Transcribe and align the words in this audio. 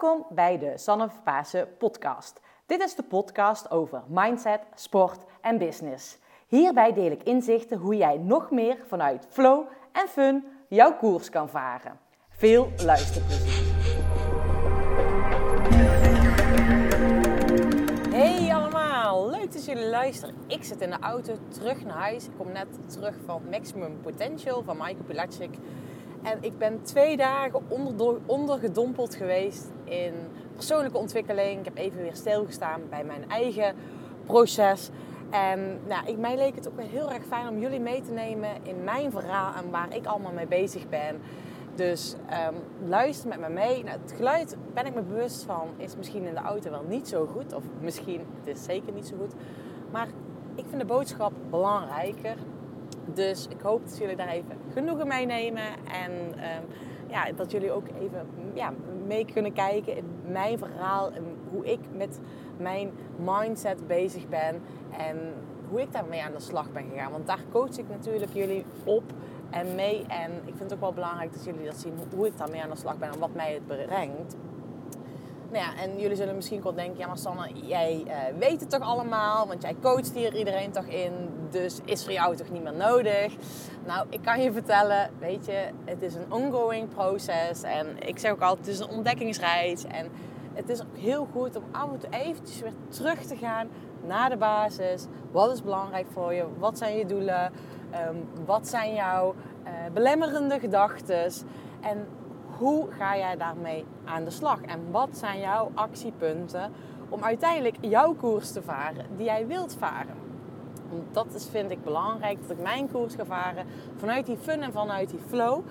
Welkom 0.00 0.26
bij 0.30 0.58
de 0.58 0.72
Sanne 0.78 1.08
Pasen 1.24 1.76
podcast. 1.78 2.40
Dit 2.66 2.82
is 2.82 2.94
de 2.94 3.02
podcast 3.02 3.70
over 3.70 4.02
mindset, 4.08 4.60
sport 4.74 5.24
en 5.40 5.58
business. 5.58 6.18
Hierbij 6.46 6.92
deel 6.92 7.10
ik 7.10 7.22
inzichten 7.22 7.78
hoe 7.78 7.96
jij 7.96 8.16
nog 8.16 8.50
meer 8.50 8.78
vanuit 8.86 9.26
flow 9.30 9.66
en 9.92 10.08
fun 10.08 10.44
jouw 10.68 10.96
koers 10.96 11.30
kan 11.30 11.48
varen. 11.48 11.98
Veel 12.28 12.68
luisterplezier. 12.84 13.64
Hey 18.10 18.54
allemaal, 18.54 19.30
leuk 19.30 19.52
dat 19.52 19.64
jullie 19.64 19.88
luisteren. 19.88 20.34
Ik 20.46 20.64
zit 20.64 20.80
in 20.80 20.90
de 20.90 20.98
auto 21.00 21.34
terug 21.48 21.84
naar 21.84 21.98
huis. 21.98 22.26
Ik 22.26 22.36
kom 22.36 22.52
net 22.52 22.90
terug 22.90 23.14
van 23.24 23.42
Maximum 23.50 24.00
Potential 24.00 24.62
van 24.62 24.76
Michael 24.76 25.04
Pilacic. 25.06 25.54
En 26.22 26.38
ik 26.40 26.58
ben 26.58 26.82
twee 26.82 27.16
dagen 27.16 27.62
onder, 27.68 28.16
ondergedompeld 28.26 29.14
geweest 29.14 29.74
in 29.86 30.12
persoonlijke 30.54 30.98
ontwikkeling. 30.98 31.58
Ik 31.58 31.64
heb 31.64 31.76
even 31.76 32.02
weer 32.02 32.14
stilgestaan 32.14 32.80
bij 32.90 33.04
mijn 33.04 33.30
eigen 33.30 33.74
proces. 34.26 34.90
En 35.30 35.80
nou, 35.86 36.06
ik, 36.06 36.18
mij 36.18 36.36
leek 36.36 36.54
het 36.54 36.68
ook 36.68 36.80
heel 36.80 37.12
erg 37.12 37.24
fijn 37.24 37.48
om 37.48 37.58
jullie 37.58 37.80
mee 37.80 38.02
te 38.02 38.12
nemen 38.12 38.50
in 38.62 38.84
mijn 38.84 39.10
verhaal 39.10 39.54
en 39.54 39.70
waar 39.70 39.94
ik 39.94 40.06
allemaal 40.06 40.32
mee 40.32 40.46
bezig 40.46 40.88
ben. 40.88 41.20
Dus 41.74 42.16
um, 42.48 42.88
luister 42.88 43.28
met 43.28 43.40
me 43.40 43.48
mee. 43.48 43.84
Nou, 43.84 43.98
het 44.02 44.12
geluid 44.16 44.56
ben 44.74 44.86
ik 44.86 44.94
me 44.94 45.02
bewust 45.02 45.42
van, 45.42 45.68
is 45.76 45.96
misschien 45.96 46.26
in 46.26 46.34
de 46.34 46.40
auto 46.40 46.70
wel 46.70 46.84
niet 46.88 47.08
zo 47.08 47.26
goed. 47.26 47.52
Of 47.52 47.62
misschien, 47.80 48.20
het 48.38 48.56
is 48.56 48.64
zeker 48.64 48.92
niet 48.92 49.06
zo 49.06 49.16
goed. 49.20 49.32
Maar 49.90 50.06
ik 50.54 50.64
vind 50.68 50.80
de 50.80 50.86
boodschap 50.86 51.32
belangrijker. 51.50 52.36
Dus 53.14 53.46
ik 53.48 53.60
hoop 53.60 53.88
dat 53.88 53.98
jullie 53.98 54.16
daar 54.16 54.28
even 54.28 54.58
genoegen 54.72 55.06
mee 55.06 55.26
nemen. 55.26 55.66
En 55.92 56.12
um, 56.12 56.64
ja, 57.06 57.32
dat 57.36 57.50
jullie 57.50 57.72
ook 57.72 57.86
even 58.00 58.26
ja, 58.54 58.72
mee 59.06 59.24
kunnen 59.32 59.52
kijken 59.52 59.96
in 59.96 60.04
mijn 60.26 60.58
verhaal. 60.58 61.12
En 61.12 61.24
hoe 61.50 61.66
ik 61.72 61.80
met 61.96 62.20
mijn 62.56 62.90
mindset 63.24 63.86
bezig 63.86 64.28
ben. 64.28 64.62
En 64.98 65.16
hoe 65.68 65.80
ik 65.80 65.92
daarmee 65.92 66.22
aan 66.22 66.32
de 66.32 66.40
slag 66.40 66.72
ben 66.72 66.84
gegaan. 66.90 67.10
Want 67.10 67.26
daar 67.26 67.44
coach 67.52 67.76
ik 67.76 67.88
natuurlijk 67.88 68.32
jullie 68.32 68.64
op 68.84 69.02
en 69.50 69.74
mee. 69.74 70.04
En 70.08 70.32
ik 70.32 70.54
vind 70.56 70.60
het 70.60 70.74
ook 70.74 70.80
wel 70.80 70.92
belangrijk 70.92 71.32
dat 71.32 71.44
jullie 71.44 71.64
dat 71.64 71.76
zien. 71.76 71.92
Hoe 72.14 72.26
ik 72.26 72.38
daarmee 72.38 72.62
aan 72.62 72.70
de 72.70 72.76
slag 72.76 72.98
ben 72.98 73.12
en 73.12 73.18
wat 73.18 73.34
mij 73.34 73.52
het 73.52 73.66
brengt. 73.66 74.36
Nou 75.50 75.64
ja, 75.64 75.82
en 75.82 75.98
jullie 75.98 76.16
zullen 76.16 76.34
misschien 76.34 76.62
wel 76.62 76.74
denken, 76.74 76.98
ja 76.98 77.06
maar 77.06 77.18
Sanne, 77.18 77.48
jij 77.52 78.02
uh, 78.06 78.38
weet 78.38 78.60
het 78.60 78.70
toch 78.70 78.80
allemaal, 78.80 79.46
want 79.46 79.62
jij 79.62 79.76
coacht 79.82 80.12
hier 80.14 80.34
iedereen 80.34 80.70
toch 80.70 80.84
in, 80.84 81.12
dus 81.50 81.80
is 81.84 82.04
voor 82.04 82.12
jou 82.12 82.36
toch 82.36 82.50
niet 82.50 82.62
meer 82.62 82.74
nodig? 82.74 83.36
Nou, 83.86 84.06
ik 84.10 84.22
kan 84.22 84.42
je 84.42 84.52
vertellen, 84.52 85.10
weet 85.18 85.46
je, 85.46 85.68
het 85.84 86.02
is 86.02 86.14
een 86.14 86.32
ongoing 86.32 86.88
proces 86.88 87.62
en 87.62 87.86
ik 87.98 88.18
zeg 88.18 88.30
ook 88.32 88.40
altijd, 88.40 88.66
het 88.66 88.74
is 88.74 88.80
een 88.80 88.96
ontdekkingsreis 88.96 89.84
en 89.84 90.10
het 90.52 90.68
is 90.68 90.80
ook 90.80 90.96
heel 90.96 91.28
goed 91.32 91.56
om 91.56 91.62
af 91.70 91.92
en 91.92 91.98
toe 91.98 92.10
eventjes 92.10 92.60
weer 92.60 92.72
terug 92.88 93.22
te 93.22 93.36
gaan 93.36 93.68
naar 94.06 94.30
de 94.30 94.36
basis. 94.36 95.06
Wat 95.30 95.52
is 95.52 95.62
belangrijk 95.62 96.06
voor 96.12 96.34
je? 96.34 96.44
Wat 96.58 96.78
zijn 96.78 96.96
je 96.96 97.06
doelen? 97.06 97.52
Um, 98.08 98.28
wat 98.44 98.68
zijn 98.68 98.94
jouw 98.94 99.34
uh, 99.64 99.70
belemmerende 99.92 100.58
gedachten? 100.58 101.32
En 101.80 102.06
hoe 102.58 102.86
ga 102.90 103.16
jij 103.16 103.36
daarmee 103.36 103.84
aan 104.04 104.24
de 104.24 104.30
slag? 104.30 104.60
En 104.60 104.80
wat 104.90 105.08
zijn 105.12 105.40
jouw 105.40 105.70
actiepunten 105.74 106.72
om 107.08 107.24
uiteindelijk 107.24 107.76
jouw 107.80 108.14
koers 108.14 108.52
te 108.52 108.62
varen 108.62 109.06
die 109.16 109.24
jij 109.24 109.46
wilt 109.46 109.76
varen? 109.78 110.24
Dat 111.12 111.26
is, 111.34 111.48
vind 111.48 111.70
ik 111.70 111.84
belangrijk, 111.84 112.38
dat 112.40 112.50
ik 112.50 112.62
mijn 112.62 112.90
koers 112.90 113.14
ga 113.14 113.24
varen 113.24 113.66
vanuit 113.96 114.26
die 114.26 114.36
fun 114.36 114.62
en 114.62 114.72
vanuit 114.72 115.10
die 115.10 115.20
flow. 115.26 115.62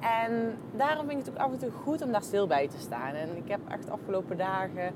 En 0.00 0.58
daarom 0.76 1.06
vind 1.06 1.20
ik 1.20 1.26
het 1.26 1.34
ook 1.34 1.46
af 1.46 1.52
en 1.52 1.58
toe 1.58 1.70
goed 1.82 2.02
om 2.02 2.12
daar 2.12 2.22
stil 2.22 2.46
bij 2.46 2.68
te 2.68 2.78
staan. 2.78 3.14
En 3.14 3.36
ik 3.36 3.48
heb 3.48 3.60
echt 3.68 3.86
de 3.86 3.92
afgelopen 3.92 4.36
dagen 4.36 4.92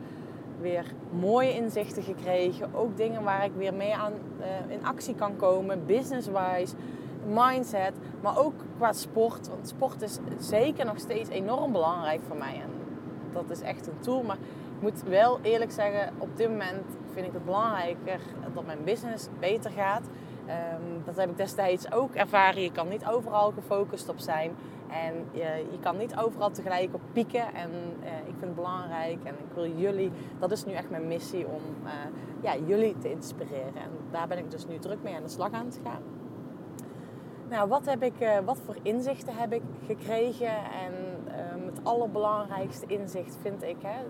weer 0.61 0.85
mooie 1.11 1.55
inzichten 1.55 2.03
gekregen. 2.03 2.75
Ook 2.75 2.97
dingen 2.97 3.23
waar 3.23 3.45
ik 3.45 3.53
weer 3.57 3.75
mee 3.75 3.95
aan 3.95 4.13
uh, 4.41 4.75
in 4.75 4.85
actie 4.85 5.15
kan 5.15 5.37
komen, 5.37 5.87
business-wise 5.87 6.75
mindset, 7.27 7.93
maar 8.21 8.39
ook 8.39 8.55
qua 8.77 8.93
sport. 8.93 9.49
Want 9.49 9.69
sport 9.69 10.03
is 10.03 10.19
zeker 10.39 10.85
nog 10.85 10.99
steeds 10.99 11.29
enorm 11.29 11.73
belangrijk 11.73 12.21
voor 12.27 12.37
mij. 12.37 12.55
En 12.55 12.71
dat 13.33 13.51
is 13.51 13.61
echt 13.61 13.87
een 13.87 13.99
tool. 13.99 14.23
Maar 14.23 14.37
ik 14.77 14.83
moet 14.83 15.03
wel 15.03 15.39
eerlijk 15.43 15.73
zeggen, 15.73 16.13
op 16.19 16.37
dit 16.37 16.49
moment 16.49 16.85
vind 17.13 17.27
ik 17.27 17.33
het 17.33 17.45
belangrijker 17.45 18.21
dat 18.55 18.67
mijn 18.67 18.85
business 18.85 19.29
beter 19.41 19.71
gaat. 19.71 20.03
Um, 20.49 21.03
dat 21.05 21.17
heb 21.17 21.31
ik 21.31 21.37
destijds 21.37 21.93
ook 21.93 22.15
ervaren. 22.15 22.63
Je 22.63 22.73
kan 22.73 22.89
niet 22.89 23.07
overal 23.07 23.53
gefocust 23.53 24.09
op 24.09 24.19
zijn. 24.19 24.51
En 24.91 25.15
je, 25.31 25.67
je 25.71 25.79
kan 25.81 25.97
niet 25.97 26.17
overal 26.17 26.51
tegelijk 26.51 26.95
op 26.95 27.01
pieken. 27.13 27.55
En 27.55 27.71
uh, 28.01 28.19
ik 28.19 28.25
vind 28.25 28.41
het 28.41 28.55
belangrijk. 28.55 29.19
En 29.25 29.35
ik 29.35 29.55
wil 29.55 29.71
jullie, 29.77 30.11
dat 30.39 30.51
is 30.51 30.65
nu 30.65 30.73
echt 30.73 30.91
mijn 30.91 31.09
missie 31.09 31.47
om 31.47 31.63
uh, 31.85 31.91
ja, 32.41 32.57
jullie 32.67 32.99
te 32.99 33.11
inspireren. 33.11 33.77
En 33.77 33.91
daar 34.11 34.29
ben 34.29 34.39
ik 34.39 34.51
dus 34.51 34.67
nu 34.67 34.79
druk 34.79 35.03
mee 35.03 35.15
aan 35.15 35.23
de 35.23 35.29
slag 35.29 35.53
aan 35.53 35.69
te 35.69 35.79
gaan. 35.85 36.18
Nou, 37.51 37.69
wat, 37.69 37.85
heb 37.85 38.03
ik, 38.03 38.21
uh, 38.21 38.39
wat 38.45 38.59
voor 38.65 38.77
inzichten 38.83 39.35
heb 39.35 39.53
ik 39.53 39.63
gekregen? 39.87 40.57
En 40.57 40.93
um, 41.55 41.67
het 41.67 41.81
allerbelangrijkste 41.83 42.87
inzicht 42.87 43.37
vind 43.43 43.63
ik 43.63 43.77
hè, 43.83 44.03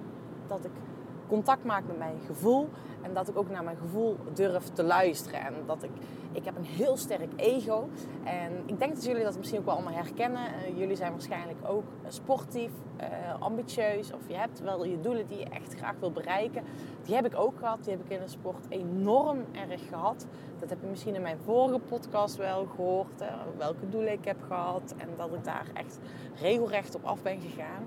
dat 0.46 0.64
ik 0.64 0.70
contact 1.28 1.64
maak 1.64 1.86
met 1.86 1.98
mijn 1.98 2.20
gevoel. 2.26 2.68
En 3.02 3.14
dat 3.14 3.28
ik 3.28 3.36
ook 3.38 3.50
naar 3.50 3.64
mijn 3.64 3.76
gevoel 3.76 4.16
durf 4.34 4.64
te 4.64 4.82
luisteren. 4.82 5.40
En 5.40 5.54
dat 5.66 5.82
ik, 5.82 5.90
ik 6.32 6.44
heb 6.44 6.56
een 6.56 6.64
heel 6.64 6.96
sterk 6.96 7.32
ego. 7.36 7.88
En 8.24 8.52
ik 8.66 8.78
denk 8.78 8.94
dat 8.94 9.04
jullie 9.04 9.22
dat 9.22 9.36
misschien 9.36 9.58
ook 9.58 9.64
wel 9.64 9.74
allemaal 9.74 9.92
herkennen. 9.92 10.42
Uh, 10.42 10.78
jullie 10.78 10.96
zijn 10.96 11.12
waarschijnlijk 11.12 11.58
ook 11.66 11.84
sportief, 12.08 12.70
uh, 13.00 13.06
ambitieus. 13.38 14.12
Of 14.12 14.28
je 14.28 14.36
hebt 14.36 14.60
wel 14.60 14.84
je 14.84 15.00
doelen 15.00 15.26
die 15.26 15.38
je 15.38 15.48
echt 15.48 15.74
graag 15.74 15.94
wil 16.00 16.12
bereiken. 16.12 16.62
Die 17.04 17.14
heb 17.14 17.26
ik 17.26 17.36
ook 17.36 17.58
gehad. 17.58 17.84
Die 17.84 17.92
heb 17.92 18.04
ik 18.04 18.10
in 18.10 18.20
de 18.20 18.28
sport 18.28 18.66
enorm 18.68 19.38
erg 19.70 19.88
gehad. 19.88 20.26
Dat 20.60 20.70
heb 20.70 20.78
je 20.80 20.86
misschien 20.86 21.14
in 21.14 21.22
mijn 21.22 21.38
vorige 21.44 21.78
podcast 21.78 22.36
wel 22.36 22.66
gehoord. 22.66 23.20
Uh, 23.20 23.28
welke 23.58 23.88
doelen 23.88 24.12
ik 24.12 24.24
heb 24.24 24.42
gehad. 24.46 24.94
En 24.96 25.08
dat 25.16 25.34
ik 25.34 25.44
daar 25.44 25.66
echt 25.74 25.98
regelrecht 26.40 26.94
op 26.94 27.04
af 27.04 27.22
ben 27.22 27.40
gegaan. 27.40 27.84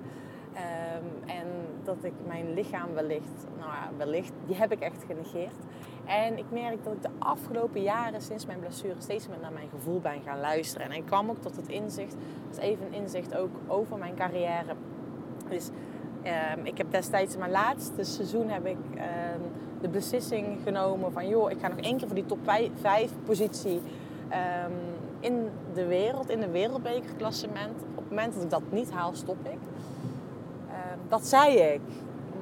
Um, 0.55 1.29
en 1.29 1.45
dat 1.83 2.03
ik 2.03 2.13
mijn 2.27 2.53
lichaam 2.53 2.93
wellicht, 2.93 3.45
nou 3.59 3.71
ja, 3.71 3.89
wellicht, 3.97 4.31
die 4.45 4.55
heb 4.55 4.71
ik 4.71 4.79
echt 4.79 5.03
genegeerd. 5.07 5.55
En 6.05 6.37
ik 6.37 6.45
merk 6.49 6.83
dat 6.83 6.93
ik 6.93 7.01
de 7.01 7.09
afgelopen 7.19 7.81
jaren, 7.81 8.21
sinds 8.21 8.45
mijn 8.45 8.59
blessure, 8.59 8.95
steeds 8.97 9.27
meer 9.27 9.39
naar 9.41 9.51
mijn 9.51 9.69
gevoel 9.69 9.99
ben 9.99 10.21
gaan 10.21 10.39
luisteren. 10.39 10.87
En 10.87 10.93
ik 10.93 11.05
kwam 11.05 11.29
ook 11.29 11.41
tot 11.41 11.55
het 11.55 11.67
inzicht, 11.67 12.15
dat 12.47 12.57
is 12.57 12.63
even 12.63 12.85
een 12.85 12.93
inzicht 12.93 13.35
ook 13.35 13.51
over 13.67 13.97
mijn 13.97 14.15
carrière. 14.15 14.75
Dus 15.49 15.69
um, 16.57 16.65
ik 16.65 16.77
heb 16.77 16.91
destijds 16.91 17.33
in 17.33 17.39
mijn 17.39 17.51
laatste 17.51 18.03
seizoen 18.03 18.49
heb 18.49 18.65
ik 18.65 18.77
um, 18.95 19.51
de 19.81 19.89
beslissing 19.89 20.57
genomen 20.63 21.11
van 21.11 21.27
joh, 21.27 21.51
ik 21.51 21.59
ga 21.59 21.67
nog 21.67 21.79
één 21.79 21.97
keer 21.97 22.07
voor 22.07 22.15
die 22.15 22.25
top 22.25 22.39
5 22.81 23.11
positie 23.25 23.81
in 25.19 25.49
de 25.73 25.85
wereld, 25.85 26.29
in 26.29 26.39
de 26.39 26.49
wereldbekerklassement. 26.49 27.81
Op 27.95 27.97
het 27.97 28.09
moment 28.09 28.33
dat 28.33 28.43
ik 28.43 28.49
dat 28.49 28.61
niet 28.69 28.91
haal, 28.91 29.13
stop 29.13 29.37
ik. 29.43 29.59
Dat 31.11 31.27
zei 31.27 31.57
ik. 31.57 31.81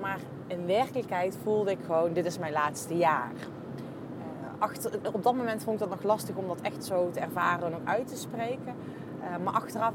Maar 0.02 0.20
in 0.48 0.66
werkelijkheid 0.66 1.38
voelde 1.44 1.72
ik 1.72 1.78
gewoon, 1.86 2.14
dit 2.14 2.26
is 2.26 2.38
mijn 2.38 2.54
laatste 2.54 2.98
jaar. 2.98 3.32
Uh, 3.34 4.62
achter, 4.62 4.92
op 5.14 5.24
dat 5.24 5.36
moment 5.36 5.64
vond 5.64 5.82
ik 5.82 5.90
dat 5.90 5.98
nog 5.98 6.04
lastig 6.04 6.36
om 6.36 6.48
dat 6.48 6.62
echt 6.62 6.86
zo 6.86 7.10
te 7.12 7.20
ervaren 7.20 7.68
en 7.68 7.76
ook 7.76 7.88
uit 7.88 8.08
te 8.08 8.18
spreken. 8.18 8.74
Uh, 9.22 9.44
maar 9.44 9.54
achteraf 9.54 9.94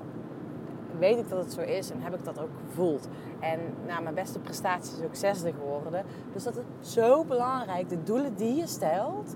weet 0.98 1.18
ik 1.18 1.28
dat 1.28 1.44
het 1.44 1.52
zo 1.52 1.60
is 1.60 1.90
en 1.90 2.00
heb 2.00 2.14
ik 2.14 2.24
dat 2.24 2.40
ook 2.40 2.50
gevoeld. 2.68 3.08
En 3.40 3.60
nou, 3.86 4.02
mijn 4.02 4.14
beste 4.14 4.38
prestatie 4.38 4.98
is 4.98 5.04
ook 5.04 5.14
zesde 5.14 5.52
geworden. 5.52 6.04
Dus 6.32 6.44
dat 6.44 6.56
is 6.56 6.92
zo 6.92 7.24
belangrijk. 7.24 7.88
De 7.88 8.02
doelen 8.02 8.34
die 8.34 8.54
je 8.54 8.66
stelt, 8.66 9.34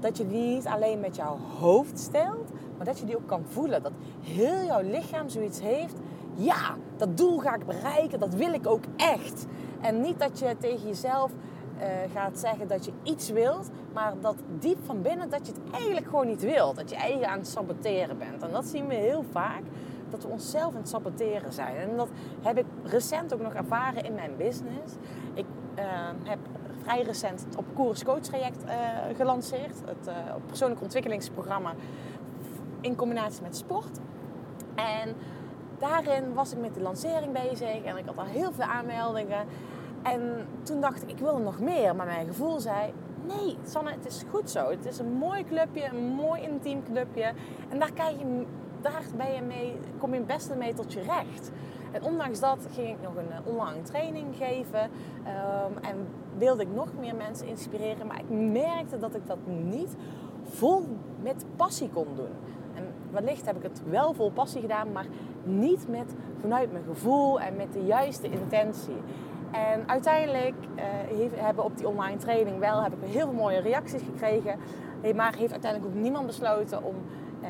dat 0.00 0.16
je 0.16 0.26
die 0.26 0.54
niet 0.54 0.66
alleen 0.66 1.00
met 1.00 1.16
jouw 1.16 1.38
hoofd 1.58 1.98
stelt, 1.98 2.50
maar 2.76 2.86
dat 2.86 2.98
je 2.98 3.06
die 3.06 3.16
ook 3.16 3.26
kan 3.26 3.44
voelen. 3.48 3.82
Dat 3.82 3.92
heel 4.20 4.64
jouw 4.64 4.82
lichaam 4.82 5.28
zoiets 5.28 5.60
heeft 5.60 5.96
ja, 6.34 6.76
dat 6.96 7.16
doel 7.16 7.38
ga 7.38 7.54
ik 7.54 7.66
bereiken, 7.66 8.18
dat 8.18 8.34
wil 8.34 8.52
ik 8.52 8.66
ook 8.66 8.84
echt. 8.96 9.46
En 9.80 10.00
niet 10.00 10.18
dat 10.18 10.38
je 10.38 10.56
tegen 10.58 10.86
jezelf 10.86 11.32
uh, 11.78 11.84
gaat 12.14 12.38
zeggen 12.38 12.68
dat 12.68 12.84
je 12.84 12.92
iets 13.02 13.30
wilt, 13.30 13.70
maar 13.92 14.14
dat 14.20 14.36
diep 14.58 14.78
van 14.84 15.02
binnen 15.02 15.30
dat 15.30 15.46
je 15.46 15.52
het 15.52 15.72
eigenlijk 15.74 16.06
gewoon 16.06 16.26
niet 16.26 16.42
wilt. 16.42 16.76
Dat 16.76 16.90
je 16.90 16.96
eigen 16.96 17.28
aan 17.28 17.38
het 17.38 17.48
saboteren 17.48 18.18
bent. 18.18 18.42
En 18.42 18.50
dat 18.50 18.66
zien 18.66 18.86
we 18.86 18.94
heel 18.94 19.24
vaak, 19.30 19.62
dat 20.14 20.24
we 20.24 20.28
onszelf 20.32 20.72
aan 20.72 20.80
het 20.80 20.88
saboteren 20.88 21.52
zijn. 21.52 21.76
En 21.76 21.96
dat 21.96 22.08
heb 22.42 22.58
ik 22.58 22.64
recent 22.84 23.34
ook 23.34 23.40
nog 23.40 23.52
ervaren 23.52 24.04
in 24.04 24.14
mijn 24.14 24.36
business. 24.36 24.94
Ik 25.34 25.46
uh, 25.78 25.84
heb 26.22 26.38
vrij 26.82 27.02
recent 27.02 27.46
op 27.56 27.64
koers 27.74 28.04
coach 28.04 28.20
traject 28.20 28.64
uh, 28.64 28.70
gelanceerd. 29.16 29.82
Het 29.84 30.10
persoonlijk 30.46 30.82
ontwikkelingsprogramma 30.82 31.74
in 32.80 32.96
combinatie 32.96 33.42
met 33.42 33.56
sport. 33.56 33.98
En 34.74 35.14
daarin 35.78 36.34
was 36.34 36.52
ik 36.52 36.58
met 36.58 36.74
de 36.74 36.80
lancering 36.80 37.32
bezig 37.32 37.82
en 37.84 37.96
ik 37.96 38.06
had 38.06 38.18
al 38.18 38.24
heel 38.24 38.52
veel 38.52 38.64
aanmeldingen. 38.64 39.46
En 40.02 40.46
toen 40.62 40.80
dacht 40.80 41.02
ik, 41.02 41.10
ik 41.10 41.18
wil 41.18 41.38
nog 41.38 41.60
meer. 41.60 41.96
Maar 41.96 42.06
mijn 42.06 42.26
gevoel 42.26 42.60
zei, 42.60 42.92
nee 43.26 43.56
Sanne, 43.66 43.90
het 43.90 44.06
is 44.06 44.24
goed 44.30 44.50
zo. 44.50 44.70
Het 44.70 44.86
is 44.86 44.98
een 44.98 45.12
mooi 45.12 45.44
clubje, 45.44 45.88
een 45.88 46.06
mooi 46.06 46.42
intiem 46.42 46.82
clubje. 46.82 47.32
En 47.68 47.78
daar, 47.78 47.92
kan 47.92 48.18
je, 48.18 48.44
daar 48.84 49.04
ben 49.16 49.32
je 49.32 49.42
mee, 49.42 49.76
kom 49.98 50.10
je 50.10 50.16
het 50.16 50.26
beste 50.26 50.54
mee 50.54 50.74
tot 50.74 50.92
je 50.92 51.00
recht. 51.00 51.50
En 51.92 52.02
ondanks 52.02 52.40
dat 52.40 52.58
ging 52.74 52.88
ik 52.88 53.02
nog 53.02 53.16
een 53.16 53.30
eh, 53.30 53.54
online 53.54 53.82
training 53.82 54.36
geven. 54.36 54.90
Ehm, 55.24 55.72
en 55.82 56.08
wilde 56.38 56.62
ik 56.62 56.68
nog 56.74 56.88
meer 57.00 57.14
mensen 57.14 57.46
inspireren. 57.46 58.06
Maar 58.06 58.18
ik 58.18 58.30
merkte 58.62 58.98
dat 58.98 59.14
ik 59.14 59.26
dat 59.26 59.38
niet 59.46 59.96
vol 60.42 60.86
met 61.22 61.44
passie 61.56 61.88
kon 61.88 62.06
doen. 62.16 62.32
En 62.74 62.84
wellicht 63.10 63.46
heb 63.46 63.56
ik 63.56 63.62
het 63.62 63.82
wel 63.88 64.12
vol 64.12 64.30
passie 64.30 64.60
gedaan, 64.60 64.92
maar 64.92 65.06
niet 65.42 65.88
met, 65.88 66.14
vanuit 66.40 66.72
mijn 66.72 66.84
gevoel 66.84 67.40
en 67.40 67.56
met 67.56 67.72
de 67.72 67.84
juiste 67.84 68.30
intentie. 68.30 68.96
En 69.50 69.88
uiteindelijk 69.88 70.54
uh, 70.76 70.82
hebben 71.34 71.64
op 71.64 71.76
die 71.76 71.88
online 71.88 72.16
training 72.16 72.58
wel 72.58 72.82
heb 72.82 72.92
ik 72.92 73.10
heel 73.10 73.26
veel 73.26 73.32
mooie 73.32 73.60
reacties 73.60 74.02
gekregen. 74.02 74.58
Maar 75.14 75.34
heeft 75.36 75.52
uiteindelijk 75.52 75.94
ook 75.94 76.02
niemand 76.02 76.26
besloten 76.26 76.84
om 76.84 76.94
uh, 77.42 77.48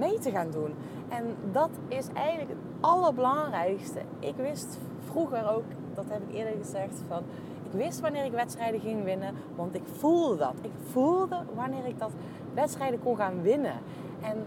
mee 0.00 0.18
te 0.18 0.30
gaan 0.30 0.50
doen. 0.50 0.74
En 1.08 1.24
dat 1.52 1.70
is 1.88 2.06
eigenlijk 2.14 2.48
het 2.48 2.58
allerbelangrijkste. 2.80 4.00
Ik 4.18 4.34
wist 4.36 4.78
vroeger 5.04 5.50
ook, 5.50 5.64
dat 5.94 6.04
heb 6.08 6.22
ik 6.28 6.34
eerder 6.34 6.54
gezegd, 6.62 7.02
van 7.08 7.22
ik 7.70 7.72
wist 7.72 8.00
wanneer 8.00 8.24
ik 8.24 8.32
wedstrijden 8.32 8.80
ging 8.80 9.04
winnen, 9.04 9.34
want 9.56 9.74
ik 9.74 9.82
voelde 9.98 10.36
dat. 10.36 10.54
Ik 10.60 10.70
voelde 10.90 11.42
wanneer 11.54 11.86
ik 11.86 11.98
dat 11.98 12.10
wedstrijden 12.54 13.02
kon 13.02 13.16
gaan 13.16 13.42
winnen. 13.42 13.74
En 14.20 14.44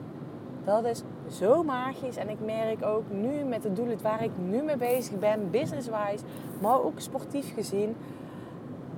dat 0.64 0.86
is 0.86 1.04
zo 1.30 1.64
magisch. 1.64 2.18
En 2.18 2.30
ik 2.30 2.38
merk 2.46 2.86
ook 2.86 3.04
nu 3.12 3.44
met 3.44 3.62
de 3.62 3.74
doelen 3.74 4.02
waar 4.02 4.24
ik 4.24 4.32
nu 4.48 4.62
mee 4.62 4.78
bezig 4.78 5.20
ben, 5.20 5.50
business-wise, 5.52 6.24
maar 6.62 6.84
ook 6.84 7.00
sportief 7.00 7.54
gezien. 7.54 7.96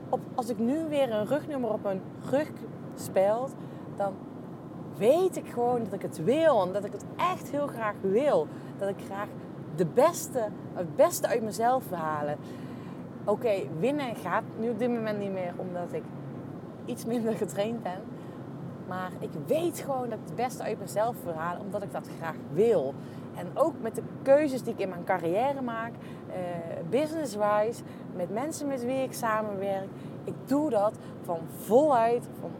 Op, 0.10 0.20
als 0.36 0.50
ik 0.50 0.60
nu 0.60 0.88
weer 0.90 1.12
een 1.12 1.26
rugnummer 1.26 1.70
op 1.70 1.84
mijn 1.84 2.02
rug 2.30 2.52
speelt, 2.96 3.54
dan 3.96 4.14
weet 4.98 5.38
ik 5.38 5.48
gewoon 5.48 5.84
dat 5.84 5.94
ik 5.94 6.02
het 6.02 6.24
wil. 6.24 6.62
En 6.62 6.72
dat 6.72 6.86
ik 6.86 6.92
het 6.92 7.06
echt 7.16 7.50
heel 7.50 7.68
graag 7.68 7.96
wil. 8.02 8.48
Dat 8.78 8.90
ik 8.90 9.06
graag 9.06 9.28
de 9.76 9.86
beste, 9.86 10.48
het 10.74 10.96
beste 10.96 11.28
uit 11.28 11.44
mezelf 11.44 11.90
wil 11.90 11.98
halen. 11.98 12.38
Oké, 13.26 13.54
winnen 13.80 14.16
gaat 14.16 14.44
nu 14.60 14.70
op 14.70 14.80
dit 14.80 14.90
moment 14.90 15.20
niet 15.20 15.34
meer 15.34 15.54
omdat 15.56 15.94
ik 15.94 16.04
iets 16.86 17.06
minder 17.06 17.34
getraind 17.34 17.84
ben. 17.84 18.00
Maar 18.88 19.12
ik 19.20 19.30
weet 19.48 19.80
gewoon 19.80 20.10
dat 20.10 20.20
ik 20.20 20.26
het 20.26 20.36
beste 20.36 20.64
uit 20.64 20.80
mezelf 20.80 21.16
wil 21.24 21.34
halen, 21.34 21.62
omdat 21.62 21.84
ik 21.84 21.92
dat 21.92 22.10
graag 22.18 22.36
wil. 22.54 22.94
En 23.36 23.48
ook 23.54 23.74
met 23.82 23.96
de 23.96 24.04
keuzes 24.22 24.64
die 24.64 24.74
ik 24.74 24.80
in 24.80 24.90
mijn 24.90 25.04
carrière 25.04 25.62
maak, 25.62 25.92
uh, 26.28 26.36
business-wise, 26.90 27.84
met 28.16 28.34
mensen 28.34 28.68
met 28.68 28.86
wie 28.86 29.04
ik 29.04 29.14
samenwerk. 29.14 29.88
Ik 30.24 30.34
doe 30.46 30.70
dat 30.70 30.94
van 31.24 31.40
voluit, 31.58 32.28
van, 32.40 32.52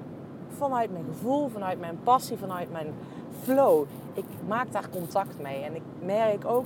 vanuit 0.58 0.92
mijn 0.92 1.06
gevoel, 1.06 1.48
vanuit 1.48 1.80
mijn 1.80 2.00
passie, 2.04 2.38
vanuit 2.38 2.72
mijn 2.72 2.94
flow. 3.42 3.86
Ik 4.14 4.26
maak 4.48 4.72
daar 4.72 4.90
contact 4.90 5.42
mee. 5.42 5.64
En 5.64 5.76
ik 5.76 5.84
merk 6.02 6.46
ook, 6.46 6.66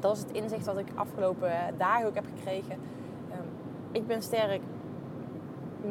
dat 0.00 0.16
is 0.16 0.22
het 0.22 0.32
inzicht 0.32 0.64
dat 0.64 0.78
ik 0.78 0.86
afgelopen 0.94 1.50
dagen 1.76 2.06
ook 2.06 2.14
heb 2.14 2.26
gekregen. 2.36 2.72
Um, 3.32 3.46
ik 3.92 4.06
ben 4.06 4.22
sterk 4.22 4.60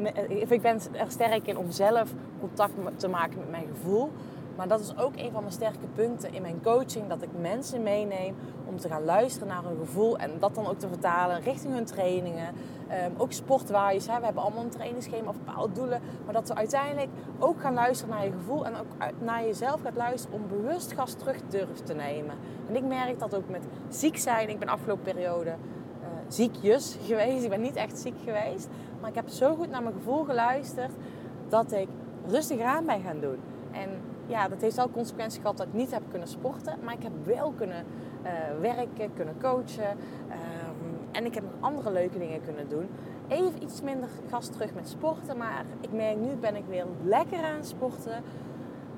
eh, 0.03 0.51
ik 0.51 0.61
ben 0.61 0.79
er 0.91 1.11
sterk 1.11 1.47
in 1.47 1.57
om 1.57 1.71
zelf 1.71 2.13
contact 2.39 2.73
te 2.95 3.07
maken 3.07 3.37
met 3.37 3.49
mijn 3.49 3.67
gevoel. 3.73 4.11
Maar 4.55 4.67
dat 4.67 4.79
is 4.79 4.97
ook 4.97 5.15
een 5.15 5.31
van 5.31 5.41
mijn 5.41 5.53
sterke 5.53 5.87
punten 5.95 6.33
in 6.33 6.41
mijn 6.41 6.61
coaching. 6.63 7.07
Dat 7.07 7.21
ik 7.21 7.29
mensen 7.39 7.83
meeneem 7.83 8.35
om 8.65 8.77
te 8.79 8.87
gaan 8.87 9.03
luisteren 9.03 9.47
naar 9.47 9.63
hun 9.63 9.77
gevoel. 9.77 10.17
En 10.17 10.31
dat 10.39 10.55
dan 10.55 10.67
ook 10.67 10.79
te 10.79 10.87
vertalen 10.87 11.41
richting 11.41 11.73
hun 11.73 11.85
trainingen. 11.85 12.53
Um, 13.05 13.13
ook 13.17 13.31
sportwise. 13.31 14.11
Hè. 14.11 14.19
We 14.19 14.25
hebben 14.25 14.43
allemaal 14.43 14.63
een 14.63 14.69
trainingsschema 14.69 15.29
of 15.29 15.37
bepaalde 15.37 15.73
doelen. 15.73 16.01
Maar 16.25 16.33
dat 16.33 16.47
we 16.47 16.55
uiteindelijk 16.55 17.09
ook 17.39 17.59
gaan 17.61 17.73
luisteren 17.73 18.15
naar 18.15 18.25
je 18.25 18.31
gevoel. 18.31 18.65
En 18.65 18.75
ook 18.75 19.11
naar 19.19 19.43
jezelf 19.43 19.81
gaat 19.81 19.95
luisteren 19.95 20.39
om 20.39 20.47
bewust 20.47 20.91
gas 20.91 21.13
terug 21.13 21.37
durven 21.49 21.85
te 21.85 21.93
nemen. 21.93 22.35
En 22.67 22.75
ik 22.75 22.83
merk 22.83 23.19
dat 23.19 23.35
ook 23.35 23.49
met 23.49 23.63
ziek 23.89 24.17
zijn. 24.17 24.49
Ik 24.49 24.59
ben 24.59 24.67
afgelopen 24.67 25.03
periode 25.03 25.49
uh, 25.49 26.07
ziekjes 26.27 26.97
geweest. 27.07 27.43
Ik 27.43 27.49
ben 27.49 27.61
niet 27.61 27.75
echt 27.75 27.97
ziek 27.99 28.15
geweest. 28.23 28.67
Maar 28.99 29.09
ik 29.09 29.15
heb 29.15 29.29
zo 29.29 29.55
goed 29.55 29.69
naar 29.69 29.83
mijn 29.83 29.95
gevoel 29.95 30.23
geluisterd 30.23 30.91
dat 31.49 31.71
ik 31.71 31.87
rustiger 32.27 32.65
aan 32.65 32.85
ben 32.85 33.01
gaan 33.01 33.19
doen. 33.19 33.39
En 33.71 33.89
ja, 34.27 34.47
dat 34.47 34.61
heeft 34.61 34.75
wel 34.75 34.89
consequenties 34.89 35.41
gehad 35.41 35.57
dat 35.57 35.67
ik 35.67 35.73
niet 35.73 35.91
heb 35.91 36.01
kunnen 36.09 36.27
sporten. 36.27 36.77
Maar 36.83 36.93
ik 36.93 37.03
heb 37.03 37.11
wel 37.23 37.53
kunnen 37.57 37.85
uh, 38.23 38.31
werken, 38.61 39.13
kunnen 39.15 39.35
coachen. 39.41 39.89
Um, 39.89 40.99
en 41.11 41.25
ik 41.25 41.33
heb 41.33 41.43
nog 41.43 41.69
andere 41.69 41.91
leuke 41.91 42.19
dingen 42.19 42.41
kunnen 42.43 42.69
doen. 42.69 42.87
Even 43.27 43.63
iets 43.63 43.81
minder 43.81 44.09
gas 44.29 44.47
terug 44.47 44.73
met 44.73 44.89
sporten. 44.89 45.37
Maar 45.37 45.65
ik 45.81 45.91
merk 45.91 46.17
nu 46.17 46.35
ben 46.35 46.55
ik 46.55 46.63
weer 46.69 46.85
lekker 47.03 47.43
aan 47.43 47.63
sporten. 47.63 48.23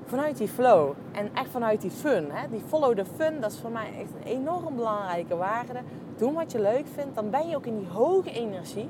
Vanuit 0.04 0.36
die 0.36 0.48
flow. 0.48 0.92
En 1.12 1.30
echt 1.34 1.50
vanuit 1.50 1.80
die 1.80 1.90
fun. 1.90 2.26
Hè? 2.30 2.48
Die 2.50 2.62
follow 2.66 2.96
the 2.96 3.04
fun, 3.04 3.40
dat 3.40 3.52
is 3.52 3.58
voor 3.58 3.70
mij 3.70 3.88
echt 3.98 4.14
een 4.14 4.32
enorm 4.32 4.76
belangrijke 4.76 5.36
waarde. 5.36 5.80
Doen 6.16 6.34
wat 6.34 6.52
je 6.52 6.60
leuk 6.60 6.86
vindt. 6.94 7.14
Dan 7.14 7.30
ben 7.30 7.48
je 7.48 7.56
ook 7.56 7.66
in 7.66 7.78
die 7.78 7.88
hoge 7.88 8.30
energie. 8.30 8.88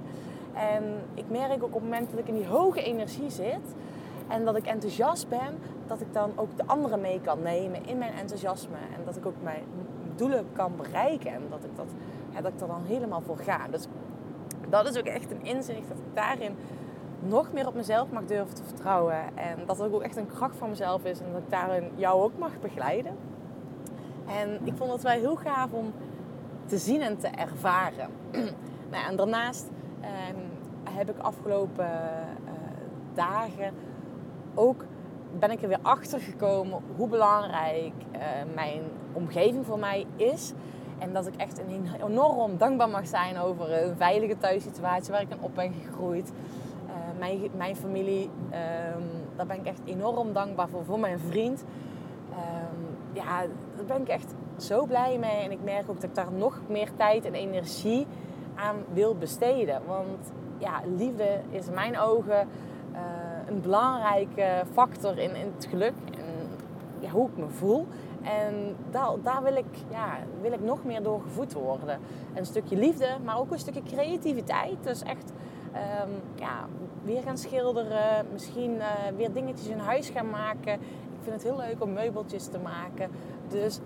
En 0.55 0.83
ik 1.15 1.25
merk 1.29 1.53
ook 1.53 1.63
op 1.63 1.73
het 1.73 1.83
moment 1.83 2.11
dat 2.11 2.21
ik 2.21 2.29
in 2.29 2.35
die 2.35 2.47
hoge 2.47 2.83
energie 2.83 3.31
zit 3.31 3.75
en 4.29 4.45
dat 4.45 4.57
ik 4.57 4.67
enthousiast 4.67 5.29
ben, 5.29 5.59
dat 5.87 6.01
ik 6.01 6.13
dan 6.13 6.33
ook 6.37 6.57
de 6.57 6.67
anderen 6.67 7.01
mee 7.01 7.21
kan 7.21 7.43
nemen 7.43 7.87
in 7.87 7.99
mijn 7.99 8.13
enthousiasme. 8.13 8.77
En 8.97 9.05
dat 9.05 9.17
ik 9.17 9.27
ook 9.27 9.43
mijn 9.43 9.65
doelen 10.17 10.47
kan 10.53 10.77
bereiken 10.77 11.33
en 11.33 11.43
dat 11.51 11.65
ik, 11.65 11.77
dat, 11.77 11.87
dat 12.43 12.53
ik 12.53 12.61
er 12.61 12.67
dan 12.67 12.85
helemaal 12.85 13.21
voor 13.21 13.39
ga. 13.39 13.69
Dus 13.71 13.87
dat 14.69 14.89
is 14.89 14.99
ook 14.99 15.07
echt 15.07 15.31
een 15.31 15.45
inzicht 15.45 15.89
dat 15.89 15.99
ik 15.99 16.15
daarin 16.15 16.57
nog 17.21 17.53
meer 17.53 17.67
op 17.67 17.75
mezelf 17.75 18.11
mag 18.11 18.25
durven 18.25 18.55
te 18.55 18.65
vertrouwen. 18.65 19.37
En 19.37 19.59
dat 19.67 19.79
het 19.79 19.93
ook 19.93 20.03
echt 20.03 20.17
een 20.17 20.27
kracht 20.27 20.57
van 20.57 20.69
mezelf 20.69 21.05
is 21.05 21.21
en 21.21 21.33
dat 21.33 21.43
ik 21.43 21.51
daarin 21.51 21.91
jou 21.95 22.23
ook 22.23 22.39
mag 22.39 22.61
begeleiden. 22.61 23.17
En 24.27 24.59
ik 24.65 24.77
vond 24.77 24.93
het 24.93 25.03
wel 25.03 25.13
heel 25.13 25.37
gaaf 25.37 25.73
om 25.73 25.93
te 26.67 26.79
zien 26.79 27.01
en 27.01 27.19
te 27.19 27.29
ervaren. 27.29 28.11
nou, 28.93 29.09
en 29.09 29.17
daarnaast 29.17 29.69
ehm, 30.01 30.37
heb 30.95 31.11
ik 31.11 31.19
afgelopen 31.19 31.85
uh, 31.85 32.53
dagen 33.15 33.75
ook 34.59 34.85
ben 35.39 35.51
ik 35.51 35.63
er 35.63 35.69
weer 35.69 35.79
achter 35.83 36.21
gekomen 36.21 36.81
hoe 36.97 37.09
belangrijk 37.09 37.93
uh, 38.13 38.21
mijn 38.55 38.83
omgeving 39.13 39.67
voor 39.67 39.79
mij 39.79 40.07
is. 40.17 40.53
En 40.99 41.13
dat 41.13 41.27
ik 41.27 41.37
echt 41.37 41.61
enorm 42.05 42.57
dankbaar 42.57 42.89
mag 42.89 43.07
zijn 43.07 43.39
over 43.39 43.83
een 43.83 43.97
veilige 43.97 44.39
thuissituatie 44.39 45.13
waar 45.13 45.23
ik 45.23 45.31
in 45.31 45.41
op 45.41 45.55
ben 45.55 45.73
gegroeid. 45.73 46.33
Uh, 46.87 46.93
mijn, 47.19 47.51
mijn 47.57 47.77
familie, 47.77 48.31
um, 48.95 49.05
daar 49.37 49.47
ben 49.47 49.59
ik 49.59 49.67
echt 49.67 49.81
enorm 49.85 50.33
dankbaar 50.33 50.69
voor. 50.69 50.85
Voor 50.85 51.01
mijn 51.01 51.19
vriend. 51.19 51.65
Um, 52.31 52.97
ja, 53.13 53.41
daar 53.77 53.85
ben 53.87 54.01
ik 54.01 54.09
echt 54.09 54.35
zo 54.57 54.87
blij 54.87 55.19
mee. 55.19 55.45
En 55.45 55.51
ik 55.51 55.65
merk 55.65 55.91
ook 55.91 56.01
dat 56.01 56.11
ik 56.11 56.15
daar 56.15 56.33
nog 56.33 56.61
meer 56.69 56.89
tijd 56.97 57.25
en 57.25 57.35
energie 57.35 58.07
aan 58.55 58.77
wil 58.93 59.15
besteden. 59.15 59.81
Want 59.87 60.33
ja, 60.59 60.81
liefde 60.97 61.41
is 61.51 61.67
in 61.67 61.75
mijn 61.75 61.99
ogen 61.99 62.49
uh, 62.93 62.99
een 63.49 63.61
belangrijke 63.61 64.63
factor 64.73 65.19
in, 65.19 65.35
in 65.35 65.53
het 65.57 65.67
geluk 65.71 65.95
en 66.11 66.49
ja, 66.99 67.11
hoe 67.11 67.29
ik 67.29 67.37
me 67.37 67.49
voel. 67.49 67.87
En 68.23 68.77
daar, 68.91 69.11
daar 69.23 69.43
wil, 69.43 69.57
ik, 69.57 69.77
ja, 69.91 70.19
wil 70.41 70.53
ik 70.53 70.61
nog 70.61 70.85
meer 70.85 71.03
door 71.03 71.21
gevoed 71.21 71.53
worden. 71.53 71.99
Een 72.35 72.47
stukje 72.47 72.77
liefde, 72.77 73.09
maar 73.25 73.39
ook 73.39 73.51
een 73.51 73.59
stukje 73.59 73.83
creativiteit. 73.83 74.77
Dus 74.83 75.03
echt 75.03 75.33
um, 75.75 76.11
ja, 76.35 76.67
weer 77.03 77.23
gaan 77.23 77.39
schilderen, 77.39 78.27
misschien 78.33 78.75
uh, 78.75 78.85
weer 79.17 79.33
dingetjes 79.33 79.69
in 79.69 79.79
huis 79.79 80.09
gaan 80.09 80.31
maken. 80.31 80.73
Ik 80.73 81.25
vind 81.25 81.35
het 81.35 81.43
heel 81.43 81.57
leuk 81.57 81.83
om 81.83 81.93
meubeltjes 81.93 82.47
te 82.47 82.59
maken. 82.59 83.11
Dus 83.49 83.81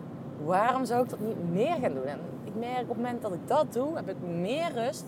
waarom 0.45 0.85
zou 0.85 1.02
ik 1.02 1.11
dat 1.11 1.21
niet 1.21 1.52
meer 1.52 1.76
gaan 1.81 1.95
doen? 1.95 2.07
En 2.07 2.19
ik 2.45 2.54
merk 2.54 2.83
op 2.83 2.88
het 2.88 2.97
moment 2.97 3.23
dat 3.23 3.33
ik 3.33 3.49
dat 3.49 3.73
doe, 3.73 3.97
heb 3.97 4.09
ik 4.09 4.16
meer 4.21 4.73
rust 4.75 5.04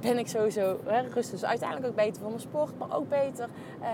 ben 0.00 0.18
ik 0.18 0.28
sowieso 0.28 0.80
hè, 0.84 1.00
rustig. 1.00 1.30
Dus 1.30 1.44
uiteindelijk 1.44 1.88
ook 1.88 1.96
beter 1.96 2.20
voor 2.20 2.30
mijn 2.30 2.40
sport, 2.40 2.78
maar 2.78 2.96
ook 2.96 3.08
beter 3.08 3.48
uh, 3.80 3.86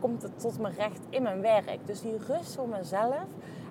komt 0.00 0.22
het 0.22 0.40
tot 0.40 0.58
mijn 0.58 0.74
recht 0.74 1.00
in 1.08 1.22
mijn 1.22 1.40
werk. 1.40 1.78
Dus 1.84 2.00
die 2.00 2.16
rust 2.26 2.54
voor 2.54 2.68
mezelf 2.68 3.24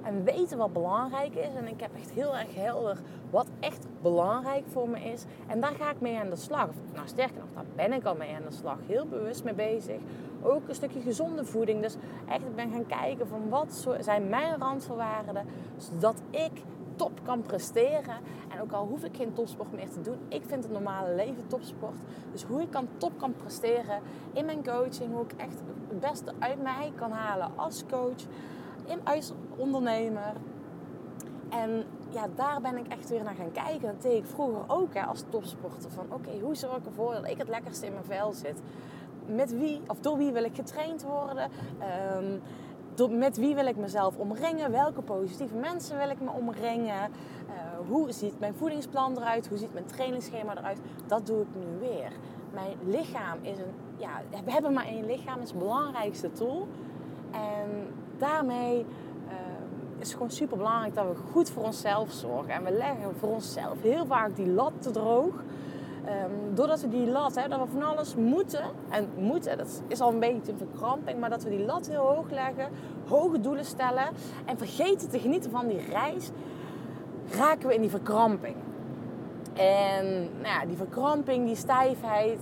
en 0.04 0.24
weten 0.24 0.58
wat 0.58 0.74
belangrijk 0.74 1.36
is. 1.36 1.54
En 1.58 1.68
ik 1.68 1.80
heb 1.82 1.92
echt 1.96 2.12
heel 2.12 2.38
erg 2.38 2.56
helder 2.56 2.98
wat 3.30 3.48
echt 3.60 3.86
belangrijk 4.02 4.64
voor 4.72 4.90
me 4.90 5.00
is. 5.00 5.24
En 5.48 5.62
daar 5.62 5.76
ga 5.80 5.90
ik 5.90 6.02
mee 6.02 6.18
aan 6.20 6.30
de 6.30 6.36
slag. 6.36 6.70
Nou, 6.94 7.08
sterker 7.08 7.38
nog, 7.38 7.48
daar 7.54 7.66
ben 7.76 7.94
ik 7.94 8.06
al 8.06 8.16
mee 8.16 8.36
aan 8.36 8.50
de 8.50 8.56
slag. 8.56 8.78
Heel 8.88 9.06
bewust 9.06 9.44
mee 9.44 9.54
bezig. 9.54 10.00
Ook 10.42 10.68
een 10.68 10.76
stukje 10.76 11.02
gezonde 11.02 11.46
voeding. 11.46 11.82
Dus 11.82 11.96
echt, 12.30 12.42
ik 12.42 12.56
ben 12.56 12.72
gaan 12.72 12.86
kijken 12.86 13.28
van 13.28 13.50
wat 13.50 13.88
zijn 14.00 14.30
mijn 14.30 14.58
randvoorwaarden, 14.60 15.46
zodat 15.78 16.22
ik 16.30 16.52
top 17.00 17.20
kan 17.24 17.42
presteren. 17.42 18.16
En 18.50 18.62
ook 18.62 18.72
al 18.72 18.88
hoef 18.88 19.04
ik 19.04 19.16
geen 19.16 19.34
topsport 19.34 19.72
meer 19.72 19.90
te 19.90 20.02
doen, 20.02 20.18
ik 20.28 20.42
vind 20.46 20.64
het 20.64 20.72
normale 20.72 21.16
leven 21.16 21.48
topsport. 21.48 21.96
Dus 22.32 22.44
hoe 22.44 22.62
ik 22.62 22.72
kan 22.72 22.88
top 22.98 23.12
kan 23.18 23.34
presteren 23.34 24.02
in 24.34 24.46
mijn 24.46 24.64
coaching, 24.64 25.14
hoe 25.14 25.24
ik 25.24 25.34
echt 25.38 25.60
het 25.88 26.00
beste 26.00 26.34
uit 26.40 26.62
mij 26.62 26.92
kan 26.96 27.12
halen 27.12 27.52
als 27.56 27.84
coach, 27.90 28.22
in, 28.86 29.00
als 29.04 29.34
ondernemer. 29.56 30.34
En 31.50 31.84
ja, 32.10 32.28
daar 32.36 32.62
ben 32.62 32.78
ik 32.78 32.88
echt 32.88 33.10
weer 33.10 33.24
naar 33.24 33.36
gaan 33.36 33.52
kijken. 33.52 33.82
Dat 33.82 34.02
deed 34.02 34.18
ik 34.18 34.26
vroeger 34.26 34.62
ook 34.68 34.94
hè, 34.94 35.02
als 35.02 35.24
topsporter. 35.30 35.92
Van 35.92 36.06
oké, 36.12 36.40
hoe 36.42 36.56
zorg 36.56 36.78
ik 36.78 36.86
ervoor 36.86 37.14
dat 37.14 37.28
ik 37.28 37.38
het 37.38 37.50
lekkerste 37.50 37.86
in 37.86 37.94
mijn 37.94 38.06
vel 38.06 38.34
zit? 38.34 38.62
Met 39.26 39.58
wie 39.58 39.82
of 39.88 40.00
door 40.00 40.18
wie 40.18 40.32
wil 40.32 40.44
ik 40.44 40.56
getraind 40.56 41.04
worden? 41.04 41.52
Um, 42.18 42.42
met 43.08 43.38
wie 43.38 43.56
wil 43.56 43.66
ik 43.66 43.76
mezelf 43.76 44.18
omringen? 44.18 44.72
Welke 44.72 45.02
positieve 45.02 45.56
mensen 45.56 45.98
wil 45.98 46.10
ik 46.10 46.22
me 46.22 46.30
omringen? 46.32 47.10
Uh, 47.48 47.54
hoe 47.88 48.12
ziet 48.12 48.40
mijn 48.40 48.54
voedingsplan 48.56 49.18
eruit? 49.18 49.48
Hoe 49.48 49.58
ziet 49.58 49.74
mijn 49.74 49.86
trainingsschema 49.86 50.58
eruit? 50.58 50.80
Dat 51.08 51.26
doe 51.26 51.42
ik 51.42 51.48
nu 51.56 51.88
weer. 51.88 52.12
Mijn 52.54 52.76
lichaam 52.86 53.38
is 53.42 53.58
een, 53.58 53.74
ja, 53.98 54.22
we 54.46 54.52
hebben 54.52 54.74
maar 54.74 54.86
één 54.86 55.06
lichaam, 55.06 55.42
is 55.42 55.50
het 55.50 55.60
belangrijkste 55.60 56.32
tool. 56.32 56.68
En 57.32 57.88
daarmee 58.18 58.86
is 60.00 60.08
het 60.08 60.14
gewoon 60.14 60.32
super 60.32 60.58
belangrijk 60.58 60.96
dat 60.96 61.06
we 61.06 61.16
goed 61.32 61.50
voor 61.50 61.64
onszelf 61.64 62.12
zorgen. 62.12 62.54
En 62.54 62.64
we 62.64 62.72
leggen 62.72 63.16
voor 63.20 63.30
onszelf 63.30 63.82
heel 63.82 64.06
vaak 64.06 64.36
die 64.36 64.48
lat 64.48 64.74
te 64.78 64.92
droog. 64.92 65.34
Um, 66.10 66.56
doordat 66.56 66.82
we 66.82 66.90
die 66.90 67.08
lat, 67.08 67.36
hè, 67.36 67.48
dat 67.48 67.60
we 67.60 67.66
van 67.72 67.84
alles 67.84 68.16
moeten. 68.16 68.64
En 68.90 69.10
moeten, 69.18 69.58
dat 69.58 69.82
is 69.88 70.02
al 70.02 70.12
een 70.12 70.20
beetje 70.20 70.52
een 70.52 70.58
verkramping. 70.58 71.20
Maar 71.20 71.30
dat 71.30 71.44
we 71.44 71.50
die 71.50 71.66
lat 71.66 71.88
heel 71.88 72.06
hoog 72.06 72.30
leggen. 72.30 72.68
Hoge 73.08 73.40
doelen 73.40 73.66
stellen. 73.66 74.08
En 74.46 74.58
vergeten 74.58 75.10
te 75.10 75.20
genieten 75.20 75.52
van 75.52 75.68
die 75.68 75.82
reis. 75.90 76.30
Raken 77.32 77.68
we 77.68 77.74
in 77.74 77.82
die 77.82 77.90
verkramping. 77.90 78.56
En 79.54 80.06
nou 80.42 80.60
ja, 80.60 80.66
die 80.66 80.78
verkramping, 80.78 81.46
die 81.46 81.56
stijfheid. 81.56 82.40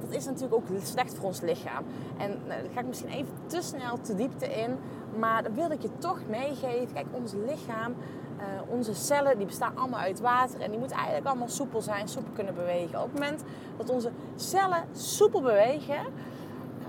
Dat 0.00 0.10
is 0.10 0.24
natuurlijk 0.24 0.54
ook 0.54 0.66
slecht 0.82 1.14
voor 1.14 1.26
ons 1.26 1.40
lichaam. 1.40 1.84
En 2.18 2.28
nou, 2.46 2.62
daar 2.62 2.70
ga 2.74 2.80
ik 2.80 2.86
misschien 2.86 3.08
even 3.08 3.32
te 3.46 3.62
snel 3.62 4.00
te 4.00 4.14
diepte 4.14 4.46
in. 4.46 4.76
Maar 5.18 5.42
dat 5.42 5.52
wil 5.52 5.70
ik 5.70 5.82
je 5.82 5.98
toch 5.98 6.18
meegeven. 6.28 6.92
Kijk, 6.94 7.06
ons 7.12 7.32
lichaam, 7.32 7.94
uh, 8.38 8.44
onze 8.68 8.94
cellen, 8.94 9.36
die 9.36 9.46
bestaan 9.46 9.76
allemaal 9.76 10.00
uit 10.00 10.20
water. 10.20 10.60
En 10.60 10.70
die 10.70 10.78
moeten 10.78 10.96
eigenlijk 10.96 11.26
allemaal 11.26 11.48
soepel 11.48 11.80
zijn, 11.80 12.08
soepel 12.08 12.32
kunnen 12.32 12.54
bewegen. 12.54 12.98
Op 12.98 13.04
het 13.04 13.20
moment 13.20 13.42
dat 13.76 13.90
onze 13.90 14.10
cellen 14.36 14.84
soepel 14.92 15.40
bewegen, 15.40 15.94
uh, 15.94 16.86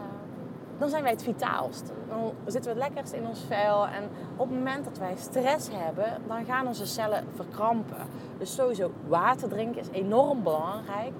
dan 0.77 0.89
zijn 0.89 1.03
wij 1.03 1.12
het 1.12 1.24
vitaalst. 1.24 1.92
Dan 2.08 2.34
zitten 2.46 2.74
we 2.74 2.80
het 2.80 2.89
lekkerst 2.89 3.13
in 3.13 3.27
ons 3.27 3.44
vel. 3.48 3.88
En 3.88 4.03
op 4.36 4.50
het 4.50 4.58
moment 4.58 4.86
dat 4.86 4.98
wij 4.98 5.15
stress 5.15 5.70
hebben, 5.72 6.22
dan 6.27 6.46
gaan 6.46 6.68
onze 6.68 6.86
cellen 6.86 7.24
verkrampen. 7.36 8.08
Dus 8.38 8.56
sowieso 8.56 8.92
water 9.08 9.50
drinken 9.50 9.82
is 9.82 9.89
enorm 9.92 10.44
belangrijk. 10.44 11.12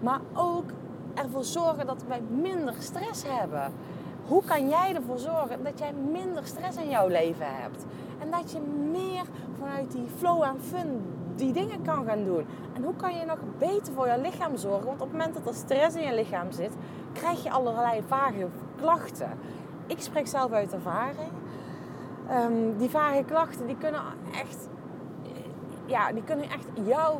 Maar 0.00 0.20
ook 0.34 0.64
ervoor 1.14 1.44
zorgen 1.44 1.86
dat 1.86 2.04
wij 2.08 2.20
minder 2.28 2.74
stress 2.78 3.24
hebben. 3.26 3.72
Hoe 4.28 4.44
kan 4.44 4.68
jij 4.68 4.94
ervoor 4.94 5.18
zorgen 5.18 5.64
dat 5.64 5.78
jij 5.78 5.92
minder 5.92 6.46
stress 6.46 6.76
in 6.76 6.88
jouw 6.88 7.08
leven 7.08 7.46
hebt? 7.46 7.84
En 8.18 8.30
dat 8.30 8.52
je 8.52 8.60
meer 8.90 9.22
vanuit 9.58 9.92
die 9.92 10.06
flow 10.18 10.42
en 10.42 10.60
fun 10.60 11.02
die 11.34 11.52
dingen 11.52 11.82
kan 11.82 12.04
gaan 12.04 12.24
doen. 12.24 12.46
En 12.74 12.82
hoe 12.82 12.94
kan 12.96 13.14
je 13.14 13.24
nog 13.24 13.38
beter 13.58 13.92
voor 13.92 14.08
je 14.08 14.20
lichaam 14.20 14.56
zorgen? 14.56 14.86
Want 14.86 15.00
op 15.00 15.08
het 15.08 15.18
moment 15.18 15.34
dat 15.34 15.46
er 15.46 15.54
stress 15.54 15.96
in 15.96 16.06
je 16.06 16.14
lichaam 16.14 16.52
zit, 16.52 16.72
krijg 17.12 17.42
je 17.42 17.50
allerlei 17.50 18.02
vage 18.06 18.46
klachten. 18.76 19.30
Ik 19.86 20.00
spreek 20.00 20.26
zelf 20.26 20.52
uit 20.52 20.72
ervaring. 20.72 21.30
Um, 22.30 22.76
die 22.78 22.90
vage 22.90 23.24
klachten 23.24 23.66
die 23.66 23.76
kunnen 23.76 24.00
echt, 24.32 24.68
ja, 25.84 26.12
die 26.12 26.22
kunnen 26.24 26.50
echt 26.50 26.66
jou, 26.84 27.18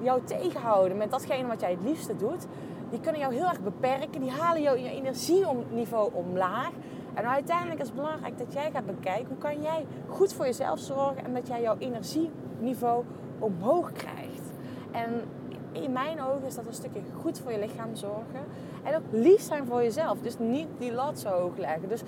jou 0.00 0.20
tegenhouden 0.24 0.96
met 0.96 1.10
datgene 1.10 1.48
wat 1.48 1.60
jij 1.60 1.70
het 1.70 1.82
liefste 1.82 2.16
doet 2.16 2.46
die 2.90 3.00
kunnen 3.00 3.20
jou 3.20 3.34
heel 3.34 3.48
erg 3.48 3.60
beperken. 3.60 4.20
Die 4.20 4.30
halen 4.30 4.62
jou 4.62 4.78
in 4.78 4.84
je 4.84 4.90
energieniveau 4.90 6.10
omlaag. 6.14 6.70
En 7.14 7.28
uiteindelijk 7.28 7.80
is 7.80 7.86
het 7.86 7.96
belangrijk 7.96 8.38
dat 8.38 8.52
jij 8.52 8.70
gaat 8.70 8.86
bekijken 8.86 9.26
hoe 9.28 9.38
kan 9.38 9.62
jij 9.62 9.86
goed 10.08 10.32
voor 10.32 10.44
jezelf 10.44 10.78
zorgen 10.78 11.24
en 11.24 11.34
dat 11.34 11.46
jij 11.46 11.62
jouw 11.62 11.76
energieniveau 11.78 13.04
omhoog 13.38 13.92
krijgt. 13.92 14.50
En 14.90 15.22
in 15.72 15.92
mijn 15.92 16.22
ogen 16.22 16.46
is 16.46 16.54
dat 16.54 16.66
een 16.66 16.72
stukje 16.72 17.00
goed 17.20 17.40
voor 17.40 17.52
je 17.52 17.58
lichaam 17.58 17.96
zorgen. 17.96 18.44
En 18.82 18.96
ook 18.96 19.02
lief 19.10 19.40
zijn 19.40 19.66
voor 19.66 19.82
jezelf. 19.82 20.18
Dus 20.20 20.38
niet 20.38 20.68
die 20.78 20.92
lat 20.92 21.18
zo 21.18 21.28
hoog 21.28 21.56
leggen. 21.56 21.88
Dus 21.88 22.02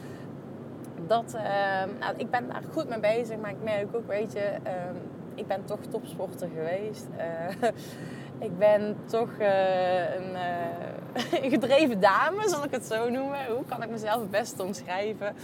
dat, 1.07 1.35
uh, 1.35 1.43
nou, 2.01 2.15
ik 2.17 2.31
ben 2.31 2.49
daar 2.49 2.63
goed 2.73 2.89
mee 2.89 3.01
bezig. 3.01 3.39
Maar 3.39 3.51
ik 3.51 3.63
merk 3.63 3.97
ook, 3.97 4.07
weet 4.07 4.33
je, 4.33 4.57
uh, 4.67 4.73
ik 5.35 5.47
ben 5.47 5.65
toch 5.65 5.81
topsporter 5.89 6.49
geweest. 6.55 7.09
Uh, 7.17 7.69
ik 8.41 8.59
ben 8.59 8.97
toch 9.07 9.31
een, 9.39 10.33
uh, 10.33 11.43
een, 11.43 11.51
gedreven 11.51 12.01
dame, 12.01 12.49
zal 12.49 12.65
ik 12.65 12.71
het 12.71 12.85
zo 12.85 13.09
noemen. 13.09 13.47
Hoe 13.47 13.65
kan 13.69 13.83
ik 13.83 13.91
mezelf 13.91 14.21
het 14.21 14.31
beste 14.31 14.63
omschrijven? 14.63 15.35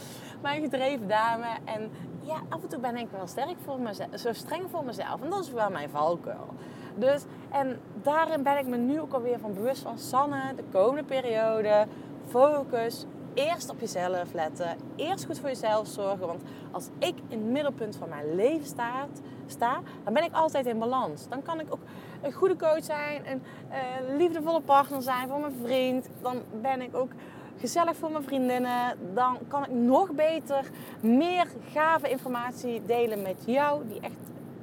Maar 0.43 0.57
een 0.57 0.62
gedreven 0.62 1.09
dame. 1.09 1.47
En 1.65 1.91
ja, 2.21 2.43
af 2.49 2.62
en 2.62 2.69
toe 2.69 2.81
ben 2.81 2.97
ik 2.97 3.09
wel 3.11 3.26
sterk 3.26 3.57
voor 3.65 3.81
mezelf, 3.81 4.09
zo 4.15 4.33
streng 4.33 4.71
voor 4.71 4.85
mezelf. 4.85 5.23
En 5.23 5.31
dat 5.31 5.45
is 5.45 5.50
wel 5.50 5.71
mijn 5.71 5.91
valkuil. 5.91 6.49
Dus, 6.95 7.25
en 7.50 7.81
daarin 8.03 8.43
ben 8.43 8.59
ik 8.59 8.67
me 8.67 8.76
nu 8.76 9.00
ook 9.00 9.12
alweer 9.12 9.38
van 9.38 9.55
bewust 9.55 9.83
van 9.83 9.99
Sanne, 9.99 10.55
de 10.57 10.65
komende 10.73 11.05
periode, 11.05 11.87
focus, 12.29 13.05
eerst 13.35 13.71
op 13.71 13.81
jezelf 13.81 14.33
letten. 14.33 14.76
Eerst 14.97 15.25
goed 15.25 15.38
voor 15.38 15.49
jezelf 15.49 15.87
zorgen. 15.87 16.26
Want 16.26 16.43
als 16.71 16.88
ik 16.99 17.15
in 17.29 17.38
het 17.38 17.50
middelpunt 17.50 17.97
van 17.97 18.09
mijn 18.09 18.35
leven 18.35 18.67
sta, 18.67 19.07
sta 19.47 19.81
dan 20.05 20.15
ben 20.15 20.25
ik 20.25 20.33
altijd 20.33 20.67
in 20.67 20.79
balans. 20.79 21.29
Dan 21.29 21.43
kan 21.43 21.61
ik 21.61 21.67
ook 21.73 21.83
een 22.23 22.32
goede 22.32 22.56
coach 22.56 22.85
zijn, 22.85 23.23
een 23.30 23.42
uh, 23.68 24.16
liefdevolle 24.16 24.61
partner 24.61 25.02
zijn 25.02 25.28
voor 25.28 25.40
mijn 25.40 25.56
vriend. 25.62 26.08
Dan 26.23 26.37
ben 26.61 26.80
ik 26.80 26.96
ook 26.96 27.11
gezellig 27.58 27.96
voor 27.96 28.11
mijn 28.11 28.25
vriendinnen. 28.25 28.96
Dan 29.14 29.38
kan 29.49 29.64
ik 29.64 29.70
nog 29.70 30.12
beter 30.12 30.70
meer 31.00 31.46
gave 31.73 32.08
informatie 32.08 32.82
delen 32.87 33.23
met 33.23 33.42
jou, 33.46 33.82
die 33.88 34.00
echt, 34.00 34.16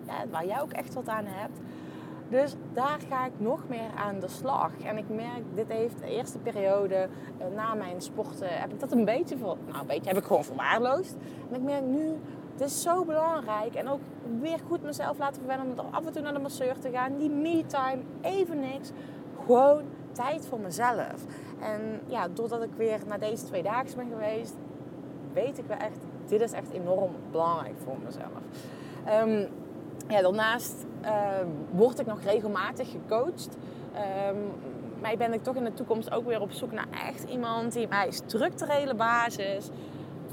ja, 0.08 0.14
waar 0.32 0.46
jij 0.46 0.62
ook 0.62 0.72
echt 0.72 0.94
wat 0.94 1.08
aan 1.08 1.26
hebt. 1.26 1.60
Dus 2.30 2.56
daar 2.74 3.00
ga 3.10 3.26
ik 3.26 3.32
nog 3.38 3.60
meer 3.68 3.90
aan 3.96 4.20
de 4.20 4.28
slag. 4.28 4.72
En 4.84 4.98
ik 4.98 5.10
merk, 5.10 5.44
dit 5.56 5.68
heeft 5.68 6.00
de 6.00 6.08
eerste 6.08 6.38
periode 6.38 6.96
eh, 7.38 7.48
na 7.56 7.74
mijn 7.74 8.02
sporten, 8.02 8.48
heb 8.60 8.72
ik 8.72 8.80
dat 8.80 8.92
een 8.92 9.06
beetje, 9.06 9.38
voor, 9.38 9.58
nou 9.68 9.80
een 9.80 9.88
beetje, 9.88 10.08
heb 10.08 10.18
ik 10.18 10.24
gewoon 10.24 10.44
verwaarloosd. 10.44 11.16
En 11.50 11.56
ik 11.56 11.62
merk 11.62 11.84
nu, 11.84 12.12
het 12.54 12.62
is 12.62 12.82
zo 12.82 13.06
belangrijk. 13.06 13.76
En 13.76 13.90
ook 13.90 14.00
weer 14.40 14.60
goed 14.68 14.84
mezelf 14.84 15.18
laten 15.18 15.42
verwennen 15.42 15.80
om 15.80 15.94
af 15.94 16.06
en 16.06 16.12
toe 16.12 16.22
naar 16.22 16.34
de 16.34 16.40
masseur 16.40 16.80
te 16.80 16.90
gaan. 16.90 17.18
Die 17.18 17.30
me-time, 17.30 18.02
even 18.22 18.60
niks. 18.60 18.92
Gewoon 19.46 19.84
tijd 20.12 20.46
voor 20.46 20.60
mezelf. 20.60 21.26
En 21.60 22.02
ja, 22.06 22.28
doordat 22.28 22.64
ik 22.64 22.70
weer 22.76 23.00
naar 23.08 23.20
deze 23.20 23.46
twee 23.46 23.64
dagen 23.64 23.96
ben 23.96 24.10
geweest, 24.10 24.54
weet 25.34 25.58
ik 25.58 25.66
wel 25.66 25.78
echt, 25.78 25.98
dit 26.26 26.42
is 26.42 26.52
echt 26.52 26.72
enorm 26.72 27.12
belangrijk 27.32 27.76
voor 27.84 27.98
mezelf. 28.04 28.42
Um, 29.24 29.48
ja, 30.08 30.22
daarnaast 30.22 30.86
uh, 31.04 31.28
word 31.72 32.00
ik 32.00 32.06
nog 32.06 32.22
regelmatig 32.22 32.92
gecoacht. 32.92 33.58
Um, 34.30 34.52
maar 35.02 35.18
ben 35.18 35.34
ik 35.34 35.44
toch 35.44 35.56
in 35.56 35.64
de 35.64 35.74
toekomst 35.74 36.12
ook 36.12 36.26
weer 36.26 36.42
op 36.42 36.52
zoek 36.52 36.72
naar 36.72 36.88
echt 37.08 37.24
iemand 37.24 37.74
die 37.74 37.88
mij 37.88 38.12
structurele 38.12 38.96
basis 38.96 39.70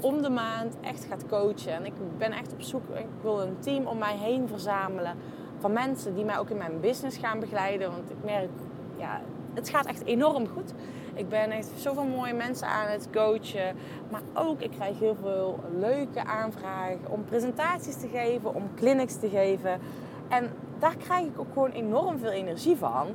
om 0.01 0.21
de 0.21 0.29
maand 0.29 0.75
echt 0.81 1.05
gaat 1.05 1.27
coachen. 1.27 1.73
En 1.73 1.85
ik 1.85 1.93
ben 2.17 2.31
echt 2.31 2.53
op 2.53 2.61
zoek, 2.61 2.89
ik 2.89 3.05
wil 3.21 3.41
een 3.41 3.59
team 3.59 3.85
om 3.85 3.97
mij 3.97 4.17
heen 4.17 4.47
verzamelen 4.47 5.15
van 5.59 5.73
mensen 5.73 6.15
die 6.15 6.25
mij 6.25 6.37
ook 6.37 6.49
in 6.49 6.57
mijn 6.57 6.79
business 6.79 7.17
gaan 7.17 7.39
begeleiden. 7.39 7.91
Want 7.91 8.09
ik 8.09 8.23
merk, 8.23 8.49
ja, 8.97 9.21
het 9.53 9.69
gaat 9.69 9.85
echt 9.85 10.05
enorm 10.05 10.47
goed. 10.47 10.73
Ik 11.13 11.29
ben 11.29 11.51
echt 11.51 11.71
zoveel 11.75 12.05
mooie 12.05 12.33
mensen 12.33 12.67
aan 12.67 12.87
het 12.87 13.07
coachen. 13.11 13.75
Maar 14.11 14.21
ook, 14.33 14.61
ik 14.61 14.71
krijg 14.71 14.99
heel 14.99 15.17
veel 15.21 15.59
leuke 15.79 16.23
aanvragen 16.23 17.09
om 17.09 17.25
presentaties 17.25 17.95
te 17.97 18.07
geven, 18.07 18.55
om 18.55 18.69
clinics 18.75 19.19
te 19.19 19.29
geven. 19.29 19.79
En 20.27 20.49
daar 20.79 20.95
krijg 20.97 21.25
ik 21.25 21.39
ook 21.39 21.53
gewoon 21.53 21.71
enorm 21.71 22.19
veel 22.19 22.31
energie 22.31 22.75
van. 22.75 23.07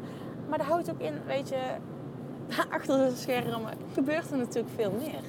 Maar 0.48 0.58
dat 0.58 0.66
houdt 0.66 0.90
ook 0.90 1.00
in, 1.00 1.14
weet 1.26 1.48
je, 1.48 1.60
achter 2.76 2.98
de 2.98 3.16
schermen 3.16 3.72
gebeurt 3.92 4.30
er 4.30 4.36
natuurlijk 4.36 4.74
veel 4.74 4.92
meer. 4.98 5.20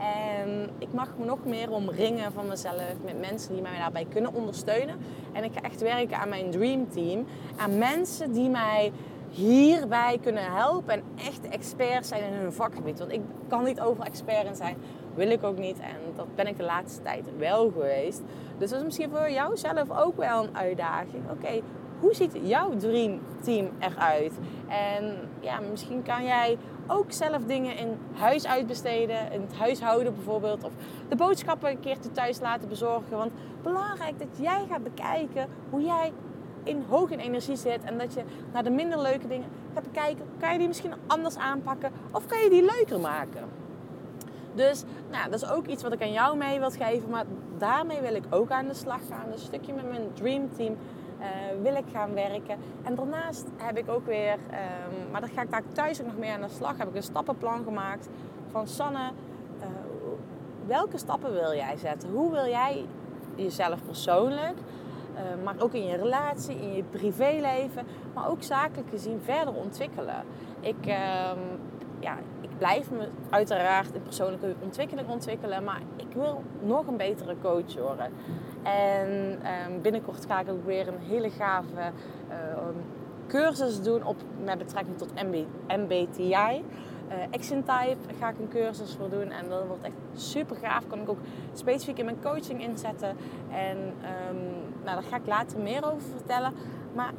En 0.00 0.70
ik 0.78 0.92
mag 0.92 1.08
me 1.18 1.24
nog 1.24 1.44
meer 1.44 1.70
omringen 1.70 2.32
van 2.32 2.46
mezelf 2.46 2.94
met 3.04 3.20
mensen 3.20 3.52
die 3.52 3.62
mij 3.62 3.78
daarbij 3.78 4.06
kunnen 4.10 4.34
ondersteunen. 4.34 4.96
En 5.32 5.44
ik 5.44 5.52
ga 5.52 5.60
echt 5.60 5.80
werken 5.80 6.16
aan 6.16 6.28
mijn 6.28 6.50
dream 6.50 6.88
team. 6.90 7.26
Aan 7.56 7.78
mensen 7.78 8.32
die 8.32 8.48
mij 8.48 8.92
hierbij 9.30 10.18
kunnen 10.22 10.52
helpen 10.52 10.94
en 10.94 11.02
echt 11.16 11.48
experts 11.48 12.08
zijn 12.08 12.22
in 12.22 12.32
hun 12.32 12.52
vakgebied. 12.52 12.98
Want 12.98 13.12
ik 13.12 13.20
kan 13.48 13.64
niet 13.64 13.80
over 13.80 14.04
expert 14.04 14.56
zijn, 14.56 14.76
wil 15.14 15.30
ik 15.30 15.44
ook 15.44 15.58
niet. 15.58 15.78
En 15.78 15.96
dat 16.16 16.34
ben 16.34 16.46
ik 16.46 16.56
de 16.56 16.64
laatste 16.64 17.02
tijd 17.02 17.24
wel 17.38 17.70
geweest. 17.70 18.22
Dus 18.58 18.70
dat 18.70 18.78
is 18.78 18.84
misschien 18.84 19.10
voor 19.10 19.30
jou 19.30 19.56
zelf 19.56 19.90
ook 19.90 20.16
wel 20.16 20.44
een 20.44 20.56
uitdaging. 20.56 21.30
Oké, 21.30 21.60
hoe 22.00 22.14
ziet 22.14 22.36
jouw 22.42 22.76
dreamteam 22.76 23.70
eruit? 23.78 24.32
En 24.68 25.16
ja, 25.40 25.60
misschien 25.70 26.02
kan 26.02 26.24
jij 26.24 26.58
ook 26.86 27.12
zelf 27.12 27.44
dingen 27.44 27.76
in 27.76 27.98
huis 28.12 28.46
uitbesteden, 28.46 29.32
in 29.32 29.40
het 29.40 29.56
huishouden 29.56 30.14
bijvoorbeeld, 30.14 30.64
of 30.64 30.72
de 31.08 31.16
boodschappen 31.16 31.70
een 31.70 31.80
keertje 31.80 32.10
thuis 32.12 32.40
laten 32.40 32.68
bezorgen. 32.68 33.16
Want 33.16 33.32
belangrijk 33.62 34.18
dat 34.18 34.38
jij 34.40 34.66
gaat 34.70 34.82
bekijken 34.82 35.48
hoe 35.70 35.82
jij 35.82 36.12
in 36.62 36.84
hoog 36.88 37.10
in 37.10 37.18
energie 37.18 37.56
zit 37.56 37.84
en 37.84 37.98
dat 37.98 38.14
je 38.14 38.22
naar 38.52 38.64
de 38.64 38.70
minder 38.70 39.00
leuke 39.00 39.28
dingen 39.28 39.48
gaat 39.74 39.82
bekijken. 39.82 40.24
Kan 40.38 40.52
je 40.52 40.58
die 40.58 40.66
misschien 40.66 40.92
anders 41.06 41.36
aanpakken 41.36 41.92
of 42.10 42.26
kan 42.26 42.38
je 42.42 42.50
die 42.50 42.64
leuker 42.64 43.00
maken? 43.00 43.44
Dus 44.54 44.84
nou, 45.10 45.30
dat 45.30 45.42
is 45.42 45.50
ook 45.50 45.66
iets 45.66 45.82
wat 45.82 45.92
ik 45.92 46.02
aan 46.02 46.12
jou 46.12 46.36
mee 46.36 46.58
wil 46.58 46.70
geven, 46.70 47.10
maar 47.10 47.24
daarmee 47.58 48.00
wil 48.00 48.14
ik 48.14 48.24
ook 48.30 48.50
aan 48.50 48.66
de 48.66 48.74
slag 48.74 49.00
gaan. 49.08 49.32
Een 49.32 49.38
stukje 49.38 49.72
met 49.72 49.88
mijn 49.88 50.12
Dream 50.14 50.48
Team 50.56 50.76
wil 51.62 51.74
ik 51.74 51.84
gaan 51.92 52.14
werken. 52.14 52.56
En 52.82 52.94
daarnaast 52.94 53.46
heb 53.56 53.76
ik 53.78 53.88
ook 53.88 54.06
weer, 54.06 54.32
um, 54.32 55.10
maar 55.10 55.20
dat 55.20 55.30
ga 55.34 55.42
ik 55.42 55.50
daar 55.50 55.62
thuis 55.72 56.00
ook 56.00 56.06
nog 56.06 56.18
mee 56.18 56.30
aan 56.30 56.40
de 56.40 56.48
slag, 56.48 56.78
heb 56.78 56.88
ik 56.88 56.94
een 56.94 57.02
stappenplan 57.02 57.64
gemaakt 57.64 58.08
van 58.50 58.66
Sanne. 58.66 59.10
Uh, 59.60 59.66
welke 60.66 60.98
stappen 60.98 61.32
wil 61.32 61.54
jij 61.54 61.76
zetten? 61.76 62.10
Hoe 62.10 62.32
wil 62.32 62.46
jij 62.46 62.84
jezelf 63.34 63.84
persoonlijk 63.86 64.58
Uh, 65.14 65.44
maar 65.44 65.54
ook 65.58 65.72
in 65.72 65.86
je 65.86 65.96
relatie, 65.96 66.56
in 66.56 66.72
je 66.72 66.82
privéleven. 66.82 67.86
Maar 68.14 68.28
ook 68.28 68.42
zakelijk 68.42 68.88
gezien 68.90 69.20
verder 69.24 69.54
ontwikkelen. 69.54 70.24
Ik, 70.60 70.86
uh, 70.86 70.94
ja, 71.98 72.16
ik 72.40 72.58
blijf 72.58 72.90
me 72.90 73.08
uiteraard 73.30 73.94
in 73.94 74.02
persoonlijke 74.02 74.54
ontwikkeling 74.60 75.08
ontwikkelen. 75.08 75.64
Maar 75.64 75.80
ik 75.96 76.12
wil 76.12 76.42
nog 76.62 76.86
een 76.86 76.96
betere 76.96 77.34
coach 77.42 77.78
worden. 77.78 78.12
En 78.62 79.38
ehm, 79.42 79.80
binnenkort 79.82 80.26
ga 80.26 80.40
ik 80.40 80.48
ook 80.48 80.64
weer 80.64 80.88
een 80.88 80.98
hele 80.98 81.30
gave 81.30 81.92
ehm, 82.28 82.74
cursus 83.26 83.82
doen 83.82 84.04
op, 84.04 84.16
met 84.44 84.58
betrekking 84.58 84.98
tot 84.98 85.14
MB, 85.14 85.44
MBTI. 85.68 86.64
Uh, 87.10 87.16
Action 87.30 87.62
Type 87.64 88.14
ga 88.18 88.28
ik 88.28 88.38
een 88.38 88.48
cursus 88.48 88.94
voor 88.98 89.10
doen. 89.10 89.30
En 89.30 89.48
dat 89.48 89.66
wordt 89.66 89.82
echt 89.82 90.22
super 90.22 90.56
gaaf. 90.56 90.86
Kan 90.86 91.00
ik 91.00 91.08
ook 91.08 91.18
specifiek 91.52 91.98
in 91.98 92.04
mijn 92.04 92.20
coaching 92.22 92.62
inzetten. 92.62 93.16
En 93.50 93.76
um, 93.78 94.36
nou, 94.84 95.00
daar 95.00 95.02
ga 95.10 95.16
ik 95.16 95.26
later 95.26 95.58
meer 95.58 95.84
over 95.84 96.02
vertellen. 96.16 96.52
Maar 96.94 97.12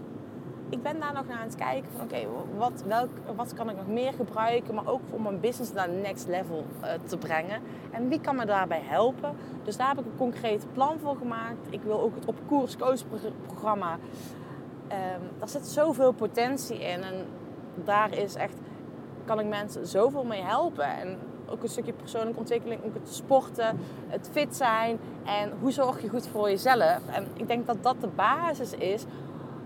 ik 0.72 0.84
ben 0.84 1.00
daar 1.00 1.14
nog 1.14 1.28
naar 1.28 1.38
aan 1.38 1.48
het 1.48 1.56
kijken 1.56 1.92
van 1.92 2.02
oké, 2.02 2.28
wat, 2.58 2.84
welk, 2.88 3.10
wat 3.36 3.54
kan 3.54 3.70
ik 3.70 3.76
nog 3.76 3.88
meer 3.88 4.14
gebruiken, 4.14 4.74
maar 4.74 4.88
ook 4.88 5.02
om 5.10 5.22
mijn 5.22 5.40
business 5.40 5.74
naar 5.74 5.90
next 5.90 6.28
level 6.28 6.66
uh, 6.82 6.90
te 7.06 7.18
brengen. 7.18 7.62
En 7.92 8.08
wie 8.08 8.22
kan 8.22 8.36
me 8.36 8.46
daarbij 8.46 8.82
helpen? 8.84 9.36
Dus 9.64 9.78
daar 9.78 9.88
heb 9.88 10.00
ik 10.00 10.06
een 10.06 10.18
concreet 10.18 10.66
plan 10.74 11.00
voor 11.00 11.16
gemaakt. 11.16 11.68
Ik 11.70 11.82
wil 11.82 12.02
ook 12.02 12.16
het 12.16 12.26
op 12.26 12.36
koers 12.48 12.78
coach 12.78 13.02
programma. 13.46 13.94
Um, 13.94 15.30
daar 15.40 15.50
zit 15.50 15.68
zoveel 15.68 16.12
potentie 16.12 16.80
in 16.80 17.04
en 17.04 17.26
daar 17.76 18.18
is 18.18 18.36
echt, 18.36 18.58
kan 19.26 19.40
ik 19.40 19.48
mensen 19.48 19.88
zoveel 19.88 20.24
mee 20.24 20.42
helpen. 20.42 20.86
En 20.86 21.18
ook 21.50 21.64
een 21.64 21.70
stukje 21.70 21.94
persoonlijke 21.94 22.40
ontwikkeling, 22.40 22.84
ook 22.86 22.94
het 22.94 23.14
sporten, 23.14 23.80
het 24.08 24.30
fit 24.32 24.56
zijn 24.56 25.00
en 25.26 25.52
hoe 25.60 25.72
zorg 25.72 26.02
je 26.02 26.10
goed 26.10 26.28
voor 26.28 26.50
jezelf. 26.50 27.00
En 27.12 27.28
ik 27.34 27.48
denk 27.48 27.68
dat 27.68 27.84
dat 27.84 27.96
de 28.02 28.08
basis 28.08 28.74
is 28.74 29.06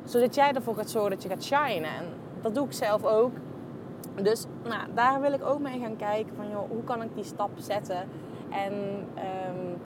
zodat 0.06 0.36
jij 0.36 0.54
ervoor 0.54 0.76
gaat 0.76 0.90
zorgen 0.90 1.12
dat 1.12 1.24
je 1.24 1.30
gaat 1.30 1.44
shinen. 1.44 1.90
En 1.90 2.06
dat 2.42 2.56
doe 2.56 2.66
ik 2.66 2.74
zelf 2.74 3.04
ook. 3.04 3.32
Dus 4.22 4.46
nou, 4.64 4.82
daar 4.94 5.22
wil 5.22 5.34
ik 5.34 5.46
ook 5.46 5.60
mee 5.60 5.80
gaan 5.80 5.96
kijken 5.96 6.36
van 6.36 6.50
joh, 6.50 6.70
hoe 6.70 6.84
kan 6.84 7.02
ik 7.02 7.10
die 7.16 7.24
stap 7.24 7.50
zetten. 7.56 8.08
En 8.50 8.74
um, 9.18 9.78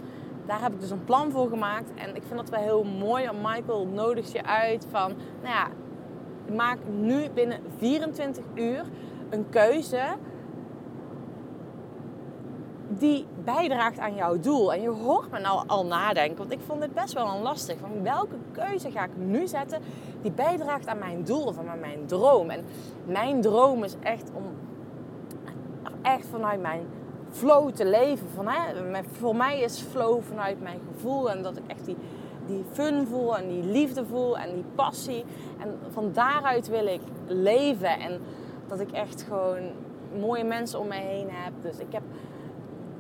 daar 0.46 0.62
heb 0.62 0.74
ik 0.74 0.80
dus 0.80 0.90
een 0.90 1.04
plan 1.04 1.32
voor 1.32 1.50
gemaakt. 1.50 1.90
En 1.96 2.16
ik 2.16 2.24
vind 2.24 2.40
dat 2.40 2.50
wel 2.50 2.62
heel 2.62 2.84
mooi. 2.84 3.30
Michael 3.42 3.86
nodigt 3.86 4.32
je 4.32 4.46
uit 4.46 4.88
van, 4.90 5.14
nou 5.42 5.54
ja, 5.54 5.68
maak 6.56 6.78
nu 7.00 7.30
binnen 7.30 7.60
24 7.78 8.44
uur 8.54 8.84
een 9.30 9.50
keuze 9.50 10.04
die 13.00 13.26
bijdraagt 13.44 14.00
aan 14.00 14.16
jouw 14.16 14.40
doel. 14.40 14.74
En 14.74 14.82
je 14.82 14.90
hoort 14.90 15.32
me 15.32 15.40
nou 15.40 15.64
al 15.68 15.86
nadenken, 15.86 16.38
want 16.38 16.52
ik 16.52 16.60
vond 16.66 16.82
dit 16.82 16.94
best 16.94 17.14
wel 17.14 17.28
een 17.28 17.42
lastig. 17.42 17.78
Van 17.80 18.04
welke 18.04 18.36
keuze 18.52 18.92
ga 18.92 19.04
ik 19.04 19.18
nu 19.18 19.48
zetten 19.48 19.82
die 20.22 20.32
bijdraagt 20.32 20.88
aan 20.88 20.98
mijn 20.98 21.24
doel 21.24 21.44
of 21.44 21.58
aan 21.58 21.80
mijn 21.80 22.06
droom? 22.06 22.50
En 22.50 22.66
mijn 23.06 23.42
droom 23.42 23.84
is 23.84 23.96
echt 24.00 24.32
om 24.34 24.44
echt 26.02 26.26
vanuit 26.28 26.62
mijn 26.62 26.88
flow 27.30 27.72
te 27.72 27.86
leven. 27.86 28.28
Van, 28.36 28.48
hè, 28.48 29.04
voor 29.12 29.36
mij 29.36 29.60
is 29.60 29.82
flow 29.82 30.22
vanuit 30.22 30.62
mijn 30.62 30.80
gevoel 30.94 31.32
en 31.32 31.44
dat 31.44 31.58
ik 31.58 31.64
echt 31.68 31.86
die, 31.86 31.98
die 32.46 32.64
fun 32.72 33.08
voel 33.08 33.38
en 33.38 33.48
die 33.48 33.64
liefde 33.64 34.06
voel 34.06 34.38
en 34.38 34.54
die 34.54 34.66
passie. 34.76 35.26
En 35.60 35.80
van 35.90 36.12
daaruit 36.14 36.68
wil 36.68 36.88
ik 36.88 37.02
leven 37.28 38.00
en 38.00 38.22
dat 38.68 38.80
ik 38.80 38.92
echt 38.92 39.22
gewoon 39.22 39.72
mooie 40.20 40.44
mensen 40.44 40.80
om 40.80 40.88
mij 40.88 41.02
heen 41.02 41.28
heb. 41.32 41.54
Dus 41.62 41.78
ik 41.78 41.92
heb 41.92 42.04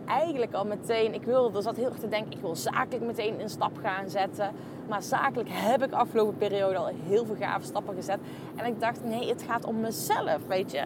eigenlijk 0.09 0.53
al 0.53 0.65
meteen, 0.65 1.13
ik 1.13 1.23
wilde, 1.23 1.61
zat 1.61 1.75
heel 1.75 1.85
erg 1.85 1.99
te 1.99 2.07
denken, 2.07 2.31
ik 2.31 2.41
wil 2.41 2.55
zakelijk 2.55 3.05
meteen 3.05 3.41
een 3.41 3.49
stap 3.49 3.77
gaan 3.81 4.09
zetten. 4.09 4.51
Maar 4.87 5.01
zakelijk 5.01 5.49
heb 5.51 5.83
ik 5.83 5.91
afgelopen 5.91 6.37
periode 6.37 6.77
al 6.77 6.91
heel 7.07 7.25
veel 7.25 7.35
gave 7.35 7.65
stappen 7.65 7.95
gezet. 7.95 8.19
En 8.55 8.65
ik 8.65 8.79
dacht, 8.79 9.03
nee, 9.03 9.29
het 9.29 9.43
gaat 9.43 9.65
om 9.65 9.79
mezelf, 9.79 10.47
weet 10.47 10.71
je. 10.71 10.83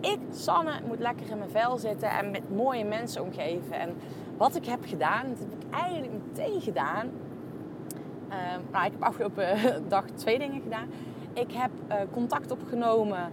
Ik, 0.00 0.18
Sanne, 0.30 0.72
moet 0.86 0.98
lekker 0.98 1.30
in 1.30 1.38
mijn 1.38 1.50
vel 1.50 1.78
zitten 1.78 2.10
en 2.10 2.30
met 2.30 2.56
mooie 2.56 2.84
mensen 2.84 3.22
omgeven. 3.22 3.80
En 3.80 3.96
wat 4.36 4.56
ik 4.56 4.64
heb 4.64 4.80
gedaan, 4.86 5.28
dat 5.28 5.38
heb 5.38 5.52
ik 5.52 5.80
eigenlijk 5.82 6.12
meteen 6.12 6.60
gedaan. 6.60 7.10
Uh, 8.28 8.34
nou, 8.72 8.84
ik 8.84 8.92
heb 8.92 9.02
afgelopen 9.02 9.44
dag 9.88 10.04
twee 10.14 10.38
dingen 10.38 10.60
gedaan. 10.60 10.88
Ik 11.32 11.52
heb 11.52 11.70
uh, 11.88 11.94
contact 12.12 12.50
opgenomen, 12.50 13.32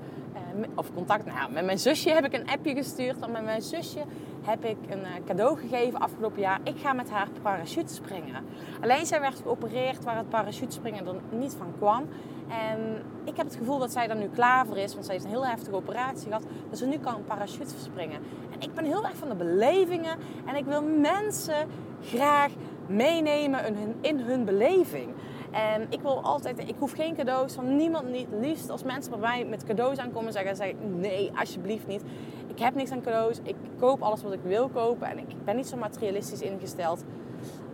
of 0.76 0.94
contact, 0.94 1.26
nou, 1.26 1.52
met 1.52 1.66
mijn 1.66 1.80
zusje 1.80 2.10
heb 2.10 2.26
ik 2.26 2.34
een 2.34 2.48
appje 2.48 2.76
gestuurd. 2.76 3.20
En 3.20 3.32
met 3.32 3.44
mijn 3.44 3.62
zusje 3.62 4.00
heb 4.42 4.66
ik 4.66 4.78
een 4.90 5.04
eh, 5.04 5.12
cadeau 5.26 5.58
gegeven 5.58 6.00
afgelopen 6.00 6.42
jaar. 6.42 6.60
Ik 6.64 6.78
ga 6.78 6.94
met 6.94 7.10
haar 7.10 7.28
parachute 7.42 7.94
springen. 7.94 8.46
Alleen 8.82 9.06
zij 9.06 9.20
werd 9.20 9.40
geopereerd 9.40 10.04
waar 10.04 10.18
het 10.18 10.30
parachutespringen 10.30 11.08
er 11.08 11.38
niet 11.38 11.56
van 11.58 11.74
kwam. 11.78 12.08
En 12.48 13.04
ik 13.24 13.38
heb 13.38 13.46
het 13.46 13.56
gevoel 13.56 13.80
dat 13.80 13.92
zij 13.92 14.10
er 14.10 14.16
nu 14.16 14.30
klaar 14.34 14.66
voor 14.66 14.78
is, 14.78 14.94
want 14.94 15.06
zij 15.06 15.14
heeft 15.14 15.26
een 15.26 15.32
heel 15.32 15.46
heftige 15.46 15.76
operatie 15.76 16.28
gehad. 16.28 16.44
Dus 16.70 16.80
ze 16.80 16.86
nu 16.86 16.98
kan 16.98 17.24
parachute 17.28 17.74
springen. 17.84 18.22
En 18.52 18.62
ik 18.62 18.74
ben 18.74 18.86
heel 18.86 19.06
erg 19.06 19.16
van 19.16 19.30
de 19.30 19.36
belevingen 19.36 20.18
en 20.46 20.56
ik 20.56 20.66
wil 20.66 20.84
mensen 20.84 21.68
graag 22.02 22.52
meenemen 22.88 23.66
in 23.66 23.76
hun, 23.76 23.96
in 24.02 24.20
hun 24.20 24.46
beleving. 24.46 25.14
En 25.56 25.86
ik 25.90 26.02
wil 26.02 26.22
altijd, 26.22 26.60
ik 26.60 26.76
hoef 26.80 26.92
geen 26.92 27.16
cadeaus 27.16 27.54
van 27.54 27.76
niemand 27.76 28.10
niet. 28.10 28.28
Liefst 28.40 28.70
als 28.70 28.84
mensen 28.84 29.12
bij 29.12 29.20
mij 29.20 29.46
met 29.46 29.64
cadeaus 29.64 29.98
aankomen 29.98 30.32
zeggen, 30.32 30.56
zeggen 30.56 31.00
nee, 31.00 31.32
alsjeblieft 31.36 31.88
niet. 31.88 32.02
Ik 32.48 32.60
heb 32.60 32.76
niks 32.76 32.92
aan 32.92 33.02
cadeaus. 33.02 33.40
Ik 33.44 33.56
koop 33.80 34.02
alles 34.02 34.24
wat 34.24 34.34
ik 34.34 34.40
wil 34.44 34.70
kopen. 34.70 35.08
En 35.08 35.18
ik 35.18 35.46
ben 35.46 35.56
niet 35.56 35.68
zo 35.68 35.78
materialistisch 35.78 36.42
ingesteld. 36.42 37.04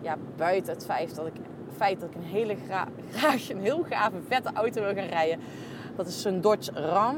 Ja, 0.02 0.18
buiten 0.36 0.74
het 0.74 0.86
feit 0.86 1.16
dat 1.16 1.28
ik, 1.28 1.34
feit 1.78 2.00
dat 2.00 2.10
ik 2.10 2.16
een 2.16 2.24
hele 2.24 2.56
graag 2.56 3.50
een 3.50 3.62
heel 3.62 3.84
gave, 3.90 4.18
vette 4.28 4.52
auto 4.54 4.82
wil 4.82 4.94
gaan 4.94 5.10
rijden. 5.10 5.40
Dat 5.96 6.08
is 6.08 6.22
zo'n 6.22 6.42
Dodge 6.42 6.72
Ram. 6.74 7.16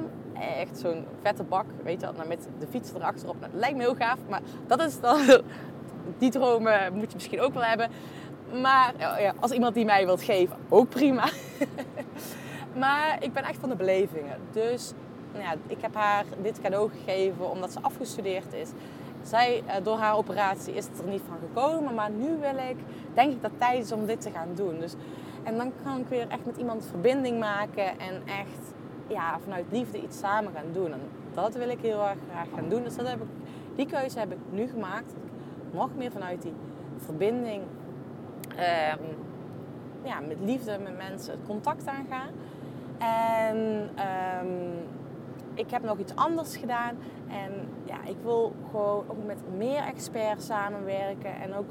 Echt 0.60 0.78
zo'n 0.78 1.06
vette 1.21 1.43
bak, 1.43 1.65
weet 1.84 2.02
je 2.02 2.13
wel, 2.15 2.28
met 2.28 2.47
de 2.60 2.67
fiets 2.67 2.93
erachterop. 2.93 3.39
Nou, 3.39 3.52
dat 3.52 3.60
lijkt 3.60 3.76
me 3.76 3.82
heel 3.82 3.95
gaaf, 3.95 4.19
maar 4.30 4.41
dat 4.67 4.82
is 4.82 4.99
dan... 4.99 5.19
Die 6.17 6.32
dromen 6.32 6.93
moet 6.93 7.08
je 7.08 7.13
misschien 7.13 7.41
ook 7.41 7.54
wel 7.54 7.63
hebben. 7.63 7.89
Maar 8.62 8.94
ja, 8.98 9.34
als 9.39 9.52
iemand 9.52 9.74
die 9.74 9.86
mij 9.86 10.06
wilt 10.06 10.22
geven, 10.22 10.58
ook 10.70 10.89
prima. 10.89 11.30
maar 12.84 13.18
ik 13.20 13.34
ben 13.34 13.44
echt 13.44 13.60
van 13.60 13.70
de 13.70 13.76
belevingen. 13.76 14.38
Dus 14.52 14.94
nou 15.32 15.44
ja, 15.44 15.56
ik 15.68 15.82
heb 15.82 15.96
haar 15.96 16.26
dit 16.42 16.62
cadeau 16.62 16.89
gegeven 16.89 17.50
omdat 17.50 17.72
ze 17.72 17.80
afgestudeerd 17.82 18.54
is. 18.54 18.70
Zij, 19.24 19.63
eh, 19.66 19.76
door 19.84 19.98
haar 19.98 20.16
operatie 20.16 20.74
is 20.74 20.86
het 20.86 21.00
er 21.00 21.08
niet 21.08 21.22
van 21.28 21.38
gekomen. 21.48 21.94
Maar 21.94 22.10
nu 22.12 22.38
wil 22.39 22.56
ik, 22.70 22.78
denk 23.13 23.32
ik 23.32 23.42
dat 23.42 23.52
tijd 23.58 23.84
is 23.84 23.92
om 23.92 24.06
dit 24.06 24.22
te 24.22 24.32
gaan 24.32 24.50
doen. 24.56 24.80
Dus, 24.80 24.94
en 25.44 25.58
dan 25.58 25.72
kan 25.84 26.00
ik 26.00 26.08
weer 26.08 26.28
echt 26.28 26.46
met 26.46 26.58
iemand 26.58 26.86
verbinding 26.89 27.39
maken. 27.39 28.00
En 28.00 28.22
echt 28.26 28.74
ja, 29.08 29.39
vanuit 29.44 29.66
liefde 29.70 30.02
iets 30.02 30.20
samen 30.20 30.52
gaan 30.56 30.72
doen. 30.74 30.92
En 30.92 31.02
dat 31.34 31.56
wil 31.56 31.70
ik 31.70 31.80
heel 31.82 32.02
erg 32.02 32.18
graag 32.32 32.48
gaan 32.56 32.70
doen. 32.70 32.84
Dus 32.84 32.96
dat 32.96 33.08
heb 33.08 33.22
ik, 33.22 33.28
die 33.76 33.86
keuze 33.86 34.20
heb 34.20 34.32
ik 34.32 34.38
nu 34.50 34.68
gemaakt. 34.68 35.06
Dat 35.06 35.24
ik 35.24 35.74
nog 35.74 35.89
meer 35.96 36.12
vanuit 36.12 36.42
die 36.42 36.54
verbinding 36.98 37.62
Ehm, 38.58 39.04
ja, 40.04 40.20
met 40.20 40.38
liefde 40.39 40.78
met 40.84 40.98
mensen 40.98 41.39
contact 41.48 41.88
aangaan. 41.88 42.30
En 42.98 43.58
um, 44.42 44.74
ik 45.54 45.72
heb 45.72 45.84
nog 45.84 45.98
iets 45.98 46.16
anders 46.16 46.58
gedaan. 46.58 46.98
En 47.28 47.52
ja, 47.86 47.98
ik 48.06 48.16
wil 48.24 48.54
gewoon 48.70 49.04
ook 49.08 49.26
met 49.26 49.38
meer 49.58 49.84
experts 49.84 50.46
samenwerken. 50.46 51.36
En 51.42 51.54
ook, 51.54 51.66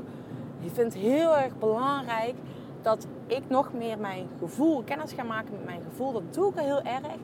ik 0.61 0.71
vind 0.73 0.93
het 0.93 1.03
heel 1.03 1.37
erg 1.37 1.59
belangrijk 1.59 2.35
dat 2.83 3.07
ik 3.27 3.43
nog 3.49 3.73
meer 3.73 3.99
mijn 3.99 4.29
gevoel, 4.39 4.83
kennis 4.83 5.13
ga 5.13 5.23
maken 5.23 5.53
met 5.53 5.65
mijn 5.65 5.83
gevoel. 5.91 6.13
Dat 6.13 6.35
doe 6.35 6.51
ik 6.51 6.59
al 6.59 6.65
heel 6.65 6.83
erg. 6.83 7.17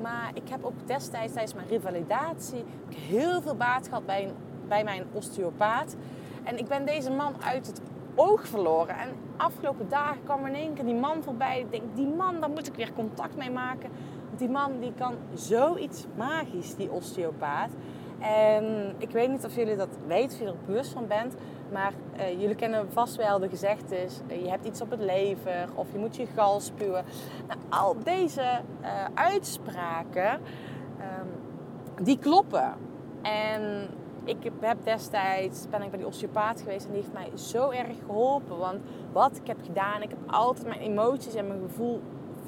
Maar 0.00 0.30
ik 0.34 0.48
heb 0.48 0.64
ook 0.64 0.86
destijds 0.86 1.32
tijdens 1.32 1.54
mijn 1.54 1.68
revalidatie 1.68 2.64
heel 2.94 3.42
veel 3.42 3.54
baat 3.54 3.88
gehad 3.88 4.06
bij, 4.06 4.24
een, 4.24 4.34
bij 4.68 4.84
mijn 4.84 5.04
osteopaat. 5.12 5.96
En 6.42 6.58
ik 6.58 6.68
ben 6.68 6.86
deze 6.86 7.10
man 7.10 7.34
uit 7.44 7.66
het 7.66 7.80
oog 8.14 8.46
verloren. 8.46 8.96
En 8.96 9.08
afgelopen 9.36 9.88
dagen 9.88 10.24
kwam 10.24 10.44
er 10.44 10.48
in 10.48 10.54
één 10.54 10.74
keer 10.74 10.84
die 10.84 10.94
man 10.94 11.22
voorbij. 11.22 11.60
Ik 11.60 11.70
denk, 11.70 11.82
die 11.94 12.06
man, 12.06 12.40
daar 12.40 12.50
moet 12.50 12.66
ik 12.66 12.74
weer 12.74 12.92
contact 12.92 13.36
mee 13.36 13.50
maken. 13.50 13.90
Want 14.26 14.38
die 14.38 14.50
man 14.50 14.80
die 14.80 14.92
kan 14.92 15.14
zoiets 15.34 16.06
magisch, 16.16 16.74
die 16.76 16.90
osteopaat. 16.90 17.70
En 18.18 18.94
ik 18.98 19.10
weet 19.10 19.30
niet 19.30 19.44
of 19.44 19.54
jullie 19.54 19.76
dat 19.76 19.98
weten, 20.06 20.32
of 20.32 20.38
je 20.38 20.46
er 20.46 20.54
bewust 20.66 20.92
van 20.92 21.06
bent. 21.06 21.34
Maar 21.72 21.92
uh, 22.16 22.40
jullie 22.40 22.54
kennen 22.54 22.92
vast 22.92 23.16
wel 23.16 23.38
de 23.38 23.48
gezegdes. 23.48 24.20
Uh, 24.28 24.42
je 24.42 24.48
hebt 24.48 24.66
iets 24.66 24.80
op 24.80 24.90
het 24.90 25.00
lever 25.00 25.68
of 25.74 25.92
je 25.92 25.98
moet 25.98 26.16
je 26.16 26.26
gal 26.26 26.60
spuwen. 26.60 27.04
Nou, 27.46 27.60
al 27.68 27.96
deze 28.04 28.60
uh, 28.80 28.88
uitspraken, 29.14 30.32
um, 30.32 32.04
die 32.04 32.18
kloppen. 32.18 32.74
En 33.22 33.88
ik 34.24 34.36
heb 34.60 34.84
destijds, 34.84 35.68
ben 35.70 35.82
ik 35.82 35.90
bij 35.90 35.98
die 35.98 36.08
osteopaat 36.08 36.60
geweest 36.60 36.86
en 36.86 36.92
die 36.92 37.00
heeft 37.00 37.12
mij 37.12 37.30
zo 37.38 37.70
erg 37.70 37.96
geholpen. 38.06 38.58
Want 38.58 38.80
wat 39.12 39.36
ik 39.36 39.46
heb 39.46 39.58
gedaan, 39.64 40.02
ik 40.02 40.08
heb 40.08 40.18
altijd 40.26 40.66
mijn 40.66 40.80
emoties 40.80 41.34
en 41.34 41.46
mijn 41.46 41.60
gevoel 41.60 42.00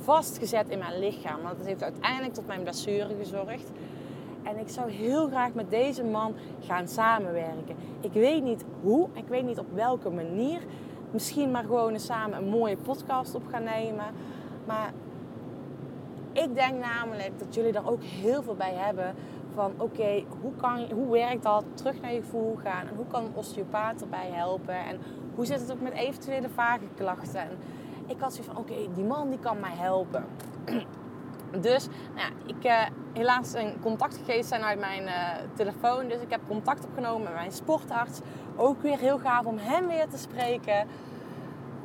vastgezet 0.02 0.68
in 0.68 0.78
mijn 0.78 0.98
lichaam. 0.98 1.42
Want 1.42 1.56
dat 1.58 1.66
heeft 1.66 1.82
uiteindelijk 1.82 2.34
tot 2.34 2.46
mijn 2.46 2.62
blessure 2.62 3.14
gezorgd. 3.14 3.70
En 4.42 4.58
ik 4.58 4.68
zou 4.68 4.90
heel 4.90 5.26
graag 5.26 5.52
met 5.52 5.70
deze 5.70 6.04
man 6.04 6.34
gaan 6.60 6.88
samenwerken. 6.88 7.76
Ik 8.00 8.12
weet 8.12 8.42
niet 8.42 8.64
hoe, 8.82 9.08
ik 9.12 9.28
weet 9.28 9.44
niet 9.44 9.58
op 9.58 9.72
welke 9.72 10.10
manier. 10.10 10.60
misschien 11.10 11.50
maar 11.50 11.64
gewoon 11.64 11.92
eens 11.92 12.04
samen 12.04 12.38
een 12.38 12.48
mooie 12.48 12.76
podcast 12.76 13.34
op 13.34 13.46
gaan 13.50 13.62
nemen. 13.62 14.04
Maar 14.66 14.92
ik 16.32 16.54
denk 16.54 16.80
namelijk 16.80 17.38
dat 17.38 17.54
jullie 17.54 17.72
daar 17.72 17.88
ook 17.88 18.02
heel 18.02 18.42
veel 18.42 18.54
bij 18.54 18.74
hebben. 18.74 19.14
Van 19.54 19.72
oké, 19.78 20.24
hoe 20.40 20.52
hoe, 20.60 20.94
hoe 20.94 21.10
werkt 21.10 21.42
dat? 21.42 21.64
Terug 21.74 22.00
naar 22.00 22.12
je 22.12 22.20
gevoel 22.20 22.58
gaan. 22.62 22.86
En 22.86 22.96
hoe 22.96 23.06
kan 23.06 23.24
een 23.24 23.34
osteopaat 23.34 24.00
erbij 24.00 24.30
helpen? 24.32 24.74
En 24.74 25.00
hoe 25.34 25.46
zit 25.46 25.60
het 25.60 25.72
ook 25.72 25.80
met 25.80 25.92
eventuele 25.92 26.48
vage 26.48 26.84
klachten? 26.96 27.40
En 27.40 27.58
ik 28.06 28.20
had 28.20 28.34
zoiets 28.34 28.52
van 28.52 28.62
oké, 28.62 28.74
die 28.94 29.04
man 29.04 29.30
die 29.30 29.38
kan 29.38 29.60
mij 29.60 29.74
helpen. 29.74 30.24
Dus 31.60 31.86
nou 32.14 32.28
ja, 32.28 32.54
ik 32.54 32.64
uh, 32.64 32.96
helaas 33.12 33.54
een 33.54 33.80
contactgegevens 33.82 34.48
zijn 34.48 34.62
uit 34.62 34.78
mijn 34.78 35.02
uh, 35.02 35.12
telefoon. 35.54 36.08
Dus 36.08 36.20
ik 36.20 36.30
heb 36.30 36.40
contact 36.48 36.84
opgenomen 36.84 37.22
met 37.22 37.34
mijn 37.34 37.52
sportarts. 37.52 38.20
Ook 38.56 38.82
weer 38.82 38.98
heel 38.98 39.18
gaaf 39.18 39.44
om 39.44 39.58
hem 39.58 39.86
weer 39.86 40.08
te 40.08 40.18
spreken. 40.18 40.86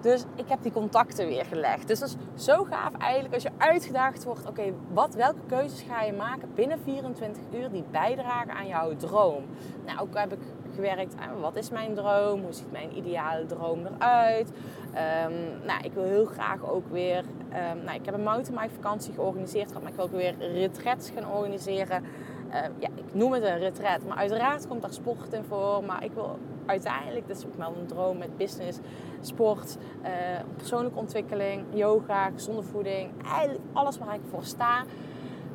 Dus 0.02 0.24
ik 0.36 0.50
heb 0.50 0.62
die 0.62 0.72
contacten 0.72 1.28
weer 1.28 1.46
gelegd. 1.46 1.88
Dus 1.88 2.00
dat 2.00 2.18
is 2.36 2.46
zo 2.46 2.64
gaaf 2.64 2.94
eigenlijk 2.98 3.34
als 3.34 3.44
je 3.44 3.50
uitgedaagd 3.58 4.24
wordt. 4.24 4.48
Oké, 4.48 4.74
wat 4.94 5.16
welke 5.16 5.40
keuzes 5.48 5.82
ga 5.82 6.02
je 6.02 6.14
maken 6.14 6.50
binnen 6.56 6.80
24 6.84 7.44
uur 7.54 7.72
die 7.72 7.84
bijdragen 7.92 8.54
aan 8.54 8.68
jouw 8.68 8.96
droom? 8.96 9.44
Nou, 9.86 10.00
ook 10.00 10.18
heb 10.18 10.34
ik 10.34 10.40
gewerkt 10.76 11.16
aan 11.20 11.40
wat 11.40 11.56
is 11.56 11.70
mijn 11.70 11.94
droom? 11.94 12.42
Hoe 12.42 12.54
ziet 12.54 12.72
mijn 12.72 12.98
ideale 12.98 13.46
droom 13.46 13.86
eruit? 13.86 14.50
Um, 14.50 15.66
nou, 15.66 15.84
ik 15.84 15.94
wil 15.94 16.04
heel 16.04 16.26
graag 16.26 16.70
ook 16.70 16.92
weer... 16.92 17.18
Um, 17.18 17.84
nou, 17.84 18.00
ik 18.00 18.06
heb 18.06 18.14
een 18.14 18.24
mountainbike 18.24 18.74
vakantie 18.74 19.14
georganiseerd. 19.14 19.74
Maar 19.74 19.90
ik 19.92 19.96
wil 19.96 20.06
ook 20.06 20.12
weer 20.12 20.36
retreats 20.38 21.10
gaan 21.10 21.32
organiseren. 21.32 22.04
Uh, 22.50 22.56
ja, 22.80 22.88
ik 22.96 23.14
noem 23.14 23.34
het 23.34 23.44
een 23.44 23.58
retreat. 23.58 24.04
Maar 24.08 24.18
uiteraard 24.18 24.68
komt 24.68 24.82
daar 24.82 24.94
sport 24.94 25.34
in 25.34 25.44
voor. 25.44 25.84
Maar 25.84 26.04
ik 26.04 26.12
wil 26.12 26.40
uiteindelijk, 26.70 27.28
dat 27.28 27.38
is 27.38 27.46
ook 27.46 27.56
wel 27.56 27.74
een 27.80 27.88
droom 27.88 28.18
met 28.18 28.38
business, 28.38 28.80
sport, 29.22 29.78
uh, 30.04 30.10
persoonlijke 30.58 31.00
ontwikkeling, 31.00 31.64
yoga, 31.74 32.30
gezonde 32.30 32.64
voeding. 32.64 33.10
Eigenlijk 33.24 33.60
alles 33.74 33.98
waar 33.98 34.14
ik 34.14 34.22
voor 34.30 34.44
sta. 34.44 34.84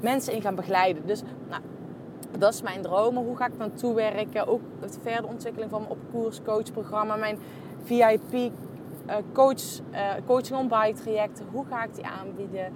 Mensen 0.01 0.33
in 0.33 0.43
gaan 0.43 0.55
begeleiden. 0.55 1.07
Dus 1.07 1.23
nou, 1.49 1.63
dat 2.39 2.55
is 2.55 2.63
mijn 2.63 2.83
dromen. 2.83 3.25
Hoe 3.25 3.37
ga 3.37 3.47
ik 3.47 3.57
naartoe 3.59 3.95
werken? 3.95 4.47
Ook 4.47 4.61
de 4.81 4.89
verdere 5.03 5.27
ontwikkeling 5.27 5.71
van 5.71 5.81
mijn 5.81 5.93
opkoers 5.93 6.43
coachprogramma, 6.43 7.17
mijn 7.17 7.39
VIP 7.83 8.33
uh, 8.35 9.17
coach, 9.33 9.81
uh, 9.93 10.11
coaching 10.27 10.59
on 10.59 10.69
bike 10.69 11.01
trajecten. 11.03 11.47
Hoe 11.53 11.65
ga 11.65 11.85
ik 11.85 11.95
die 11.95 12.07
aanbieden? 12.07 12.73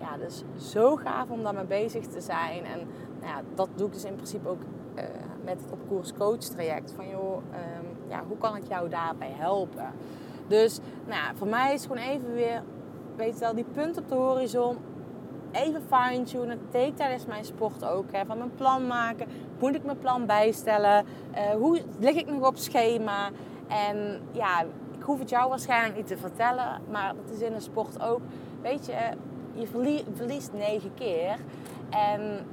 Ja, 0.00 0.16
dus 0.16 0.42
zo 0.56 0.96
gaaf 0.96 1.28
om 1.28 1.42
daarmee 1.42 1.64
bezig 1.64 2.06
te 2.06 2.20
zijn. 2.20 2.64
En 2.64 2.78
nou 3.20 3.32
ja, 3.32 3.42
dat 3.54 3.68
doe 3.74 3.86
ik 3.86 3.92
dus 3.92 4.04
in 4.04 4.14
principe 4.14 4.48
ook 4.48 4.62
met 5.44 5.60
het 5.60 5.72
opkoers 5.72 6.12
coach 6.12 6.38
traject. 6.38 6.92
Van 6.96 7.08
joh, 7.08 7.36
um, 7.36 8.10
ja, 8.10 8.22
hoe 8.28 8.38
kan 8.38 8.56
ik 8.56 8.68
jou 8.68 8.88
daarbij 8.88 9.32
helpen? 9.32 9.92
Dus 10.46 10.80
nou 11.06 11.20
ja, 11.20 11.34
voor 11.34 11.48
mij 11.48 11.74
is 11.74 11.82
gewoon 11.82 12.02
even 12.02 12.32
weer, 12.32 12.62
weet 13.16 13.32
je 13.34 13.40
wel, 13.40 13.54
die 13.54 13.66
punt 13.74 13.98
op 13.98 14.08
de 14.08 14.14
horizon 14.14 14.76
even 15.52 15.82
fine-tunen. 15.90 16.60
Deed 16.70 16.96
tijdens 16.96 17.26
mijn 17.26 17.44
sport 17.44 17.84
ook. 17.84 18.12
Hè. 18.12 18.24
Van 18.26 18.38
mijn 18.38 18.54
plan 18.54 18.86
maken. 18.86 19.26
Moet 19.58 19.74
ik 19.74 19.84
mijn 19.84 19.98
plan 19.98 20.26
bijstellen? 20.26 21.04
Uh, 21.34 21.50
hoe 21.50 21.82
lig 21.98 22.14
ik 22.14 22.26
nog 22.26 22.46
op 22.46 22.56
schema? 22.56 23.30
En 23.68 24.20
ja, 24.32 24.60
ik 24.98 25.02
hoef 25.02 25.18
het 25.18 25.30
jou 25.30 25.48
waarschijnlijk 25.48 25.96
niet 25.96 26.06
te 26.06 26.16
vertellen. 26.16 26.80
Maar 26.90 27.14
dat 27.14 27.36
is 27.36 27.40
in 27.40 27.52
een 27.52 27.60
sport 27.60 28.02
ook. 28.02 28.20
Weet 28.62 28.86
je, 28.86 28.96
je 29.54 29.66
verliest 30.14 30.52
negen 30.52 30.94
keer. 30.94 31.36
En 31.90 32.46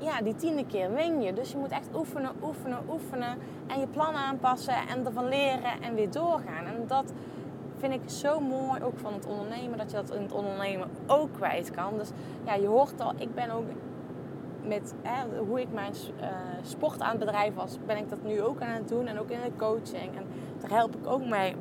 ja, 0.00 0.22
die 0.22 0.34
tiende 0.34 0.66
keer 0.66 0.92
win 0.92 1.22
je. 1.22 1.32
Dus 1.32 1.50
je 1.50 1.58
moet 1.58 1.70
echt 1.70 1.88
oefenen, 1.94 2.30
oefenen, 2.42 2.78
oefenen. 2.90 3.38
En 3.66 3.80
je 3.80 3.86
plan 3.86 4.14
aanpassen 4.14 4.74
en 4.88 5.06
ervan 5.06 5.28
leren 5.28 5.82
en 5.82 5.94
weer 5.94 6.10
doorgaan. 6.10 6.66
En 6.66 6.84
dat 6.86 7.12
vind 7.76 7.92
ik 7.92 8.10
zo 8.10 8.40
mooi 8.40 8.82
ook 8.82 8.98
van 8.98 9.12
het 9.12 9.26
ondernemen, 9.26 9.78
dat 9.78 9.90
je 9.90 9.96
dat 9.96 10.14
in 10.14 10.22
het 10.22 10.32
ondernemen 10.32 10.88
ook 11.06 11.32
kwijt 11.32 11.70
kan. 11.70 11.98
Dus 11.98 12.10
ja, 12.44 12.54
je 12.54 12.66
hoort 12.66 13.00
al, 13.00 13.12
ik 13.18 13.34
ben 13.34 13.50
ook 13.50 13.64
met 14.64 14.94
hè, 15.02 15.38
hoe 15.38 15.60
ik 15.60 15.72
mijn 15.72 15.92
uh, 16.20 16.26
sport 16.62 17.00
aan 17.00 17.10
het 17.10 17.18
bedrijf 17.18 17.54
was, 17.54 17.78
ben 17.86 17.96
ik 17.96 18.08
dat 18.08 18.22
nu 18.22 18.42
ook 18.42 18.60
aan 18.60 18.74
het 18.74 18.88
doen 18.88 19.06
en 19.06 19.18
ook 19.18 19.30
in 19.30 19.40
de 19.44 19.52
coaching. 19.56 20.16
En 20.16 20.24
daar 20.60 20.70
help 20.70 20.96
ik 20.96 21.06
ook 21.06 21.26
mee, 21.26 21.54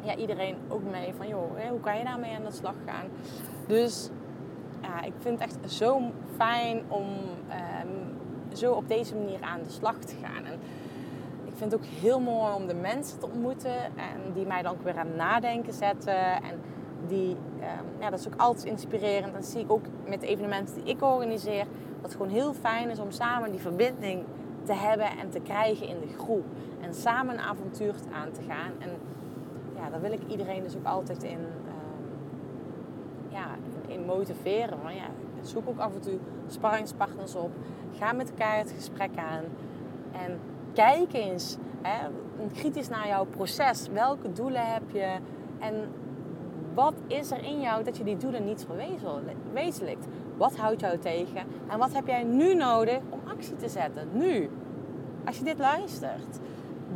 ja, 0.00 0.16
iedereen 0.16 0.56
ook 0.68 0.82
mee 0.90 1.14
van 1.14 1.28
joh, 1.28 1.50
hè, 1.54 1.68
hoe 1.68 1.80
kan 1.80 1.98
je 1.98 2.04
daarmee 2.04 2.34
aan 2.34 2.44
de 2.44 2.50
slag 2.50 2.74
gaan? 2.86 3.06
Dus 3.66 4.10
ja, 4.90 5.02
ik 5.02 5.12
vind 5.18 5.40
het 5.40 5.48
echt 5.48 5.72
zo 5.72 6.00
fijn 6.36 6.82
om 6.88 7.06
um, 7.06 8.56
zo 8.56 8.72
op 8.72 8.88
deze 8.88 9.14
manier 9.14 9.42
aan 9.42 9.62
de 9.62 9.70
slag 9.70 9.96
te 9.98 10.14
gaan. 10.22 10.44
En 10.44 10.60
vind 11.60 11.72
het 11.72 11.80
ook 11.80 11.86
heel 12.00 12.20
mooi 12.20 12.54
om 12.54 12.66
de 12.66 12.74
mensen 12.74 13.18
te 13.18 13.26
ontmoeten 13.26 13.76
en 13.84 14.32
die 14.34 14.46
mij 14.46 14.62
dan 14.62 14.72
ook 14.72 14.82
weer 14.82 14.98
aan 14.98 15.16
nadenken 15.16 15.72
zetten. 15.72 16.42
En 16.42 16.60
die, 17.06 17.30
um, 17.30 18.00
ja, 18.00 18.10
dat 18.10 18.18
is 18.18 18.26
ook 18.26 18.40
altijd 18.40 18.64
inspirerend. 18.64 19.34
Dat 19.34 19.44
zie 19.44 19.60
ik 19.60 19.72
ook 19.72 19.84
met 20.06 20.22
evenementen 20.22 20.74
die 20.74 20.84
ik 20.84 21.02
organiseer. 21.02 21.64
Dat 22.00 22.02
het 22.02 22.12
gewoon 22.12 22.28
heel 22.28 22.54
fijn 22.54 22.90
is 22.90 22.98
om 22.98 23.10
samen 23.10 23.50
die 23.50 23.60
verbinding 23.60 24.22
te 24.62 24.72
hebben 24.72 25.06
en 25.06 25.30
te 25.30 25.40
krijgen 25.40 25.88
in 25.88 26.00
de 26.00 26.18
groep. 26.18 26.44
En 26.80 26.94
samen 26.94 27.34
een 27.34 27.40
avontuur 27.40 27.94
aan 28.12 28.30
te 28.30 28.40
gaan. 28.48 28.72
En 28.78 28.90
ja, 29.76 29.90
daar 29.90 30.00
wil 30.00 30.12
ik 30.12 30.22
iedereen 30.28 30.62
dus 30.62 30.76
ook 30.76 30.86
altijd 30.86 31.22
in, 31.22 31.46
motiveren. 34.16 34.78
Ja, 34.94 35.08
zoek 35.42 35.68
ook 35.68 35.78
af 35.78 35.94
en 35.94 36.00
toe 36.00 36.18
sparringspartners 36.48 37.34
op. 37.34 37.50
Ga 37.98 38.12
met 38.12 38.30
elkaar 38.30 38.58
het 38.58 38.72
gesprek 38.76 39.10
aan. 39.16 39.44
En 40.12 40.40
kijk 40.72 41.12
eens 41.12 41.56
hè, 41.82 42.08
kritisch 42.54 42.88
naar 42.88 43.06
jouw 43.06 43.24
proces. 43.24 43.88
Welke 43.92 44.32
doelen 44.32 44.72
heb 44.72 44.82
je? 44.92 45.16
En 45.58 45.74
wat 46.74 46.94
is 47.06 47.30
er 47.30 47.44
in 47.44 47.60
jou 47.60 47.84
dat 47.84 47.96
je 47.96 48.04
die 48.04 48.16
doelen 48.16 48.44
niet 48.44 48.66
verwezenlijkt? 48.66 50.06
Wat 50.36 50.56
houdt 50.56 50.80
jou 50.80 50.98
tegen? 50.98 51.42
En 51.68 51.78
wat 51.78 51.92
heb 51.92 52.06
jij 52.06 52.22
nu 52.22 52.54
nodig 52.54 53.00
om 53.10 53.20
actie 53.28 53.56
te 53.56 53.68
zetten? 53.68 54.08
Nu. 54.12 54.50
Als 55.24 55.38
je 55.38 55.44
dit 55.44 55.58
luistert. 55.58 56.38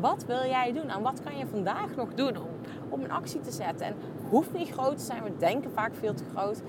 Wat 0.01 0.25
wil 0.27 0.45
jij 0.45 0.73
doen? 0.73 0.89
En 0.89 1.03
wat 1.03 1.21
kan 1.25 1.39
je 1.39 1.47
vandaag 1.47 1.97
nog 1.97 2.15
doen 2.15 2.37
om, 2.37 2.49
om 2.89 3.03
een 3.03 3.11
actie 3.11 3.41
te 3.41 3.51
zetten? 3.51 3.87
En 3.87 3.95
hoeft 4.29 4.53
niet 4.53 4.71
groot 4.71 4.99
te 4.99 5.05
zijn. 5.05 5.23
We 5.23 5.37
denken 5.39 5.71
vaak 5.71 5.95
veel 5.95 6.15
te 6.15 6.25
groot. 6.35 6.63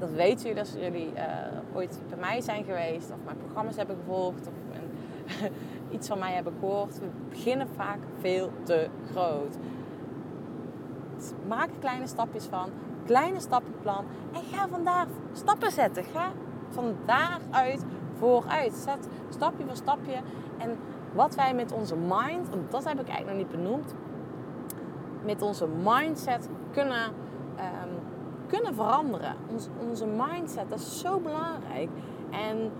Dat 0.00 0.10
weten 0.10 0.46
jullie 0.46 0.60
als 0.60 0.72
jullie 0.72 1.12
uh, 1.14 1.22
ooit 1.74 2.00
bij 2.08 2.18
mij 2.18 2.40
zijn 2.40 2.64
geweest. 2.64 3.10
Of 3.10 3.16
mijn 3.24 3.36
programma's 3.36 3.76
hebben 3.76 3.96
gevolgd. 3.96 4.46
Of 4.46 4.52
mijn, 4.68 4.82
iets 5.94 6.08
van 6.08 6.18
mij 6.18 6.32
hebben 6.32 6.52
gehoord. 6.60 6.98
We 6.98 7.06
beginnen 7.28 7.68
vaak 7.76 7.98
veel 8.20 8.50
te 8.62 8.88
groot. 9.10 9.56
Maak 11.48 11.68
er 11.68 11.78
kleine 11.78 12.06
stapjes 12.06 12.44
van. 12.44 12.70
Kleine 13.06 13.40
stappenplan. 13.40 14.04
En 14.32 14.42
ga 14.42 14.68
vandaar 14.68 15.06
stappen 15.32 15.70
zetten. 15.70 16.04
Ga 16.04 16.32
van 16.68 16.96
daaruit 17.06 17.84
vooruit. 18.18 18.74
Zet 18.74 19.08
stapje 19.28 19.64
voor 19.66 19.76
stapje. 19.76 20.16
En 20.58 20.76
wat 21.12 21.34
wij 21.34 21.54
met 21.54 21.72
onze 21.72 21.96
mind, 21.96 22.48
want 22.48 22.70
dat 22.70 22.84
heb 22.84 23.00
ik 23.00 23.08
eigenlijk 23.08 23.26
nog 23.26 23.36
niet 23.36 23.62
benoemd. 23.62 23.94
Met 25.24 25.42
onze 25.42 25.66
mindset 25.84 26.48
kunnen, 26.72 27.12
kunnen 28.50 28.74
veranderen. 28.74 29.34
Ons, 29.52 29.68
onze 29.88 30.06
mindset, 30.06 30.68
dat 30.68 30.78
is 30.78 31.00
zo 31.00 31.18
belangrijk. 31.18 31.88
En 32.30 32.70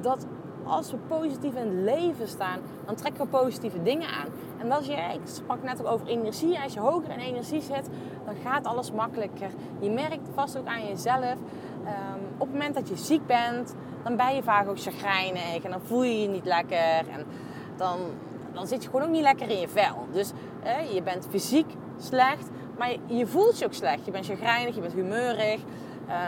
dat 0.00 0.26
als 0.64 0.90
we 0.90 0.96
positief 0.96 1.54
in 1.54 1.66
het 1.66 1.84
leven 1.84 2.28
staan, 2.28 2.58
dan 2.86 2.94
trekken 2.94 3.22
we 3.22 3.28
positieve 3.28 3.82
dingen 3.82 4.08
aan. 4.08 4.26
En 4.58 4.72
als 4.72 4.86
je, 4.86 4.92
ik 4.92 5.20
sprak 5.24 5.62
net 5.62 5.80
ook 5.80 5.92
over 5.92 6.06
energie, 6.06 6.60
als 6.60 6.74
je 6.74 6.80
hoger 6.80 7.10
in 7.10 7.18
energie 7.18 7.60
zit, 7.60 7.88
dan 8.24 8.34
gaat 8.44 8.66
alles 8.66 8.92
makkelijker. 8.92 9.50
Je 9.80 9.90
merkt 9.90 10.28
vast 10.34 10.58
ook 10.58 10.66
aan 10.66 10.86
jezelf, 10.86 11.34
um, 11.34 12.24
op 12.38 12.46
het 12.46 12.52
moment 12.52 12.74
dat 12.74 12.88
je 12.88 12.96
ziek 12.96 13.26
bent, 13.26 13.74
dan 14.02 14.16
ben 14.16 14.34
je 14.34 14.42
vaak 14.42 14.68
ook 14.68 14.80
chagrijnig 14.80 15.64
en 15.64 15.70
dan 15.70 15.80
voel 15.80 16.02
je 16.02 16.20
je 16.20 16.28
niet 16.28 16.44
lekker. 16.44 17.08
En 17.10 17.24
dan, 17.76 17.98
dan 18.52 18.66
zit 18.66 18.82
je 18.82 18.90
gewoon 18.90 19.06
ook 19.06 19.12
niet 19.12 19.22
lekker 19.22 19.50
in 19.50 19.60
je 19.60 19.68
vel. 19.68 20.06
Dus 20.12 20.32
je 20.92 21.02
bent 21.02 21.26
fysiek 21.30 21.66
slecht, 21.98 22.48
maar 22.80 22.96
je, 23.06 23.26
voelt 23.26 23.58
je 23.58 23.64
ook 23.64 23.72
slecht. 23.72 24.04
Je 24.04 24.10
bent 24.10 24.26
chagrijnig, 24.26 24.74
je 24.74 24.80
bent 24.80 24.92
humeurig. 24.92 25.60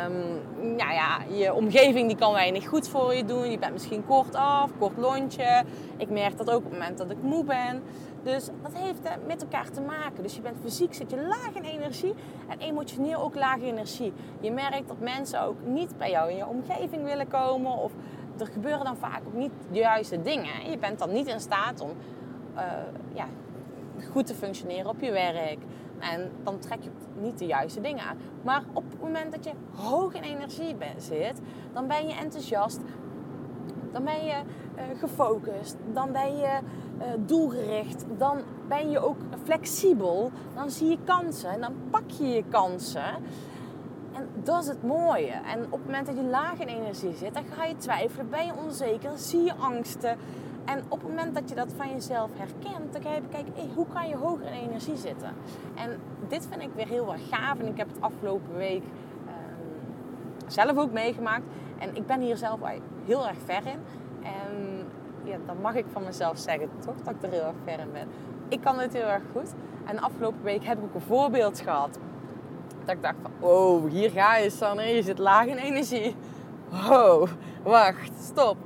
Um, 0.07 0.77
nou 0.77 0.93
ja, 0.93 1.19
je 1.29 1.55
omgeving 1.55 2.09
die 2.09 2.17
kan 2.17 2.33
weinig 2.33 2.69
goed 2.69 2.89
voor 2.89 3.15
je 3.15 3.25
doen. 3.25 3.51
Je 3.51 3.59
bent 3.59 3.73
misschien 3.73 4.07
kort 4.07 4.35
af, 4.35 4.71
kort 4.79 4.97
lontje. 4.97 5.65
Ik 5.97 6.11
merk 6.11 6.37
dat 6.37 6.51
ook 6.51 6.57
op 6.57 6.65
het 6.65 6.73
moment 6.73 6.99
dat 6.99 7.11
ik 7.11 7.23
moe 7.23 7.45
ben. 7.45 7.83
Dus 8.23 8.47
dat 8.63 8.73
heeft 8.75 9.01
met 9.27 9.43
elkaar 9.43 9.71
te 9.71 9.81
maken. 9.81 10.23
Dus 10.23 10.35
je 10.35 10.41
bent 10.41 10.57
fysiek 10.63 10.95
zit 10.95 11.11
je 11.11 11.27
laag 11.27 11.51
in 11.55 11.63
energie 11.63 12.15
en 12.49 12.59
emotioneel 12.59 13.23
ook 13.23 13.35
laag 13.35 13.57
in 13.57 13.65
energie. 13.65 14.13
Je 14.41 14.51
merkt 14.51 14.89
dat 14.89 15.01
mensen 15.01 15.43
ook 15.43 15.57
niet 15.65 15.99
bij 15.99 16.11
jou 16.11 16.31
in 16.31 16.37
je 16.37 16.47
omgeving 16.47 17.05
willen 17.05 17.29
komen. 17.29 17.73
Of 17.73 17.93
er 18.39 18.47
gebeuren 18.47 18.85
dan 18.85 18.97
vaak 18.97 19.21
ook 19.27 19.35
niet 19.35 19.53
de 19.71 19.79
juiste 19.79 20.23
dingen. 20.23 20.71
Je 20.71 20.79
bent 20.79 20.99
dan 20.99 21.13
niet 21.13 21.27
in 21.27 21.41
staat 21.41 21.81
om 21.81 21.91
uh, 22.57 22.63
ja, 23.13 23.27
goed 24.13 24.27
te 24.27 24.35
functioneren 24.35 24.91
op 24.91 25.01
je 25.01 25.13
werk. 25.13 25.59
En 25.99 26.31
dan 26.43 26.59
trek 26.59 26.83
je 26.83 26.91
niet 27.21 27.39
de 27.39 27.47
juiste 27.47 27.81
dingen 27.81 28.05
aan. 28.05 28.17
Maar 28.43 28.63
op 28.73 28.85
het 28.91 29.01
moment 29.01 29.33
dat 29.33 29.45
je 29.45 29.53
hoog 29.75 30.15
in 30.15 30.23
energie 30.23 30.77
zit, 30.97 31.41
dan 31.73 31.87
ben 31.87 32.07
je 32.07 32.15
enthousiast. 32.15 32.81
Dan 33.93 34.05
ben 34.05 34.25
je 34.25 34.33
uh, 34.77 34.83
gefocust. 34.99 35.77
Dan 35.93 36.13
ben 36.13 36.37
je 36.37 36.59
uh, 36.99 37.05
doelgericht. 37.27 38.05
Dan 38.19 38.39
ben 38.69 38.91
je 38.91 38.99
ook 38.99 39.17
flexibel. 39.45 40.31
Dan 40.55 40.71
zie 40.71 40.89
je 40.89 40.99
kansen 41.05 41.51
en 41.51 41.61
dan 41.61 41.75
pak 41.91 42.11
je 42.11 42.29
je 42.29 42.45
kansen. 42.49 43.15
En 44.13 44.29
dat 44.43 44.63
is 44.63 44.69
het 44.69 44.83
mooie. 44.83 45.31
En 45.31 45.65
op 45.65 45.73
het 45.73 45.85
moment 45.85 46.07
dat 46.07 46.17
je 46.17 46.23
laag 46.23 46.59
in 46.59 46.69
energie 46.69 47.15
zit, 47.15 47.35
dan 47.35 47.45
ga 47.45 47.65
je 47.65 47.77
twijfelen, 47.77 48.31
ben 48.31 48.47
je 48.47 48.53
onzeker, 48.65 49.11
zie 49.15 49.43
je 49.43 49.55
angsten. 49.55 50.17
En 50.65 50.83
op 50.89 51.01
het 51.01 51.09
moment 51.09 51.35
dat 51.35 51.49
je 51.49 51.55
dat 51.55 51.73
van 51.77 51.91
jezelf 51.91 52.31
herkent, 52.37 52.93
dan 52.93 53.03
ga 53.03 53.15
je 53.15 53.21
bekijken, 53.21 53.53
hoe 53.75 53.87
kan 53.93 54.09
je 54.09 54.17
hoger 54.17 54.47
in 54.47 54.69
energie 54.69 54.97
zitten? 54.97 55.35
En 55.75 56.01
dit 56.29 56.47
vind 56.51 56.63
ik 56.63 56.71
weer 56.75 56.87
heel 56.87 57.13
erg 57.13 57.29
gaaf. 57.29 57.59
En 57.59 57.67
ik 57.67 57.77
heb 57.77 57.89
het 57.89 58.01
afgelopen 58.01 58.57
week 58.57 58.83
ehm, 59.27 60.51
zelf 60.51 60.77
ook 60.77 60.93
meegemaakt. 60.93 61.45
En 61.79 61.97
ik 61.97 62.07
ben 62.07 62.21
hier 62.21 62.37
zelf 62.37 62.61
heel 63.05 63.29
erg 63.29 63.39
ver 63.45 63.67
in. 63.67 63.79
En 64.23 64.87
ja, 65.25 65.37
dan 65.47 65.57
mag 65.61 65.75
ik 65.75 65.85
van 65.93 66.05
mezelf 66.05 66.39
zeggen, 66.39 66.69
toch, 66.85 66.97
dat 67.05 67.15
ik 67.15 67.23
er 67.23 67.31
heel 67.31 67.45
erg 67.45 67.57
ver 67.65 67.79
in 67.79 67.93
ben. 67.93 68.09
Ik 68.49 68.61
kan 68.61 68.79
het 68.79 68.93
heel 68.93 69.09
erg 69.09 69.23
goed. 69.33 69.53
En 69.85 69.99
afgelopen 69.99 70.43
week 70.43 70.65
heb 70.65 70.79
ik 70.79 70.85
ook 70.85 70.95
een 70.95 71.01
voorbeeld 71.01 71.61
gehad. 71.61 71.99
Dat 72.85 72.95
ik 72.95 73.03
dacht 73.03 73.17
van, 73.23 73.31
oh, 73.41 73.91
hier 73.91 74.11
ga 74.11 74.37
je 74.37 74.51
Sanne, 74.51 74.83
je 74.83 75.03
zit 75.03 75.19
laag 75.19 75.47
in 75.47 75.57
energie. 75.57 76.17
Oh, 76.91 77.23
wacht, 77.63 78.13
stop. 78.23 78.57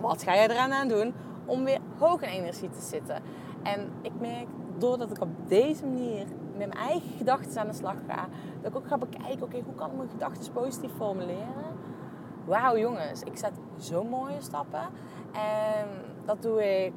Wat 0.00 0.22
ga 0.22 0.34
je 0.34 0.50
eraan 0.50 0.72
aan 0.72 0.88
doen 0.88 1.14
om 1.44 1.64
weer 1.64 1.78
hoog 1.98 2.22
in 2.22 2.28
energie 2.28 2.70
te 2.70 2.80
zitten? 2.80 3.22
En 3.62 3.92
ik 4.02 4.12
merk, 4.20 4.46
doordat 4.78 5.10
ik 5.10 5.20
op 5.20 5.48
deze 5.48 5.86
manier 5.86 6.26
met 6.56 6.56
mijn 6.56 6.72
eigen 6.72 7.10
gedachten 7.16 7.60
aan 7.60 7.66
de 7.66 7.72
slag 7.72 7.96
ga, 8.08 8.28
dat 8.60 8.70
ik 8.70 8.76
ook 8.76 8.86
ga 8.86 8.98
bekijken, 8.98 9.42
oké, 9.42 9.60
hoe 9.64 9.74
kan 9.74 9.90
ik 9.90 9.96
mijn 9.96 10.10
gedachten 10.10 10.52
positief 10.52 10.92
formuleren? 10.96 11.80
Wauw 12.44 12.76
jongens, 12.76 13.22
ik 13.22 13.36
zet 13.36 13.52
zo 13.78 14.04
mooie 14.04 14.40
stappen. 14.40 14.86
En 15.32 15.86
dat 16.24 16.42
doe 16.42 16.84
ik 16.84 16.92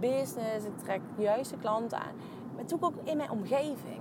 business, 0.00 0.66
ik 0.66 0.78
trek 0.78 1.00
de 1.16 1.22
juiste 1.22 1.56
klanten 1.56 1.98
aan. 1.98 2.14
Maar 2.54 2.64
dat 2.66 2.68
doe 2.68 2.78
ik 2.78 2.84
ook 2.84 3.06
in 3.08 3.16
mijn 3.16 3.30
omgeving. 3.30 4.00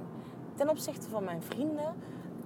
Ten 0.56 0.70
opzichte 0.70 1.10
van 1.10 1.24
mijn 1.24 1.44
vrienden, 1.44 1.94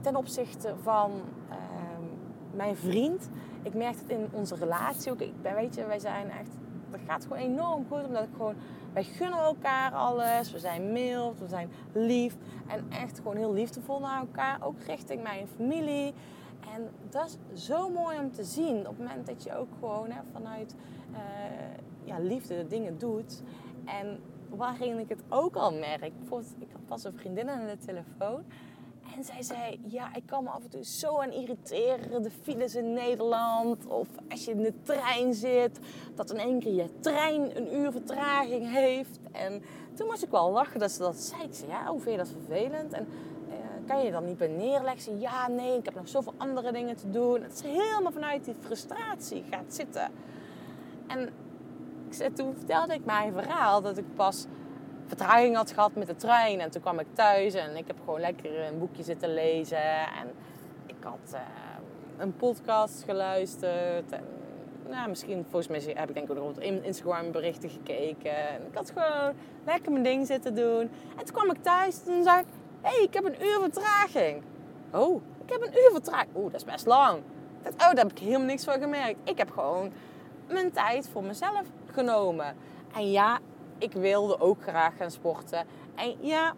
ten 0.02 0.16
opzichte 0.16 0.74
van 0.82 1.12
ehm, 1.50 2.04
mijn 2.52 2.76
vriend. 2.76 3.30
Ik 3.62 3.74
merk 3.74 3.96
het 3.96 4.10
in 4.10 4.30
onze 4.32 4.56
relatie 4.56 5.12
ook. 5.12 5.20
Ik 5.20 5.42
ben, 5.42 5.56
weet 5.56 5.76
je, 5.76 5.86
wij 5.86 6.00
zijn 6.00 6.30
echt, 6.30 6.58
dat 6.92 7.00
gaat 7.08 7.24
gewoon 7.24 7.38
enorm 7.38 7.86
goed. 7.90 8.06
Omdat 8.06 8.24
ik 8.24 8.30
gewoon, 8.36 8.56
wij 8.94 9.04
gunnen 9.04 9.40
elkaar 9.40 9.92
alles. 9.92 10.52
We 10.52 10.60
zijn 10.60 10.92
mild, 10.92 11.40
we 11.40 11.48
zijn 11.48 11.70
lief. 11.94 12.36
En 12.68 12.86
echt 12.90 13.18
gewoon 13.18 13.38
heel 13.38 13.54
liefdevol 13.54 14.00
naar 14.00 14.20
elkaar. 14.20 14.58
Ook 14.62 14.82
richting 14.82 15.24
mijn 15.24 15.48
familie. 15.56 16.14
En 16.76 16.90
dat 17.10 17.38
is 17.54 17.66
zo 17.66 17.90
mooi 17.90 18.20
om 18.20 18.32
te 18.32 18.44
zien. 18.44 18.80
Op 18.80 18.98
het 18.98 18.98
moment 18.98 19.26
dat 19.26 19.44
je 19.44 19.56
ook 19.56 19.70
gewoon 19.80 20.12
hè, 20.12 20.22
vanuit 20.32 20.76
uh, 21.12 21.18
ja, 22.04 22.20
liefde 22.20 22.58
de 22.58 22.68
dingen 22.68 22.98
doet. 22.98 23.42
En 23.86 24.20
waarin 24.50 25.00
ik 25.00 25.10
het 25.10 25.24
ook 25.30 25.56
al 25.56 25.74
merk. 25.74 26.18
Bijvoorbeeld, 26.18 26.56
ik 26.60 26.68
had 26.72 26.86
pas 26.86 27.04
een 27.04 27.18
vriendin 27.18 27.50
aan 27.50 27.66
de 27.66 27.78
telefoon. 27.78 28.44
En 29.16 29.24
zij 29.24 29.42
zei, 29.42 29.80
ja, 29.86 30.16
ik 30.16 30.26
kan 30.26 30.44
me 30.44 30.50
af 30.50 30.64
en 30.64 30.70
toe 30.70 30.84
zo 30.84 31.18
aan 31.18 31.32
irriteren. 31.32 32.24
De 32.24 32.32
files 32.42 32.76
in 32.76 32.94
Nederland. 32.94 33.86
Of 33.86 34.08
als 34.30 34.46
je 34.46 34.52
in 34.52 34.62
de 34.62 34.74
trein 34.84 35.34
zit. 35.34 35.80
Dat 36.16 36.32
in 36.32 36.38
één 36.38 36.60
keer 36.60 36.74
je 36.74 37.00
trein 37.00 37.58
een 37.58 37.76
uur 37.76 37.92
vertraging 37.92 38.72
heeft. 38.72 39.20
En 39.32 39.64
toen 39.94 40.08
moest 40.08 40.24
ik 40.24 40.30
wel 40.30 40.52
lachen 40.52 40.80
dat 40.80 40.92
ze 40.92 41.00
dat 41.00 41.16
zei. 41.16 41.44
Ik 41.44 41.54
zei, 41.54 41.70
ja, 41.70 41.86
hoe 41.86 42.00
vind 42.00 42.12
je 42.12 42.18
dat 42.18 42.34
vervelend? 42.46 42.94
En 42.94 43.08
kan 43.88 44.06
je 44.06 44.12
dan 44.12 44.26
niet 44.26 44.38
bij 44.38 44.48
neerleggen? 44.48 45.20
Ja, 45.20 45.48
nee, 45.48 45.78
ik 45.78 45.86
heb 45.86 45.96
nog 45.96 46.08
zoveel 46.08 46.34
andere 46.38 46.72
dingen 46.72 46.96
te 46.96 47.10
doen. 47.10 47.42
Het 47.42 47.54
is 47.54 47.62
helemaal 47.62 48.12
vanuit 48.12 48.46
die 48.46 48.56
frustratie 48.60 49.44
gaat 49.50 49.74
zitten. 49.74 50.12
En 51.08 51.30
toen 52.34 52.56
vertelde 52.56 52.94
ik 52.94 53.06
mijn 53.06 53.34
verhaal 53.34 53.82
dat 53.82 53.98
ik 53.98 54.16
pas 54.16 54.46
vertraging 55.10 55.56
had 55.56 55.72
gehad 55.72 55.96
met 55.96 56.08
de 56.08 56.16
trein. 56.16 56.60
En 56.60 56.72
toen 56.72 56.82
kwam 56.82 57.00
ik 57.00 57.08
thuis 57.14 57.54
en 57.54 57.76
ik 57.76 57.88
heb 57.88 57.98
gewoon 58.00 58.20
lekker 58.20 58.60
een 58.60 58.80
boekje 58.80 59.04
zitten 59.04 59.34
lezen. 59.34 59.84
En 60.00 60.34
ik 60.86 60.96
had 61.04 61.34
uh, 61.34 61.40
een 62.18 62.36
podcast 62.36 63.04
geluisterd. 63.04 64.12
En 64.12 64.24
nou, 64.90 65.10
misschien, 65.10 65.46
volgens 65.50 65.68
mij 65.68 65.94
heb 65.96 66.10
ik 66.10 66.16
denk 66.16 66.30
ik 66.30 66.38
ook 66.38 66.50
op 66.50 66.60
Instagram 66.60 67.32
berichten 67.32 67.70
gekeken. 67.70 68.38
En 68.50 68.62
ik 68.70 68.76
had 68.76 68.92
gewoon 68.96 69.34
lekker 69.66 69.92
mijn 69.92 70.04
ding 70.04 70.28
zitten 70.28 70.56
doen. 70.56 70.90
En 71.18 71.26
toen 71.26 71.36
kwam 71.36 71.52
ik 71.52 71.64
thuis 71.64 72.08
en 72.08 72.24
zag 72.24 72.40
ik 72.40 72.46
Hé, 72.82 72.90
hey, 72.90 73.04
ik 73.04 73.14
heb 73.14 73.26
een 73.26 73.46
uur 73.46 73.60
vertraging. 73.60 74.44
Oh, 74.92 75.22
ik 75.46 75.52
heb 75.52 75.62
een 75.62 75.74
uur 75.74 75.90
vertraging. 75.92 76.36
Oeh, 76.36 76.52
dat 76.52 76.62
is 76.62 76.72
best 76.72 76.86
lang. 76.86 77.22
oh, 77.64 77.78
daar 77.78 77.96
heb 77.96 78.12
ik 78.12 78.20
helemaal 78.20 78.48
niks 78.48 78.64
van 78.64 78.80
gemerkt. 78.80 79.30
Ik 79.30 79.38
heb 79.38 79.52
gewoon 79.52 79.92
mijn 80.48 80.72
tijd 80.72 81.10
voor 81.12 81.24
mezelf 81.24 81.62
genomen. 81.92 82.56
En 82.94 83.12
ja, 83.12 83.40
ik 83.80 83.94
wilde 83.94 84.40
ook 84.40 84.62
graag 84.62 84.98
gaan 84.98 85.12
sporten. 85.12 85.66
En 85.96 86.16
ja, 86.20 86.54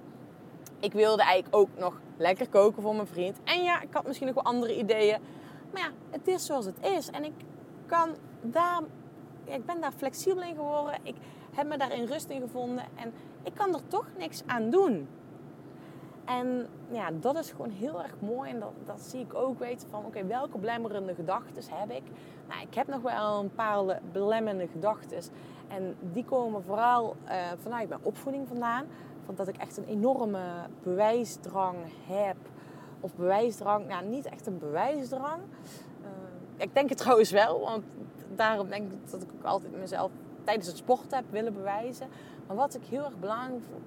ik 0.80 0.94
wilde 0.94 1.24
eigenlijk 1.24 1.56
ook 1.56 1.70
nog 1.78 2.00
lekker 2.18 2.50
koken 2.50 2.82
voor 2.82 2.96
mijn 2.96 3.08
vriend. 3.08 3.38
En 3.44 3.64
ja, 3.64 3.82
ik 3.82 3.88
had 3.92 4.08
misschien 4.08 4.28
nog 4.28 4.36
wel 4.36 4.44
andere 4.44 4.78
ideeën. 4.78 5.20
Maar 5.74 5.82
ja, 5.82 5.90
het 6.10 6.28
is 6.28 6.46
zoals 6.46 6.66
het 6.66 6.86
is. 6.86 7.10
En 7.10 7.24
ik 7.24 7.34
kan 7.86 8.10
daar... 8.42 8.82
Ik 9.46 9.66
ben 9.66 9.82
daar 9.82 9.92
flexibel 9.92 10.44
in 10.44 10.56
geworden. 10.56 11.00
Ik 11.04 11.16
heb 11.52 11.68
me 11.68 11.78
daarin 11.78 12.06
rust 12.06 12.30
in 12.30 12.42
gevonden. 12.42 12.84
En 12.96 13.14
ik 13.44 13.54
kan 13.54 13.74
er 13.74 13.88
toch 13.88 14.08
niks 14.18 14.44
aan 14.46 14.70
doen. 14.70 15.08
En 16.26 16.68
ja, 16.92 17.10
dat 17.20 17.36
is 17.36 17.52
gewoon 17.52 17.70
heel 17.70 18.04
erg 18.04 18.16
mooi. 18.20 18.50
En 18.50 18.60
dat, 18.60 18.74
dat 18.86 19.02
zie 19.02 19.20
ik 19.20 19.34
ook 19.34 19.60
weten 19.60 19.90
van, 19.90 20.06
oké, 20.06 20.26
welke 20.26 20.58
belemmerende 20.58 21.16
gedachten 21.16 21.64
heb 21.74 21.92
ik? 21.92 22.04
Nou, 22.48 22.62
ik 22.62 22.74
heb 22.74 22.88
nog 22.88 23.02
wel 23.02 23.40
een 23.40 23.54
paar 23.56 24.00
belemmerende 24.12 24.68
gedachten. 24.68 25.22
En 25.68 25.96
die 26.00 26.26
komen 26.26 26.64
vooral 26.64 27.16
uh, 27.26 27.32
vanuit 27.58 27.90
mijn 27.90 28.02
opvoeding 28.04 28.48
vandaan. 28.48 28.86
Van 29.26 29.36
dat 29.36 29.48
ik 29.48 29.58
echt 29.58 29.78
een 29.78 29.88
enorme 29.88 30.42
bewijsdrang 30.84 31.78
heb. 32.08 32.38
Of 33.00 33.16
bewijsdrang, 33.16 33.88
nou 33.88 34.06
niet 34.06 34.26
echt 34.26 34.48
een 34.48 34.58
bewijsdrang. 34.58 35.42
Uh, 36.02 36.08
ik 36.58 36.74
denk 36.74 36.90
het 36.90 36.98
trouwens 36.98 37.32
wel, 37.32 37.60
want 37.60 37.84
daarom 38.36 38.70
denk 38.70 38.92
ik 38.92 39.12
dat 39.12 39.22
ik 39.22 39.30
ook 39.38 39.46
altijd 39.46 39.78
mezelf 39.80 40.12
tijdens 40.44 40.68
het 40.68 40.78
sporten 40.78 41.18
heb 41.18 41.26
willen 41.30 41.54
bewijzen. 41.54 42.08
Maar 42.52 42.60
wat 42.60 42.76
ik 42.76 42.86
heel 42.86 43.04
erg 43.04 43.20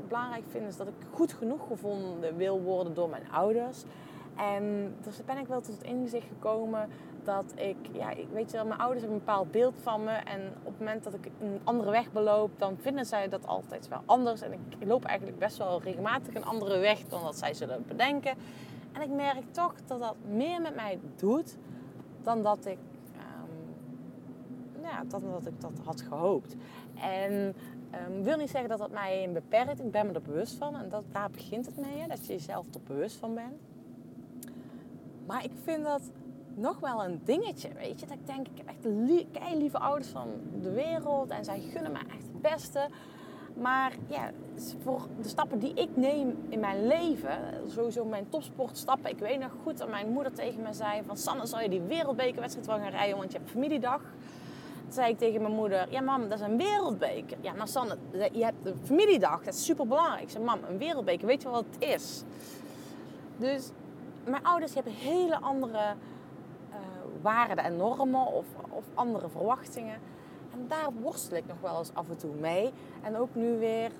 belangrijk 0.08 0.44
vind, 0.48 0.66
is 0.66 0.76
dat 0.76 0.86
ik 0.86 0.94
goed 1.12 1.32
genoeg 1.32 1.66
gevonden 1.66 2.36
wil 2.36 2.62
worden 2.62 2.94
door 2.94 3.08
mijn 3.08 3.30
ouders. 3.30 3.84
En 4.36 4.94
dus 5.02 5.24
ben 5.24 5.38
ik 5.38 5.46
wel 5.46 5.60
tot 5.60 5.74
het 5.74 5.82
inzicht 5.82 6.26
gekomen 6.28 6.88
dat 7.24 7.44
ik, 7.54 7.76
ja, 7.92 8.12
weet 8.32 8.50
je, 8.50 8.64
mijn 8.64 8.80
ouders 8.80 9.00
hebben 9.00 9.18
een 9.18 9.24
bepaald 9.24 9.50
beeld 9.50 9.74
van 9.82 10.04
me. 10.04 10.10
En 10.10 10.52
op 10.62 10.70
het 10.70 10.78
moment 10.78 11.04
dat 11.04 11.14
ik 11.14 11.30
een 11.40 11.60
andere 11.64 11.90
weg 11.90 12.12
beloop, 12.12 12.50
dan 12.58 12.76
vinden 12.78 13.06
zij 13.06 13.28
dat 13.28 13.46
altijd 13.46 13.88
wel 13.88 14.02
anders. 14.04 14.40
En 14.40 14.52
ik 14.52 14.86
loop 14.86 15.04
eigenlijk 15.04 15.38
best 15.38 15.56
wel 15.56 15.82
regelmatig 15.82 16.34
een 16.34 16.44
andere 16.44 16.78
weg 16.78 17.04
dan 17.08 17.22
dat 17.22 17.38
zij 17.38 17.54
zullen 17.54 17.84
bedenken. 17.86 18.34
En 18.92 19.02
ik 19.02 19.10
merk 19.10 19.52
toch 19.52 19.74
dat 19.86 20.00
dat 20.00 20.16
meer 20.28 20.60
met 20.60 20.74
mij 20.74 20.98
doet 21.16 21.56
dan 22.22 22.42
dat 22.42 22.66
ik, 22.66 22.78
um, 23.16 24.82
ja, 24.82 25.02
dan 25.08 25.22
dat, 25.30 25.46
ik 25.46 25.60
dat 25.60 25.80
had 25.84 26.00
gehoopt. 26.00 26.56
En 27.00 27.54
Um, 28.08 28.22
wil 28.22 28.36
niet 28.36 28.50
zeggen 28.50 28.68
dat 28.68 28.78
dat 28.78 28.90
mij 28.90 29.30
beperkt. 29.32 29.80
Ik 29.80 29.90
ben 29.90 30.06
me 30.06 30.12
er 30.12 30.22
bewust 30.22 30.54
van. 30.54 30.76
En 30.76 30.88
dat, 30.88 31.04
daar 31.12 31.30
begint 31.30 31.66
het 31.66 31.76
mee. 31.76 31.98
Hè, 31.98 32.06
dat 32.06 32.26
je 32.26 32.32
jezelf 32.32 32.66
er 32.74 32.80
bewust 32.86 33.16
van 33.16 33.34
bent. 33.34 33.60
Maar 35.26 35.44
ik 35.44 35.52
vind 35.62 35.84
dat 35.84 36.10
nog 36.54 36.80
wel 36.80 37.04
een 37.04 37.20
dingetje. 37.24 37.68
Weet 37.74 38.00
je. 38.00 38.06
Dat 38.06 38.16
ik 38.16 38.26
denk, 38.26 38.48
ik 38.48 38.58
heb 38.58 38.68
echt 38.68 38.84
lie 38.84 39.26
lieve 39.54 39.78
ouders 39.78 40.08
van 40.08 40.28
de 40.60 40.70
wereld. 40.70 41.30
En 41.30 41.44
zij 41.44 41.60
gunnen 41.60 41.92
me 41.92 41.98
echt 41.98 42.26
het 42.32 42.42
beste. 42.42 42.88
Maar 43.54 43.92
ja, 44.06 44.30
voor 44.82 45.06
de 45.20 45.28
stappen 45.28 45.58
die 45.58 45.74
ik 45.74 45.96
neem 45.96 46.36
in 46.48 46.60
mijn 46.60 46.86
leven, 46.86 47.38
sowieso 47.66 48.04
mijn 48.04 48.28
topsportstappen. 48.28 49.10
Ik 49.10 49.18
weet 49.18 49.40
nog 49.40 49.52
goed 49.62 49.78
dat 49.78 49.88
mijn 49.88 50.08
moeder 50.08 50.32
tegen 50.32 50.62
me 50.62 50.72
zei 50.72 51.02
van... 51.06 51.16
Sanne, 51.16 51.46
zal 51.46 51.60
je 51.60 51.68
die 51.68 51.80
wereldbekerwedstrijd 51.80 52.66
wel 52.66 52.78
gaan 52.78 52.90
rijden, 52.90 53.16
want 53.16 53.32
je 53.32 53.38
hebt 53.38 53.50
familiedag 53.50 54.00
zei 54.88 55.10
ik 55.10 55.18
tegen 55.18 55.42
mijn 55.42 55.54
moeder, 55.54 55.86
ja 55.90 56.00
mam, 56.00 56.28
dat 56.28 56.40
is 56.40 56.46
een 56.46 56.56
wereldbeker. 56.56 57.38
Ja, 57.40 57.52
maar 57.52 57.68
Sanne, 57.68 57.96
je 58.32 58.44
hebt 58.44 58.66
een 58.66 58.78
familiedag, 58.84 59.44
dat 59.44 59.54
is 59.54 59.64
super 59.64 59.86
belangrijk. 59.86 60.22
Ik 60.22 60.30
zei, 60.30 60.44
mam, 60.44 60.58
een 60.68 60.78
wereldbeker, 60.78 61.26
weet 61.26 61.42
je 61.42 61.48
wat 61.48 61.64
het 61.70 61.88
is? 61.88 62.22
Dus 63.36 63.70
mijn 64.24 64.44
ouders 64.44 64.74
hebben 64.74 64.92
hele 64.92 65.40
andere 65.40 65.78
uh, 65.78 66.76
waarden 67.22 67.64
en 67.64 67.76
normen 67.76 68.26
of, 68.26 68.46
of 68.70 68.84
andere 68.94 69.28
verwachtingen. 69.28 69.98
En 70.52 70.64
daar 70.68 70.88
worstel 71.00 71.36
ik 71.36 71.46
nog 71.46 71.60
wel 71.60 71.78
eens 71.78 71.94
af 71.94 72.08
en 72.08 72.16
toe 72.16 72.34
mee. 72.34 72.72
En 73.02 73.16
ook 73.16 73.34
nu 73.34 73.58
weer, 73.58 73.90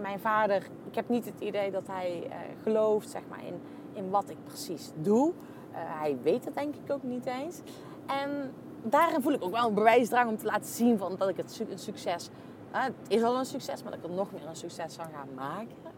mijn 0.00 0.20
vader, 0.20 0.66
ik 0.88 0.94
heb 0.94 1.08
niet 1.08 1.24
het 1.24 1.40
idee 1.40 1.70
dat 1.70 1.86
hij 1.86 2.22
uh, 2.26 2.34
gelooft 2.62 3.10
zeg 3.10 3.22
maar, 3.28 3.44
in, 3.44 3.60
in 3.92 4.10
wat 4.10 4.30
ik 4.30 4.44
precies 4.44 4.90
doe. 4.94 5.28
Uh, 5.28 5.76
hij 5.78 6.16
weet 6.22 6.44
het 6.44 6.54
denk 6.54 6.74
ik 6.74 6.92
ook 6.92 7.02
niet 7.02 7.26
eens. 7.26 7.60
En 8.06 8.52
daarin 8.82 9.22
voel 9.22 9.32
ik 9.32 9.44
ook 9.44 9.50
wel 9.50 9.68
een 9.68 9.74
bewijsdrang 9.74 10.28
om 10.28 10.36
te 10.36 10.46
laten 10.46 10.70
zien 10.70 10.98
van 10.98 11.16
dat 11.18 11.28
ik 11.28 11.36
het 11.36 11.62
een 11.70 11.78
succes... 11.78 12.28
het 12.70 12.92
is 13.08 13.22
al 13.22 13.38
een 13.38 13.44
succes, 13.44 13.82
maar 13.82 13.92
dat 13.92 14.00
ik 14.04 14.10
er 14.10 14.16
nog 14.16 14.32
meer 14.32 14.46
een 14.46 14.56
succes 14.56 14.94
van 14.94 15.04
ga 15.04 15.24
maken. 15.34 15.96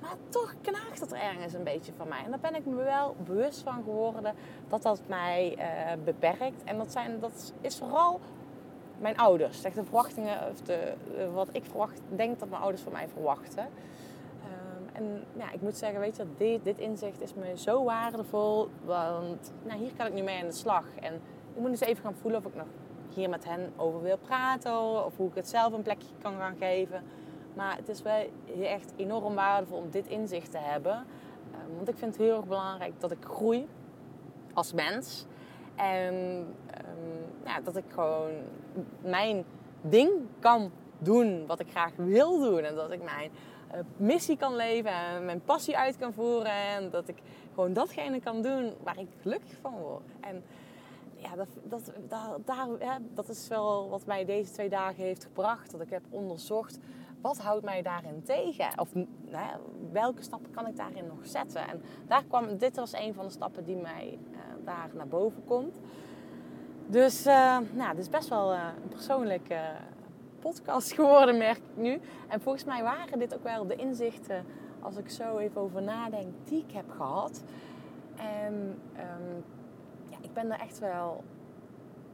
Maar 0.00 0.16
toch 0.28 0.54
knaagt 0.60 1.00
het 1.00 1.12
ergens 1.12 1.52
een 1.52 1.64
beetje 1.64 1.92
van 1.96 2.08
mij. 2.08 2.22
En 2.24 2.30
daar 2.30 2.40
ben 2.40 2.54
ik 2.54 2.66
me 2.66 2.74
wel 2.74 3.16
bewust 3.24 3.62
van 3.62 3.82
geworden 3.84 4.34
dat 4.68 4.82
dat 4.82 5.00
mij 5.06 5.56
uh, 5.58 6.04
beperkt. 6.04 6.64
En 6.64 6.76
dat, 6.78 6.92
zijn, 6.92 7.20
dat 7.20 7.52
is 7.60 7.76
vooral 7.76 8.20
mijn 8.98 9.16
ouders. 9.16 9.60
Zeg 9.60 9.72
de 9.72 9.84
verwachtingen, 9.84 10.50
of 10.50 10.60
de, 10.60 10.94
wat 11.34 11.48
ik 11.52 11.64
verwacht, 11.64 12.00
denk 12.08 12.38
dat 12.38 12.48
mijn 12.48 12.62
ouders 12.62 12.82
van 12.82 12.92
mij 12.92 13.08
verwachten. 13.08 13.68
Ehm, 14.42 14.96
en 15.04 15.24
ja, 15.36 15.52
ik 15.52 15.60
moet 15.60 15.76
zeggen, 15.76 16.00
weet 16.00 16.16
je, 16.16 16.24
dit, 16.36 16.64
dit 16.64 16.78
inzicht 16.78 17.20
is 17.20 17.34
me 17.34 17.58
zo 17.58 17.84
waardevol. 17.84 18.68
Want 18.84 19.52
nou, 19.62 19.78
hier 19.78 19.92
kan 19.96 20.06
ik 20.06 20.12
nu 20.12 20.22
mee 20.22 20.40
aan 20.40 20.48
de 20.48 20.54
slag. 20.54 20.84
En 21.00 21.20
ik 21.56 21.62
moet 21.62 21.70
eens 21.70 21.80
even 21.80 22.02
gaan 22.02 22.14
voelen 22.14 22.40
of 22.40 22.46
ik 22.46 22.54
nog 22.54 22.66
hier 23.14 23.28
met 23.28 23.44
hen 23.44 23.72
over 23.76 24.02
wil 24.02 24.18
praten. 24.18 25.04
Of 25.04 25.16
hoe 25.16 25.28
ik 25.28 25.34
het 25.34 25.48
zelf 25.48 25.72
een 25.72 25.82
plekje 25.82 26.08
kan 26.22 26.34
gaan 26.38 26.56
geven. 26.60 27.02
Maar 27.54 27.76
het 27.76 27.88
is 27.88 28.02
wel 28.02 28.30
echt 28.62 28.92
enorm 28.96 29.34
waardevol 29.34 29.78
om 29.78 29.90
dit 29.90 30.06
inzicht 30.06 30.50
te 30.50 30.58
hebben. 30.58 30.92
Ehm, 30.92 31.76
want 31.76 31.88
ik 31.88 31.96
vind 31.96 32.16
het 32.16 32.24
heel 32.24 32.36
erg 32.36 32.46
belangrijk 32.46 32.92
dat 33.00 33.10
ik 33.10 33.24
groei 33.24 33.66
als 34.52 34.72
mens. 34.72 35.26
En 35.74 36.14
um, 36.14 37.44
ja, 37.44 37.60
dat 37.60 37.76
ik 37.76 37.84
gewoon 37.88 38.32
mijn 39.00 39.44
ding 39.80 40.10
kan 40.38 40.70
doen 40.98 41.46
wat 41.46 41.60
ik 41.60 41.70
graag 41.70 41.92
wil 41.96 42.38
doen. 42.38 42.60
En 42.60 42.74
dat 42.74 42.90
ik 42.92 43.02
mijn 43.02 43.30
uh, 43.74 43.80
missie 43.96 44.36
kan 44.36 44.56
leven 44.56 44.92
en 44.92 45.24
mijn 45.24 45.42
passie 45.44 45.76
uit 45.76 45.96
kan 45.96 46.12
voeren. 46.12 46.52
En 46.52 46.90
dat 46.90 47.08
ik 47.08 47.18
gewoon 47.54 47.72
datgene 47.72 48.20
kan 48.20 48.42
doen 48.42 48.72
waar 48.82 48.98
ik 48.98 49.08
gelukkig 49.22 49.56
van 49.60 49.72
word. 49.72 50.10
En 50.20 50.44
ja, 51.16 51.34
dat, 51.34 51.48
dat, 51.64 51.92
daar, 52.44 52.68
ja, 52.78 52.98
dat 53.14 53.28
is 53.28 53.48
wel 53.48 53.88
wat 53.88 54.06
mij 54.06 54.24
deze 54.24 54.52
twee 54.52 54.68
dagen 54.68 55.04
heeft 55.04 55.24
gebracht. 55.24 55.70
Dat 55.70 55.80
ik 55.80 55.90
heb 55.90 56.02
onderzocht 56.10 56.78
wat 57.26 57.38
houdt 57.38 57.64
mij 57.64 57.82
daarin 57.82 58.22
tegen? 58.22 58.78
Of 58.78 58.94
nou 58.94 59.46
welke 59.92 60.22
stappen 60.22 60.50
kan 60.50 60.66
ik 60.66 60.76
daarin 60.76 61.06
nog 61.06 61.18
zetten? 61.22 61.68
En 61.68 61.82
daar 62.06 62.24
kwam, 62.24 62.58
dit 62.58 62.76
was 62.76 62.92
een 62.92 63.14
van 63.14 63.24
de 63.24 63.30
stappen 63.30 63.64
die 63.64 63.76
mij 63.76 64.18
uh, 64.30 64.38
daar 64.64 64.90
naar 64.94 65.08
boven 65.08 65.44
komt. 65.44 65.78
Dus 66.86 67.26
uh, 67.26 67.58
nou, 67.72 67.88
het 67.88 67.98
is 67.98 68.08
best 68.08 68.28
wel 68.28 68.52
uh, 68.52 68.68
een 68.82 68.88
persoonlijke 68.88 69.60
podcast 70.40 70.92
geworden, 70.98 71.38
merk 71.38 71.56
ik 71.56 71.76
nu. 71.82 72.00
En 72.28 72.40
volgens 72.40 72.64
mij 72.64 72.82
waren 72.82 73.18
dit 73.18 73.34
ook 73.34 73.42
wel 73.42 73.66
de 73.66 73.76
inzichten, 73.76 74.44
als 74.80 74.96
ik 74.96 75.10
zo 75.10 75.38
even 75.38 75.60
over 75.60 75.82
nadenk, 75.82 76.34
die 76.44 76.64
ik 76.68 76.72
heb 76.72 76.90
gehad. 76.90 77.42
En 78.16 78.78
um, 78.96 79.44
ik 80.20 80.32
ben 80.32 80.52
er 80.52 80.60
echt 80.60 80.78
wel 80.78 81.24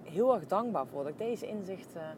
heel 0.02 0.34
erg 0.34 0.46
dankbaar 0.46 0.86
voor 0.86 1.02
dat 1.02 1.12
ik 1.12 1.18
deze 1.18 1.46
inzichten 1.46 2.16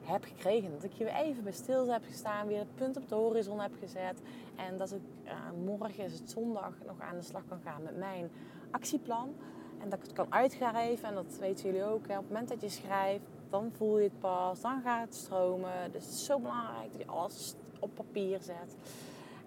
heb 0.00 0.24
gekregen. 0.24 0.70
Dat 0.70 0.84
ik 0.84 0.92
hier 0.92 1.08
even 1.08 1.42
bij 1.42 1.52
stil 1.52 1.92
heb 1.92 2.04
gestaan, 2.04 2.46
weer 2.46 2.58
het 2.58 2.74
punt 2.74 2.96
op 2.96 3.08
de 3.08 3.14
horizon 3.14 3.60
heb 3.60 3.72
gezet. 3.80 4.22
En 4.56 4.76
dat 4.76 4.92
ik 4.92 5.00
uh, 5.24 5.32
morgen 5.64 6.04
is 6.04 6.18
het 6.18 6.30
zondag 6.30 6.72
nog 6.86 7.00
aan 7.00 7.16
de 7.16 7.22
slag 7.22 7.42
kan 7.48 7.60
gaan 7.64 7.82
met 7.82 7.96
mijn 7.96 8.30
actieplan. 8.70 9.34
En 9.78 9.88
dat 9.88 9.98
ik 9.98 10.04
het 10.04 10.12
kan 10.12 10.32
uitschrijven. 10.32 11.08
En 11.08 11.14
dat 11.14 11.38
weten 11.40 11.64
jullie 11.64 11.84
ook. 11.84 12.06
Hè. 12.06 12.14
Op 12.14 12.20
het 12.20 12.28
moment 12.28 12.48
dat 12.48 12.60
je 12.60 12.68
schrijft, 12.68 13.24
dan 13.48 13.72
voel 13.72 13.98
je 13.98 14.04
het 14.04 14.18
pas. 14.18 14.60
Dan 14.60 14.82
gaat 14.82 15.04
het 15.04 15.14
stromen. 15.14 15.92
Dus 15.92 16.04
het 16.04 16.14
is 16.14 16.24
zo 16.24 16.38
belangrijk 16.38 16.92
dat 16.92 17.00
je 17.00 17.06
alles 17.06 17.54
op 17.80 17.94
papier 17.94 18.40
zet. 18.40 18.76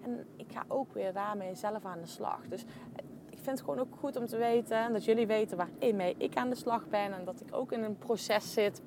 En 0.02 0.26
ik 0.36 0.52
ga 0.52 0.64
ook 0.68 0.92
weer 0.92 1.12
daarmee 1.12 1.54
zelf 1.54 1.84
aan 1.84 2.00
de 2.00 2.06
slag. 2.06 2.40
Dus 2.48 2.64
vind 3.42 3.58
het 3.58 3.60
gewoon 3.60 3.78
ook 3.78 3.96
goed 3.98 4.16
om 4.16 4.26
te 4.26 4.36
weten. 4.36 4.92
Dat 4.92 5.04
jullie 5.04 5.26
weten 5.26 5.56
waarmee 5.56 6.14
ik 6.18 6.36
aan 6.36 6.50
de 6.50 6.56
slag 6.56 6.88
ben. 6.88 7.12
En 7.12 7.24
dat 7.24 7.40
ik 7.40 7.54
ook 7.54 7.72
in 7.72 7.82
een 7.82 7.98
proces 7.98 8.52
zit 8.52 8.82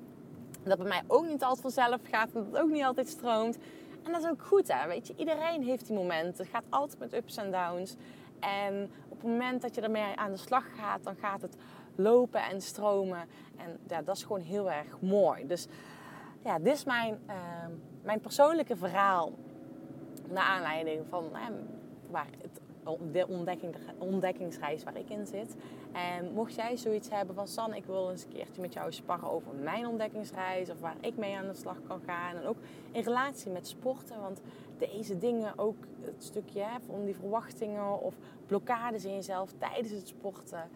dat 0.68 0.78
bij 0.78 0.88
mij 0.88 1.02
ook 1.06 1.26
niet 1.26 1.42
altijd 1.42 1.74
vanzelf 1.74 2.00
gaat 2.10 2.32
en 2.32 2.42
dat 2.42 2.46
het 2.52 2.62
ook 2.62 2.70
niet 2.70 2.84
altijd 2.84 3.08
stroomt. 3.08 3.58
En 4.02 4.12
dat 4.12 4.22
is 4.22 4.28
ook 4.28 4.42
goed, 4.42 4.72
hè? 4.72 4.88
Weet 4.88 5.06
je, 5.06 5.14
iedereen 5.16 5.62
heeft 5.62 5.86
die 5.86 5.96
momenten. 5.96 6.44
Het 6.44 6.54
gaat 6.54 6.64
altijd 6.70 6.98
met 6.98 7.14
ups 7.14 7.36
en 7.36 7.50
downs. 7.50 7.96
En 8.40 8.90
op 9.08 9.20
het 9.20 9.30
moment 9.30 9.62
dat 9.62 9.74
je 9.74 9.80
ermee 9.80 10.16
aan 10.16 10.30
de 10.30 10.36
slag 10.36 10.64
gaat, 10.76 11.04
dan 11.04 11.16
gaat 11.16 11.42
het 11.42 11.56
lopen 11.94 12.42
en 12.42 12.60
stromen. 12.60 13.28
En 13.56 13.78
ja, 13.88 14.02
dat 14.02 14.16
is 14.16 14.22
gewoon 14.22 14.40
heel 14.40 14.70
erg 14.70 15.00
mooi. 15.00 15.46
Dus 15.46 15.66
ja, 16.44 16.58
dit 16.58 16.72
is 16.72 16.84
mijn, 16.84 17.18
uh, 17.28 17.34
mijn 18.02 18.20
persoonlijke 18.20 18.76
verhaal. 18.76 19.32
Naar 20.28 20.44
aanleiding 20.44 21.04
van 21.08 21.30
waar 22.10 22.28
het 22.42 22.60
de 23.12 23.26
ontdekking, 23.28 23.74
ontdekkingsreis 23.98 24.84
waar 24.84 24.96
ik 24.96 25.10
in 25.10 25.26
zit. 25.26 25.56
En 25.92 26.32
mocht 26.32 26.54
jij 26.54 26.76
zoiets 26.76 27.08
hebben 27.10 27.34
van 27.34 27.48
San, 27.48 27.74
ik 27.74 27.84
wil 27.84 28.10
eens 28.10 28.22
een 28.22 28.32
keertje 28.32 28.60
met 28.60 28.72
jou 28.72 28.92
sparren 28.92 29.30
over 29.30 29.54
mijn 29.54 29.86
ontdekkingsreis 29.86 30.70
of 30.70 30.80
waar 30.80 30.96
ik 31.00 31.16
mee 31.16 31.36
aan 31.36 31.46
de 31.46 31.54
slag 31.54 31.76
kan 31.86 32.00
gaan. 32.06 32.36
En 32.36 32.46
ook 32.46 32.58
in 32.92 33.02
relatie 33.02 33.50
met 33.50 33.66
sporten, 33.66 34.20
want 34.20 34.40
deze 34.78 35.18
dingen, 35.18 35.58
ook 35.58 35.76
het 36.00 36.24
stukje 36.24 36.60
hè, 36.60 36.78
van 36.86 37.04
die 37.04 37.16
verwachtingen 37.16 38.00
of 38.00 38.14
blokkades 38.46 39.04
in 39.04 39.14
jezelf 39.14 39.52
tijdens 39.58 39.90
het 39.90 40.08
sporten. 40.08 40.68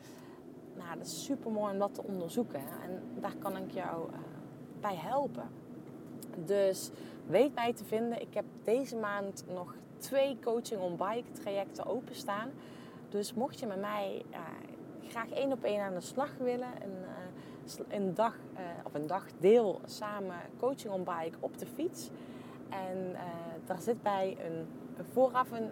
Nou, 0.76 0.98
dat 0.98 1.06
is 1.06 1.24
super 1.24 1.50
mooi 1.50 1.72
om 1.72 1.78
dat 1.78 1.94
te 1.94 2.02
onderzoeken. 2.02 2.60
En 2.60 3.02
daar 3.20 3.34
kan 3.38 3.56
ik 3.56 3.70
jou 3.70 4.10
uh, 4.10 4.16
bij 4.80 4.96
helpen. 4.96 5.48
Dus 6.44 6.90
weet 7.26 7.54
mij 7.54 7.72
te 7.72 7.84
vinden. 7.84 8.20
Ik 8.20 8.34
heb 8.34 8.44
deze 8.64 8.96
maand 8.96 9.44
nog 9.54 9.74
twee 10.00 10.38
coaching 10.42 10.80
on 10.80 10.96
bike 10.96 11.30
trajecten 11.32 11.86
openstaan. 11.86 12.50
Dus 13.08 13.34
mocht 13.34 13.60
je 13.60 13.66
met 13.66 13.80
mij 13.80 14.22
uh, 14.30 14.38
graag 15.08 15.30
één 15.30 15.52
op 15.52 15.64
één 15.64 15.80
aan 15.80 15.94
de 15.94 16.00
slag 16.00 16.30
willen, 16.38 16.68
een, 16.82 16.96
uh, 17.88 17.96
een 17.98 18.14
dag 18.14 18.36
uh, 18.54 18.60
of 18.84 18.94
een 18.94 19.06
dagdeel 19.06 19.80
samen 19.84 20.36
coaching 20.58 20.92
on 20.92 21.04
bike 21.04 21.36
op 21.40 21.58
de 21.58 21.66
fiets. 21.66 22.10
En 22.68 23.16
daar 23.64 23.80
zit 23.80 24.02
bij 24.02 24.36
een, 24.44 24.66
vooraf 25.12 25.50
een 25.50 25.70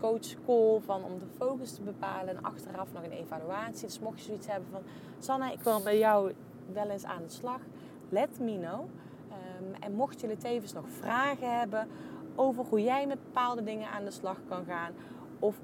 coach 0.00 0.44
call 0.46 0.80
van 0.80 1.04
om 1.04 1.18
de 1.18 1.26
focus 1.36 1.74
te 1.74 1.82
bepalen 1.82 2.36
en 2.36 2.42
achteraf 2.42 2.92
nog 2.92 3.04
een 3.04 3.12
evaluatie. 3.12 3.86
Dus 3.86 3.98
mocht 3.98 4.18
je 4.18 4.24
zoiets 4.24 4.46
hebben 4.46 4.68
van 4.70 4.82
Sanne, 5.18 5.52
ik 5.52 5.60
wil 5.60 5.82
bij 5.82 5.98
jou 5.98 6.32
wel 6.72 6.90
eens 6.90 7.04
aan 7.04 7.22
de 7.22 7.28
slag, 7.28 7.60
let 8.08 8.38
me 8.40 8.58
know. 8.58 8.80
Um, 8.80 9.74
en 9.80 9.92
mocht 9.92 10.20
jullie 10.20 10.36
tevens 10.36 10.72
nog 10.72 10.84
vragen 10.88 11.58
hebben 11.58 11.88
over 12.36 12.64
hoe 12.64 12.82
jij 12.82 13.06
met 13.06 13.24
bepaalde 13.24 13.62
dingen 13.62 13.90
aan 13.90 14.04
de 14.04 14.10
slag 14.10 14.36
kan 14.48 14.64
gaan. 14.64 14.92
Of 15.38 15.60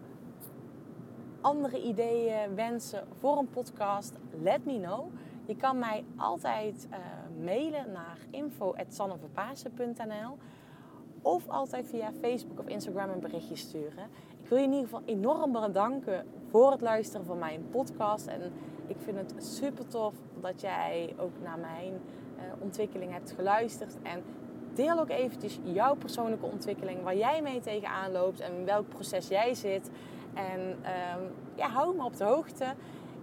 andere 1.40 1.82
ideeën, 1.82 2.54
wensen 2.54 3.06
voor 3.18 3.38
een 3.38 3.50
podcast, 3.50 4.12
let 4.42 4.64
me 4.64 4.80
know. 4.80 5.06
Je 5.46 5.56
kan 5.56 5.78
mij 5.78 6.04
altijd 6.16 6.88
uh, 6.90 6.96
mailen 7.44 7.92
naar 7.92 8.18
info.sanneverpaasen.nl 8.30 10.36
of 11.22 11.48
altijd 11.48 11.88
via 11.88 12.12
Facebook 12.20 12.58
of 12.58 12.66
Instagram 12.66 13.10
een 13.10 13.20
berichtje 13.20 13.56
sturen. 13.56 14.04
Ik 14.42 14.48
wil 14.48 14.58
je 14.58 14.64
in 14.64 14.72
ieder 14.72 14.88
geval 14.88 15.02
enorm 15.04 15.52
bedanken 15.52 16.26
voor 16.50 16.70
het 16.70 16.80
luisteren 16.80 17.26
van 17.26 17.38
mijn 17.38 17.66
podcast. 17.70 18.26
En 18.26 18.52
ik 18.86 18.96
vind 18.98 19.16
het 19.16 19.44
super 19.44 19.86
tof 19.86 20.14
dat 20.40 20.60
jij 20.60 21.14
ook 21.18 21.32
naar 21.42 21.58
mijn 21.58 21.92
uh, 21.92 22.42
ontwikkeling 22.58 23.12
hebt 23.12 23.32
geluisterd. 23.32 23.96
En 24.02 24.22
deel 24.74 24.98
ook 24.98 25.08
eventjes 25.08 25.58
jouw 25.62 25.94
persoonlijke 25.94 26.46
ontwikkeling, 26.46 27.02
waar 27.02 27.16
jij 27.16 27.42
mee 27.42 27.60
tegenaan 27.60 28.12
loopt 28.12 28.40
en 28.40 28.64
welk 28.64 28.88
proces 28.88 29.28
jij 29.28 29.54
zit. 29.54 29.90
En 30.34 30.60
um, 30.60 31.30
ja, 31.54 31.68
hou 31.68 31.96
me 31.96 32.04
op 32.04 32.16
de 32.16 32.24
hoogte. 32.24 32.64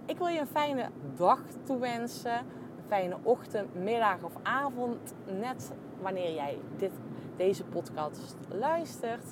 Ik 0.06 0.18
wil 0.18 0.26
je 0.26 0.40
een 0.40 0.46
fijne 0.46 0.88
dag 1.16 1.40
toewensen. 1.62 2.36
Een 2.36 2.86
fijne 2.88 3.16
ochtend, 3.22 3.74
middag 3.74 4.22
of 4.22 4.32
avond. 4.42 5.14
Net 5.40 5.72
wanneer 6.00 6.34
jij 6.34 6.58
dit, 6.76 6.92
deze 7.36 7.64
podcast 7.64 8.36
luistert. 8.48 9.24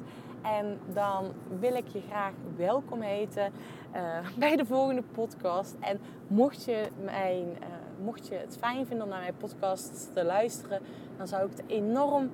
En 0.42 0.78
dan 0.92 1.32
wil 1.60 1.74
ik 1.74 1.88
je 1.88 2.00
graag 2.08 2.32
welkom 2.56 3.00
heten 3.00 3.52
uh, 3.96 4.18
bij 4.38 4.56
de 4.56 4.66
volgende 4.66 5.02
podcast. 5.02 5.76
En 5.80 6.00
mocht 6.26 6.64
je, 6.64 6.88
mijn, 7.04 7.46
uh, 7.46 7.56
mocht 8.04 8.28
je 8.28 8.34
het 8.34 8.56
fijn 8.60 8.86
vinden 8.86 9.04
om 9.04 9.10
naar 9.10 9.20
mijn 9.20 9.36
podcast 9.36 10.10
te 10.14 10.24
luisteren, 10.24 10.80
dan 11.16 11.26
zou 11.26 11.44
ik 11.44 11.50
het 11.56 11.62
enorm 11.66 12.30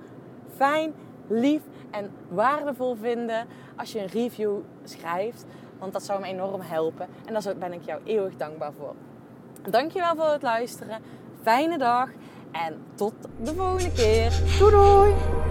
fijn, 0.57 0.95
lief 1.27 1.63
en 1.91 2.11
waardevol 2.29 2.95
vinden 2.95 3.47
als 3.77 3.93
je 3.93 3.99
een 3.99 4.07
review 4.07 4.57
schrijft. 4.85 5.45
Want 5.79 5.93
dat 5.93 6.03
zou 6.03 6.21
me 6.21 6.27
enorm 6.27 6.61
helpen. 6.61 7.09
En 7.25 7.35
daar 7.35 7.57
ben 7.57 7.73
ik 7.73 7.83
jou 7.85 8.01
eeuwig 8.05 8.37
dankbaar 8.37 8.73
voor. 8.73 8.95
Dankjewel 9.71 10.17
voor 10.17 10.29
het 10.29 10.43
luisteren. 10.43 11.03
Fijne 11.43 11.79
dag. 11.79 12.09
En 12.53 12.83
tot 12.95 13.15
de 13.43 13.55
volgende 13.55 13.93
keer. 13.93 14.43
Doei 14.59 14.71
doei! 14.71 15.44